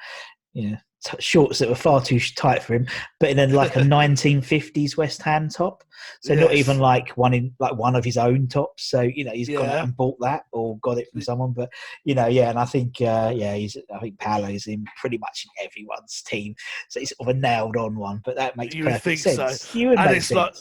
you 0.53 0.71
know, 0.71 0.77
t- 1.03 1.17
shorts 1.19 1.59
that 1.59 1.69
were 1.69 1.75
far 1.75 2.01
too 2.01 2.19
tight 2.35 2.63
for 2.63 2.73
him, 2.75 2.87
but 3.19 3.29
in 3.29 3.39
a, 3.39 3.47
like 3.47 3.75
a 3.75 3.79
1950s 3.81 4.97
West 4.97 5.21
Ham 5.21 5.49
top. 5.49 5.83
So 6.21 6.33
yes. 6.33 6.41
not 6.41 6.53
even 6.53 6.79
like 6.79 7.09
one 7.11 7.33
in 7.33 7.53
like 7.59 7.75
one 7.75 7.95
of 7.95 8.03
his 8.03 8.17
own 8.17 8.47
tops. 8.47 8.89
So 8.89 9.01
you 9.01 9.23
know 9.23 9.31
he's 9.31 9.49
yeah. 9.49 9.57
gone 9.57 9.69
out 9.69 9.83
and 9.85 9.95
bought 9.95 10.19
that 10.21 10.43
or 10.51 10.77
got 10.79 10.97
it 10.97 11.07
from 11.11 11.21
someone. 11.21 11.53
But 11.53 11.69
you 12.03 12.15
know, 12.15 12.27
yeah, 12.27 12.49
and 12.49 12.59
I 12.59 12.65
think 12.65 12.99
uh, 13.01 13.31
yeah, 13.35 13.55
he's 13.55 13.77
I 13.93 13.99
think 13.99 14.19
Paolo's 14.19 14.67
in 14.67 14.85
pretty 14.99 15.17
much 15.17 15.45
in 15.45 15.65
everyone's 15.65 16.21
team. 16.21 16.55
So 16.89 16.99
he's 16.99 17.13
sort 17.15 17.29
of 17.29 17.35
a 17.35 17.39
nailed 17.39 17.77
on 17.77 17.95
one. 17.95 18.21
But 18.25 18.35
that 18.35 18.57
makes 18.57 18.75
you 18.75 18.85
perfect 18.85 19.21
sense. 19.21 19.61
So. 19.61 19.79
You 19.79 19.89
would 19.89 19.99
and 19.99 20.11
make 20.11 20.21
sense. 20.21 20.35
Like, 20.35 20.55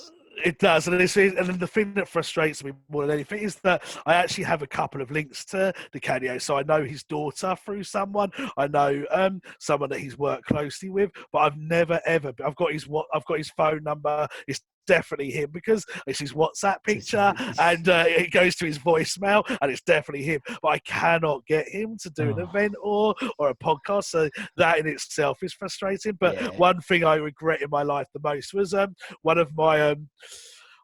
it 0.44 0.58
does, 0.58 0.88
and 0.88 1.00
it's, 1.00 1.16
and 1.16 1.60
the 1.60 1.66
thing 1.66 1.94
that 1.94 2.08
frustrates 2.08 2.64
me 2.64 2.72
more 2.88 3.02
than 3.02 3.14
anything 3.14 3.40
is 3.40 3.56
that 3.56 3.82
I 4.06 4.14
actually 4.14 4.44
have 4.44 4.62
a 4.62 4.66
couple 4.66 5.00
of 5.00 5.10
links 5.10 5.44
to 5.46 5.72
Di 5.92 6.00
Canio, 6.00 6.38
so 6.38 6.56
I 6.56 6.62
know 6.62 6.84
his 6.84 7.04
daughter 7.04 7.56
through 7.64 7.84
someone. 7.84 8.30
I 8.56 8.66
know 8.66 9.04
um, 9.10 9.40
someone 9.58 9.90
that 9.90 10.00
he's 10.00 10.18
worked 10.18 10.46
closely 10.46 10.90
with, 10.90 11.10
but 11.32 11.40
I've 11.40 11.56
never 11.56 12.00
ever. 12.06 12.32
I've 12.44 12.56
got 12.56 12.72
his 12.72 12.86
what 12.88 13.06
I've 13.14 13.24
got 13.26 13.38
his 13.38 13.50
phone 13.50 13.82
number. 13.82 14.28
His 14.46 14.60
definitely 14.86 15.30
him 15.30 15.50
because 15.52 15.84
it's 16.06 16.18
his 16.18 16.32
WhatsApp 16.32 16.82
picture 16.84 17.32
and 17.58 17.88
uh, 17.88 18.04
it 18.06 18.30
goes 18.30 18.56
to 18.56 18.66
his 18.66 18.78
voicemail 18.78 19.44
and 19.60 19.70
it's 19.70 19.82
definitely 19.82 20.24
him. 20.24 20.40
But 20.62 20.68
I 20.68 20.78
cannot 20.80 21.44
get 21.46 21.68
him 21.68 21.96
to 22.02 22.10
do 22.10 22.30
oh. 22.30 22.32
an 22.32 22.40
event 22.40 22.74
or 22.82 23.14
or 23.38 23.50
a 23.50 23.54
podcast, 23.54 24.04
so 24.04 24.28
that 24.56 24.78
in 24.78 24.86
itself 24.86 25.38
is 25.42 25.52
frustrating. 25.52 26.16
But 26.18 26.40
yeah. 26.40 26.48
one 26.50 26.80
thing 26.80 27.04
I 27.04 27.16
regret 27.16 27.62
in 27.62 27.70
my 27.70 27.82
life 27.82 28.06
the 28.12 28.20
most 28.22 28.54
was 28.54 28.74
um, 28.74 28.94
one 29.22 29.38
of 29.38 29.54
my 29.56 29.90
um, 29.90 30.08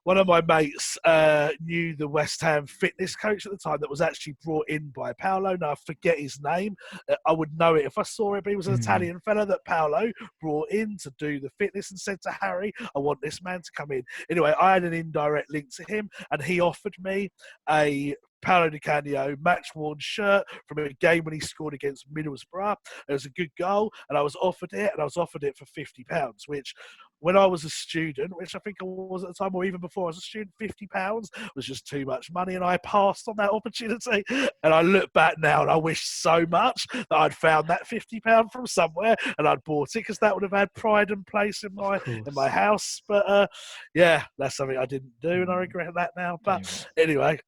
one 0.08 0.16
of 0.16 0.26
my 0.26 0.40
mates 0.40 0.96
uh, 1.04 1.50
knew 1.60 1.94
the 1.94 2.08
West 2.08 2.40
Ham 2.40 2.66
fitness 2.66 3.14
coach 3.14 3.44
at 3.44 3.52
the 3.52 3.58
time 3.58 3.76
that 3.78 3.90
was 3.90 4.00
actually 4.00 4.34
brought 4.42 4.66
in 4.66 4.90
by 4.96 5.12
Paolo. 5.12 5.54
Now 5.54 5.72
I 5.72 5.74
forget 5.84 6.18
his 6.18 6.40
name. 6.40 6.76
Uh, 7.10 7.16
I 7.26 7.32
would 7.32 7.50
know 7.58 7.74
it 7.74 7.84
if 7.84 7.98
I 7.98 8.04
saw 8.04 8.32
it, 8.32 8.44
but 8.44 8.48
he 8.48 8.56
was 8.56 8.68
an 8.68 8.74
mm. 8.74 8.78
Italian 8.78 9.20
fella 9.20 9.44
that 9.44 9.66
Paolo 9.66 10.10
brought 10.40 10.70
in 10.70 10.96
to 11.02 11.12
do 11.18 11.40
the 11.40 11.50
fitness 11.58 11.90
and 11.90 12.00
said 12.00 12.22
to 12.22 12.30
Harry, 12.40 12.72
I 12.96 13.00
want 13.00 13.20
this 13.20 13.42
man 13.42 13.60
to 13.60 13.70
come 13.76 13.92
in. 13.92 14.02
Anyway, 14.30 14.54
I 14.58 14.72
had 14.72 14.84
an 14.84 14.94
indirect 14.94 15.50
link 15.50 15.66
to 15.76 15.84
him 15.86 16.08
and 16.30 16.42
he 16.42 16.58
offered 16.58 16.94
me 17.04 17.30
a 17.68 18.14
Paolo 18.40 18.70
Di 18.70 18.78
Canio 18.78 19.36
match 19.42 19.68
worn 19.74 19.98
shirt 19.98 20.44
from 20.66 20.78
a 20.78 20.92
game 20.94 21.24
when 21.24 21.34
he 21.34 21.40
scored 21.40 21.74
against 21.74 22.12
Middlesbrough. 22.12 22.76
It 23.08 23.12
was 23.12 23.26
a 23.26 23.30
good 23.30 23.50
goal, 23.58 23.92
and 24.08 24.16
I 24.16 24.22
was 24.22 24.36
offered 24.36 24.72
it, 24.72 24.90
and 24.92 25.00
I 25.00 25.04
was 25.04 25.16
offered 25.16 25.44
it 25.44 25.56
for 25.56 25.66
fifty 25.66 26.04
pounds, 26.04 26.44
which 26.46 26.72
when 27.20 27.36
I 27.36 27.46
was 27.46 27.64
a 27.64 27.70
student, 27.70 28.36
which 28.36 28.54
I 28.54 28.58
think 28.60 28.76
I 28.80 28.84
was 28.84 29.24
at 29.24 29.28
the 29.28 29.34
time, 29.34 29.54
or 29.54 29.64
even 29.64 29.80
before 29.80 30.04
I 30.04 30.08
was 30.08 30.18
a 30.18 30.22
student, 30.22 30.50
fifty 30.58 30.86
pounds 30.86 31.30
was 31.54 31.66
just 31.66 31.86
too 31.86 32.04
much 32.04 32.30
money, 32.30 32.54
and 32.54 32.64
I 32.64 32.76
passed 32.78 33.28
on 33.28 33.36
that 33.36 33.50
opportunity. 33.52 34.24
And 34.62 34.74
I 34.74 34.82
look 34.82 35.12
back 35.12 35.36
now, 35.38 35.62
and 35.62 35.70
I 35.70 35.76
wish 35.76 36.06
so 36.06 36.46
much 36.46 36.86
that 36.92 37.06
I'd 37.10 37.34
found 37.34 37.68
that 37.68 37.86
fifty 37.86 38.20
pound 38.20 38.52
from 38.52 38.66
somewhere, 38.66 39.16
and 39.38 39.48
I'd 39.48 39.64
bought 39.64 39.90
it 39.94 40.00
because 40.00 40.18
that 40.18 40.34
would 40.34 40.42
have 40.42 40.52
had 40.52 40.72
pride 40.74 41.10
and 41.10 41.26
place 41.26 41.64
in 41.64 41.74
my 41.74 42.00
in 42.06 42.24
my 42.32 42.48
house. 42.48 43.02
But 43.08 43.28
uh, 43.28 43.46
yeah, 43.94 44.24
that's 44.38 44.56
something 44.56 44.76
I 44.76 44.86
didn't 44.86 45.12
do, 45.20 45.30
and 45.30 45.50
I 45.50 45.54
mm. 45.54 45.60
regret 45.60 45.94
that 45.94 46.12
now. 46.16 46.38
But 46.44 46.88
anyway, 46.96 47.38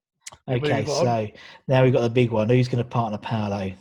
Okay, 0.49 0.85
so 0.85 1.29
now 1.69 1.85
we've 1.85 1.93
got 1.93 2.01
the 2.01 2.11
big 2.11 2.31
one. 2.31 2.49
Who's 2.49 2.69
going 2.69 2.83
to 2.83 2.89
partner 2.89 3.19
Paolo? 3.19 3.73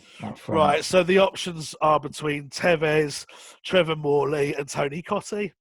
Right, 0.48 0.84
so 0.84 1.04
the 1.04 1.20
options 1.20 1.76
are 1.82 2.00
between 2.00 2.50
Tevez, 2.50 3.26
Trevor 3.64 3.96
Morley, 3.96 4.54
and 4.54 4.68
Tony 4.68 5.02
Cottee. 5.02 5.52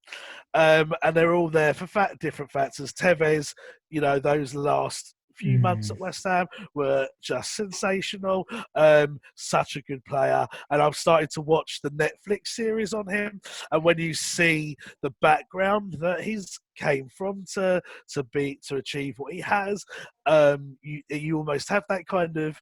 Um, 0.55 0.92
and 1.03 1.14
they're 1.14 1.35
all 1.35 1.48
there 1.48 1.74
for 1.74 1.87
fat, 1.87 2.18
different 2.18 2.51
factors. 2.51 2.92
Tevez, 2.92 3.55
you 3.90 4.01
know, 4.01 4.18
those 4.18 4.55
last 4.55 5.14
few 5.38 5.59
mm. 5.59 5.62
months 5.62 5.90
at 5.90 5.98
West 5.98 6.24
Ham 6.24 6.46
were 6.74 7.09
just 7.22 7.55
sensational. 7.55 8.46
Um, 8.74 9.20
such 9.35 9.77
a 9.77 9.83
good 9.83 10.05
player. 10.05 10.46
And 10.70 10.83
I've 10.83 10.96
started 10.96 11.31
to 11.31 11.40
watch 11.40 11.81
the 11.83 11.90
Netflix 11.90 12.48
series 12.48 12.92
on 12.92 13.07
him. 13.09 13.40
And 13.70 13.85
when 13.85 13.98
you 13.98 14.14
see 14.14 14.77
the 15.03 15.12
background 15.20 15.96
that 16.01 16.20
he's 16.22 16.59
came 16.77 17.09
from 17.09 17.44
to 17.55 17.83
to 18.09 18.22
be 18.24 18.59
to 18.68 18.77
achieve 18.77 19.14
what 19.18 19.33
he 19.33 19.40
has, 19.40 19.85
um, 20.27 20.77
you 20.83 21.03
you 21.09 21.37
almost 21.37 21.68
have 21.68 21.85
that 21.88 22.07
kind 22.07 22.37
of 22.37 22.61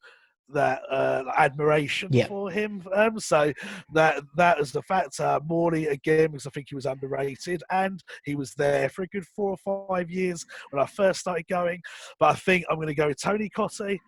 that 0.50 0.82
uh, 0.90 1.24
admiration 1.36 2.08
yeah. 2.12 2.26
for 2.26 2.50
him. 2.50 2.82
Um, 2.94 3.18
so 3.18 3.52
that 3.92 4.22
that 4.36 4.60
is 4.60 4.72
the 4.72 4.82
factor. 4.82 5.38
Morley 5.44 5.86
again 5.86 6.32
because 6.32 6.46
I 6.46 6.50
think 6.50 6.66
he 6.68 6.74
was 6.74 6.86
underrated, 6.86 7.62
and 7.70 8.02
he 8.24 8.34
was 8.34 8.54
there 8.54 8.88
for 8.88 9.02
a 9.02 9.08
good 9.08 9.26
four 9.34 9.56
or 9.56 9.88
five 9.88 10.10
years 10.10 10.44
when 10.70 10.82
I 10.82 10.86
first 10.86 11.20
started 11.20 11.46
going. 11.48 11.80
But 12.18 12.30
I 12.30 12.34
think 12.34 12.64
I'm 12.68 12.76
going 12.76 12.88
to 12.88 12.94
go 12.94 13.08
with 13.08 13.20
Tony 13.20 13.50
Cottee, 13.50 13.98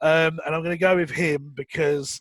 um, 0.00 0.38
and 0.44 0.54
I'm 0.54 0.62
going 0.62 0.76
to 0.76 0.78
go 0.78 0.96
with 0.96 1.10
him 1.10 1.52
because 1.54 2.20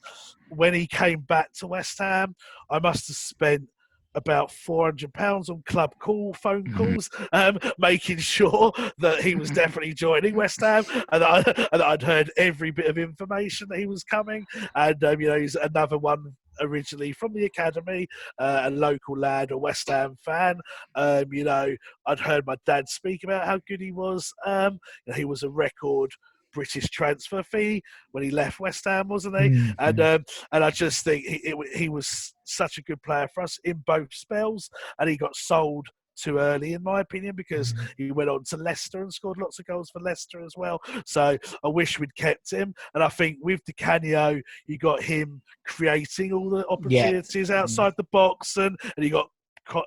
when 0.49 0.73
he 0.73 0.87
came 0.87 1.21
back 1.21 1.51
to 1.53 1.67
West 1.67 1.97
Ham, 1.99 2.35
I 2.69 2.79
must 2.79 3.07
have 3.07 3.17
spent 3.17 3.67
about 4.15 4.51
400 4.51 5.13
pounds 5.13 5.49
on 5.49 5.61
club 5.65 5.93
call 5.99 6.33
phone 6.33 6.63
mm-hmm. 6.63 6.77
calls 6.77 7.09
um, 7.33 7.59
making 7.77 8.17
sure 8.17 8.71
that 8.99 9.21
he 9.21 9.35
was 9.35 9.49
definitely 9.51 9.93
joining 9.93 10.35
west 10.35 10.61
ham 10.61 10.83
and, 11.11 11.23
I, 11.23 11.67
and 11.71 11.81
i'd 11.81 12.01
heard 12.01 12.31
every 12.37 12.71
bit 12.71 12.87
of 12.87 12.97
information 12.97 13.67
that 13.69 13.79
he 13.79 13.87
was 13.87 14.03
coming 14.03 14.45
and 14.75 15.03
um, 15.03 15.21
you 15.21 15.27
know 15.27 15.39
he's 15.39 15.55
another 15.55 15.97
one 15.97 16.33
originally 16.61 17.11
from 17.11 17.33
the 17.33 17.45
academy, 17.45 18.07
uh, 18.39 18.61
a 18.65 18.69
local 18.69 19.17
lad, 19.17 19.51
a 19.51 19.57
West 19.57 19.89
Ham 19.89 20.15
fan. 20.23 20.59
Um, 20.95 21.25
you 21.31 21.43
know, 21.43 21.75
I'd 22.05 22.19
heard 22.19 22.45
my 22.45 22.55
dad 22.65 22.87
speak 22.87 23.23
about 23.23 23.45
how 23.45 23.59
good 23.67 23.81
he 23.81 23.91
was. 23.91 24.33
Um, 24.45 24.79
he 25.15 25.25
was 25.25 25.43
a 25.43 25.49
record 25.49 26.11
British 26.55 26.89
transfer 26.89 27.43
fee 27.43 27.83
when 28.11 28.23
he 28.23 28.31
left 28.31 28.59
West 28.59 28.85
Ham, 28.85 29.09
wasn't 29.09 29.39
he? 29.39 29.49
Mm-hmm. 29.49 29.71
And 29.77 30.01
um, 30.01 30.25
and 30.51 30.63
I 30.63 30.71
just 30.71 31.03
think 31.03 31.25
he, 31.25 31.35
it, 31.35 31.77
he 31.77 31.89
was 31.89 32.33
such 32.45 32.79
a 32.79 32.81
good 32.81 33.01
player 33.03 33.27
for 33.33 33.43
us 33.43 33.59
in 33.63 33.83
both 33.85 34.11
spells, 34.11 34.69
and 34.97 35.09
he 35.09 35.17
got 35.17 35.35
sold 35.35 35.87
too 36.17 36.37
early, 36.37 36.71
in 36.71 36.81
my 36.81 37.01
opinion, 37.01 37.35
because 37.35 37.73
mm-hmm. 37.73 37.85
he 37.97 38.11
went 38.11 38.29
on 38.29 38.41
to 38.45 38.55
Leicester 38.55 39.01
and 39.01 39.13
scored 39.13 39.37
lots 39.37 39.59
of 39.59 39.65
goals 39.65 39.89
for 39.89 39.99
Leicester 39.99 40.43
as 40.43 40.53
well. 40.55 40.79
So 41.05 41.37
I 41.63 41.67
wish 41.67 41.99
we'd 41.99 42.15
kept 42.15 42.51
him. 42.51 42.73
And 42.93 43.03
I 43.03 43.09
think 43.09 43.37
with 43.41 43.59
Di 43.65 43.73
Canio, 43.73 44.41
you 44.65 44.77
got 44.77 45.03
him 45.03 45.41
creating 45.65 46.31
all 46.31 46.49
the 46.49 46.65
opportunities 46.67 47.49
yeah. 47.49 47.61
outside 47.61 47.89
mm-hmm. 47.89 48.01
the 48.01 48.07
box, 48.13 48.55
and, 48.55 48.79
and 48.95 49.03
you 49.03 49.11
got 49.11 49.29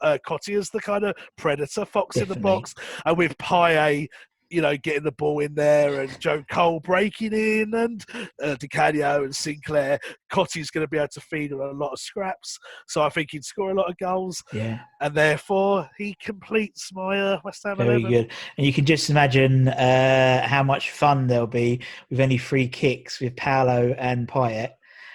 uh, 0.02 0.18
Cottee 0.26 0.58
as 0.58 0.70
the 0.70 0.80
kind 0.80 1.04
of 1.04 1.16
predator 1.36 1.86
fox 1.86 2.16
Definitely. 2.16 2.36
in 2.36 2.42
the 2.42 2.42
box, 2.42 2.74
and 3.06 3.16
with 3.16 3.38
Payet 3.38 4.08
you 4.50 4.62
know, 4.62 4.76
getting 4.76 5.02
the 5.02 5.12
ball 5.12 5.40
in 5.40 5.54
there 5.54 6.00
and 6.00 6.20
Joe 6.20 6.42
Cole 6.50 6.80
breaking 6.80 7.32
in 7.32 7.74
and 7.74 8.04
uh, 8.42 8.54
Di 8.54 8.68
Canio 8.68 9.24
and 9.24 9.34
Sinclair. 9.34 9.98
Cottee's 10.32 10.70
going 10.70 10.84
to 10.84 10.90
be 10.90 10.96
able 10.96 11.08
to 11.08 11.20
feed 11.20 11.52
on 11.52 11.60
a 11.60 11.72
lot 11.72 11.92
of 11.92 11.98
scraps. 11.98 12.58
So 12.86 13.02
I 13.02 13.10
think 13.10 13.30
he'd 13.32 13.44
score 13.44 13.70
a 13.70 13.74
lot 13.74 13.90
of 13.90 13.98
goals. 13.98 14.42
Yeah. 14.52 14.80
And 15.00 15.14
therefore, 15.14 15.90
he 15.98 16.16
completes 16.20 16.90
my 16.92 17.20
uh, 17.20 17.40
West 17.44 17.62
Ham 17.64 17.76
Very 17.76 18.00
11. 18.00 18.10
good. 18.10 18.32
And 18.56 18.66
you 18.66 18.72
can 18.72 18.86
just 18.86 19.10
imagine 19.10 19.68
uh, 19.68 20.46
how 20.46 20.62
much 20.62 20.90
fun 20.90 21.26
there'll 21.26 21.46
be 21.46 21.80
with 22.10 22.20
any 22.20 22.38
free 22.38 22.68
kicks 22.68 23.20
with 23.20 23.36
Paolo 23.36 23.94
and 23.98 24.26
Payet. 24.26 24.70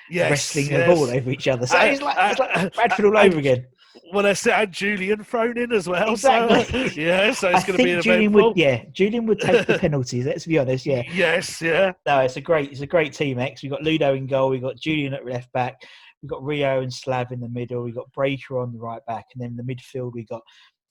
Yes, 0.09 0.29
wrestling 0.29 0.67
yes. 0.67 0.87
the 0.87 0.93
ball 0.93 1.09
over 1.09 1.31
each 1.31 1.47
other. 1.47 1.65
So 1.65 1.77
it's 1.79 2.01
like, 2.01 2.17
it's 2.19 2.39
like 2.39 2.73
Bradford 2.75 3.05
all 3.05 3.17
over 3.17 3.39
again 3.39 3.65
well, 4.11 4.23
they 4.23 4.51
had 4.51 4.71
Julian 4.71 5.23
thrown 5.23 5.57
in 5.57 5.71
as 5.71 5.87
well. 5.87 6.11
Exactly. 6.11 6.89
So, 6.89 6.95
yeah, 7.01 7.31
so 7.31 7.49
it's 7.49 7.63
going 7.63 7.77
to 7.77 7.83
be 7.83 7.91
an 7.91 8.01
Julian 8.01 8.31
would, 8.33 8.57
yeah, 8.57 8.83
Julian 8.91 9.25
would 9.27 9.39
take 9.39 9.67
the 9.67 9.77
penalties. 9.79 10.25
let's 10.25 10.45
be 10.45 10.57
honest. 10.57 10.85
Yeah. 10.85 11.03
Yes. 11.13 11.61
Yeah. 11.61 11.93
No, 12.05 12.19
it's 12.19 12.37
a 12.37 12.41
great, 12.41 12.71
it's 12.71 12.81
a 12.81 12.87
great 12.87 13.13
team. 13.13 13.39
X. 13.39 13.63
We've 13.63 13.71
got 13.71 13.83
Ludo 13.83 14.15
in 14.15 14.27
goal. 14.27 14.49
We've 14.49 14.61
got 14.61 14.77
Julian 14.77 15.13
at 15.13 15.25
left 15.25 15.51
back. 15.53 15.75
We've 16.21 16.29
got 16.29 16.43
Rio 16.43 16.81
and 16.81 16.93
Slav 16.93 17.31
in 17.31 17.39
the 17.39 17.49
middle. 17.49 17.83
We've 17.83 17.95
got 17.95 18.11
Breacker 18.17 18.61
on 18.61 18.71
the 18.71 18.79
right 18.79 19.05
back, 19.07 19.25
and 19.33 19.43
then 19.43 19.55
the 19.55 19.63
midfield 19.63 20.13
we've 20.13 20.27
got 20.27 20.41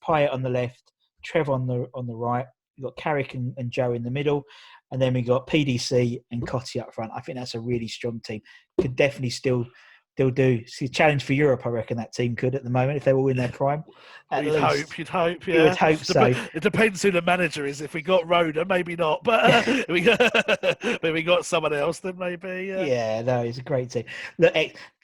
Payet 0.05 0.33
on 0.33 0.43
the 0.43 0.51
left, 0.51 0.93
Trev 1.25 1.49
on 1.49 1.67
the 1.67 1.89
on 1.95 2.07
the 2.07 2.17
right. 2.17 2.47
We've 2.77 2.85
got 2.85 2.97
Carrick 2.97 3.35
and, 3.35 3.55
and 3.57 3.71
Joe 3.71 3.93
in 3.93 4.03
the 4.03 4.11
middle, 4.11 4.45
and 4.91 5.01
then 5.01 5.15
we 5.15 5.23
got 5.23 5.47
PDC 5.47 6.21
and 6.31 6.47
Cottee 6.47 6.81
up 6.81 6.95
front. 6.95 7.13
I 7.15 7.21
think 7.21 7.39
that's 7.39 7.55
a 7.55 7.61
really 7.61 7.89
strong 7.89 8.21
team. 8.25 8.41
Could 8.81 8.97
definitely 8.97 9.31
still 9.31 9.67
they'll 10.17 10.31
do. 10.31 10.63
A 10.81 10.89
challenge 10.89 11.25
for 11.25 11.33
Europe, 11.33 11.67
I 11.67 11.71
reckon 11.71 11.97
that 11.97 12.13
team 12.13 12.37
could 12.37 12.55
at 12.55 12.65
the 12.65 12.71
moment 12.71 12.97
if 12.97 13.05
they 13.05 13.13
were 13.13 13.31
in 13.31 13.37
their 13.37 13.49
prime. 13.49 13.85
At 14.33 14.45
you'd 14.45 14.55
least. 14.55 14.65
hope, 14.65 14.99
you'd 14.99 15.09
hope, 15.09 15.47
yeah. 15.47 15.55
You 15.55 15.63
would 15.65 15.77
hope 15.77 15.99
so. 15.99 16.35
It 16.55 16.63
depends 16.63 17.03
who 17.03 17.11
the 17.11 17.21
manager 17.21 17.67
is. 17.67 17.83
If 17.83 17.93
we 17.93 18.01
got 18.01 18.27
Roeder, 18.27 18.65
maybe 18.65 18.97
not. 18.97 19.23
But 19.23 19.69
uh, 19.69 19.85
we 19.91 20.01
got, 20.01 20.19
if 20.23 21.03
we 21.03 21.23
got 21.23 21.45
someone 21.45 21.75
else, 21.75 21.99
then 21.99 22.17
maybe. 22.17 22.65
Yeah. 22.69 22.83
Yeah, 22.83 23.21
no, 23.21 23.43
it's 23.43 23.59
a 23.59 23.63
great 23.63 23.91
team. 23.91 24.05
Look, 24.39 24.55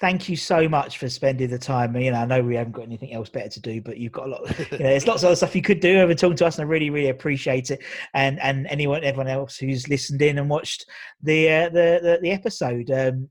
thank 0.01 0.31
you 0.31 0.37
so 0.37 0.67
much 0.67 0.97
for 0.97 1.11
spending 1.11 1.51
the 1.51 1.59
time. 1.59 1.95
You 1.97 2.11
know, 2.11 2.21
I 2.21 2.25
know 2.25 2.43
we 2.43 2.55
haven't 2.55 2.73
got 2.73 2.85
anything 2.87 3.13
else 3.13 3.29
better 3.29 3.51
to 3.51 3.61
do, 3.61 3.83
but 3.83 3.99
you've 3.99 4.13
got 4.13 4.29
a 4.29 4.31
lot. 4.31 4.59
You 4.59 4.79
know, 4.79 4.85
there's 4.85 5.07
lots 5.07 5.23
of 5.23 5.27
other 5.27 5.37
stuff 5.37 5.55
you 5.55 5.61
could 5.61 5.81
do 5.81 6.01
over 6.01 6.15
talking 6.15 6.39
to 6.39 6.47
us, 6.47 6.59
and 6.59 6.67
I 6.67 6.69
really, 6.69 6.89
really 6.89 7.11
appreciate 7.11 7.71
it. 7.71 7.85
And 8.15 8.41
and 8.41 8.67
anyone, 8.69 9.05
everyone 9.05 9.29
else 9.29 9.59
who's 9.59 9.89
listened 9.89 10.23
in 10.23 10.39
and 10.39 10.49
watched 10.49 10.87
the 11.23 11.51
uh, 11.51 11.69
the, 11.69 12.01
the 12.03 12.19
the 12.23 12.31
episode. 12.31 12.91
Um, 12.91 13.29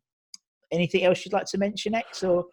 anything 0.71 1.03
else 1.03 1.25
you'd 1.25 1.33
like 1.33 1.45
to 1.47 1.57
mention, 1.57 1.95
X 1.95 2.23
or? 2.23 2.45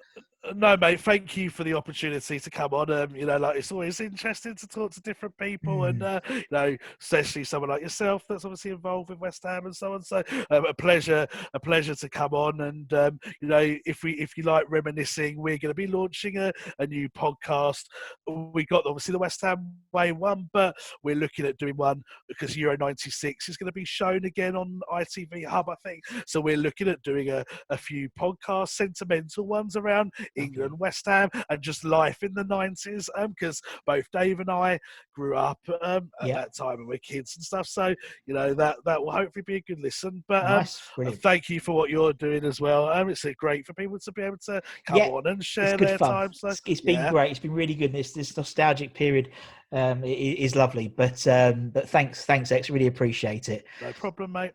No, 0.53 0.77
mate. 0.77 1.01
Thank 1.01 1.39
you 1.39 1.49
for 1.49 1.65
the 1.65 1.73
opportunity 1.73 2.39
to 2.39 2.51
come 2.51 2.75
on. 2.75 2.91
Um, 2.91 3.17
you 3.17 3.25
know, 3.25 3.39
like 3.39 3.57
it's 3.57 3.73
always 3.73 3.99
interesting 4.01 4.55
to 4.57 4.67
talk 4.67 4.93
to 4.93 5.01
different 5.01 5.37
people, 5.39 5.85
and 5.85 6.03
uh, 6.03 6.21
you 6.29 6.43
know, 6.51 6.77
especially 7.01 7.45
someone 7.45 7.71
like 7.71 7.81
yourself 7.81 8.25
that's 8.29 8.45
obviously 8.45 8.73
involved 8.73 9.09
with 9.09 9.19
West 9.21 9.43
Ham 9.45 9.65
and 9.65 9.75
so 9.75 9.95
on. 9.95 10.03
So, 10.03 10.23
um, 10.51 10.67
a 10.67 10.75
pleasure, 10.75 11.27
a 11.55 11.61
pleasure 11.61 11.95
to 11.95 12.09
come 12.11 12.35
on. 12.35 12.61
And 12.61 12.93
um, 12.93 13.19
you 13.41 13.49
know, 13.49 13.77
if 13.87 14.03
we, 14.03 14.13
if 14.13 14.37
you 14.37 14.43
like 14.43 14.67
reminiscing, 14.69 15.39
we're 15.39 15.57
going 15.57 15.71
to 15.71 15.75
be 15.75 15.87
launching 15.87 16.37
a, 16.37 16.53
a 16.79 16.87
new 16.87 17.09
podcast. 17.11 17.85
We 18.27 18.67
got 18.67 18.85
obviously 18.85 19.13
the 19.13 19.19
West 19.19 19.41
Ham 19.41 19.73
Way 19.93 20.13
one, 20.13 20.51
but 20.53 20.75
we're 21.03 21.17
looking 21.17 21.47
at 21.47 21.57
doing 21.57 21.77
one 21.77 22.03
because 22.29 22.55
Euro 22.57 22.77
'96 22.77 23.49
is 23.49 23.57
going 23.57 23.69
to 23.69 23.73
be 23.73 23.87
shown 23.87 24.27
again 24.27 24.57
on 24.57 24.81
ITV 24.93 25.47
Hub, 25.47 25.71
I 25.71 25.77
think. 25.83 26.05
So 26.27 26.43
we're 26.43 26.59
looking 26.59 26.89
at 26.89 27.03
doing 27.03 27.31
a, 27.31 27.45
a 27.71 27.79
few 27.79 28.11
podcasts, 28.19 28.71
sentimental 28.71 29.47
ones 29.47 29.77
around 29.77 30.13
England, 30.37 30.79
West 30.79 31.07
Ham, 31.07 31.29
and 31.49 31.63
just 31.63 31.85
life 31.85 32.23
in 32.23 32.35
the 32.35 32.45
90s. 32.45 33.09
Because 33.29 33.61
both 33.87 34.07
Dave 34.13 34.41
and 34.41 34.51
I 34.51 34.79
grew 35.15 35.37
up 35.37 35.59
um, 35.83 36.11
at 36.21 36.29
Yeah. 36.29 36.35
that 36.37 36.55
time 36.55 36.79
and 36.79 36.89
we're 36.89 36.99
kids 36.99 37.37
and 37.37 37.45
stuff. 37.45 37.67
So, 37.67 37.95
you 38.27 38.35
know, 38.35 38.55
that, 38.55 38.77
that 38.85 39.03
will 39.03 39.13
hopefully 39.13 39.45
be 39.47 39.57
a 39.57 39.61
good 39.63 39.81
listen. 39.81 40.25
But 40.29 40.45
um, 40.45 40.51
Nice, 40.59 40.81
thank 41.23 41.49
you 41.49 41.61
for 41.61 41.75
what 41.75 41.91
you're 41.91 42.13
doing 42.13 42.45
as 42.45 42.61
well. 42.61 42.89
Um, 42.89 43.09
it's 43.11 43.25
uh, 43.25 43.33
great 43.39 43.67
for 43.67 43.73
people 43.75 43.99
to 43.99 44.13
be 44.13 44.23
able 44.23 44.39
to 44.47 44.61
come 44.87 44.97
Yeah, 44.97 45.09
on 45.09 45.27
and 45.27 45.45
share 45.45 45.77
their 45.77 45.99
fun. 45.99 46.11
time. 46.11 46.33
So, 46.33 46.49
It's- 46.49 46.61
it's 46.67 46.81
been 46.81 46.95
yeah. 46.97 47.11
great. 47.11 47.31
It's 47.31 47.41
been 47.41 47.53
really 47.53 47.75
good. 47.75 47.93
This 47.93 48.13
this 48.13 48.37
nostalgic 48.37 48.95
period 48.95 49.31
um, 49.73 50.03
i- 50.05 50.07
i- 50.07 50.37
is 50.39 50.55
lovely. 50.57 50.89
But 50.89 51.27
um, 51.27 51.71
but 51.71 51.89
thanks, 51.89 52.25
thanks, 52.25 52.51
X. 52.53 52.71
Really 52.71 52.87
appreciate 52.87 53.49
it. 53.49 53.65
No 53.83 53.93
problem, 53.93 54.33
mate. 54.33 54.53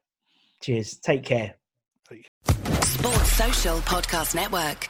Cheers. 0.62 0.98
Take 0.98 1.24
care. 1.24 1.56
Sports 2.82 3.32
Social 3.34 3.78
Podcast 3.80 4.36
Network. 4.36 4.90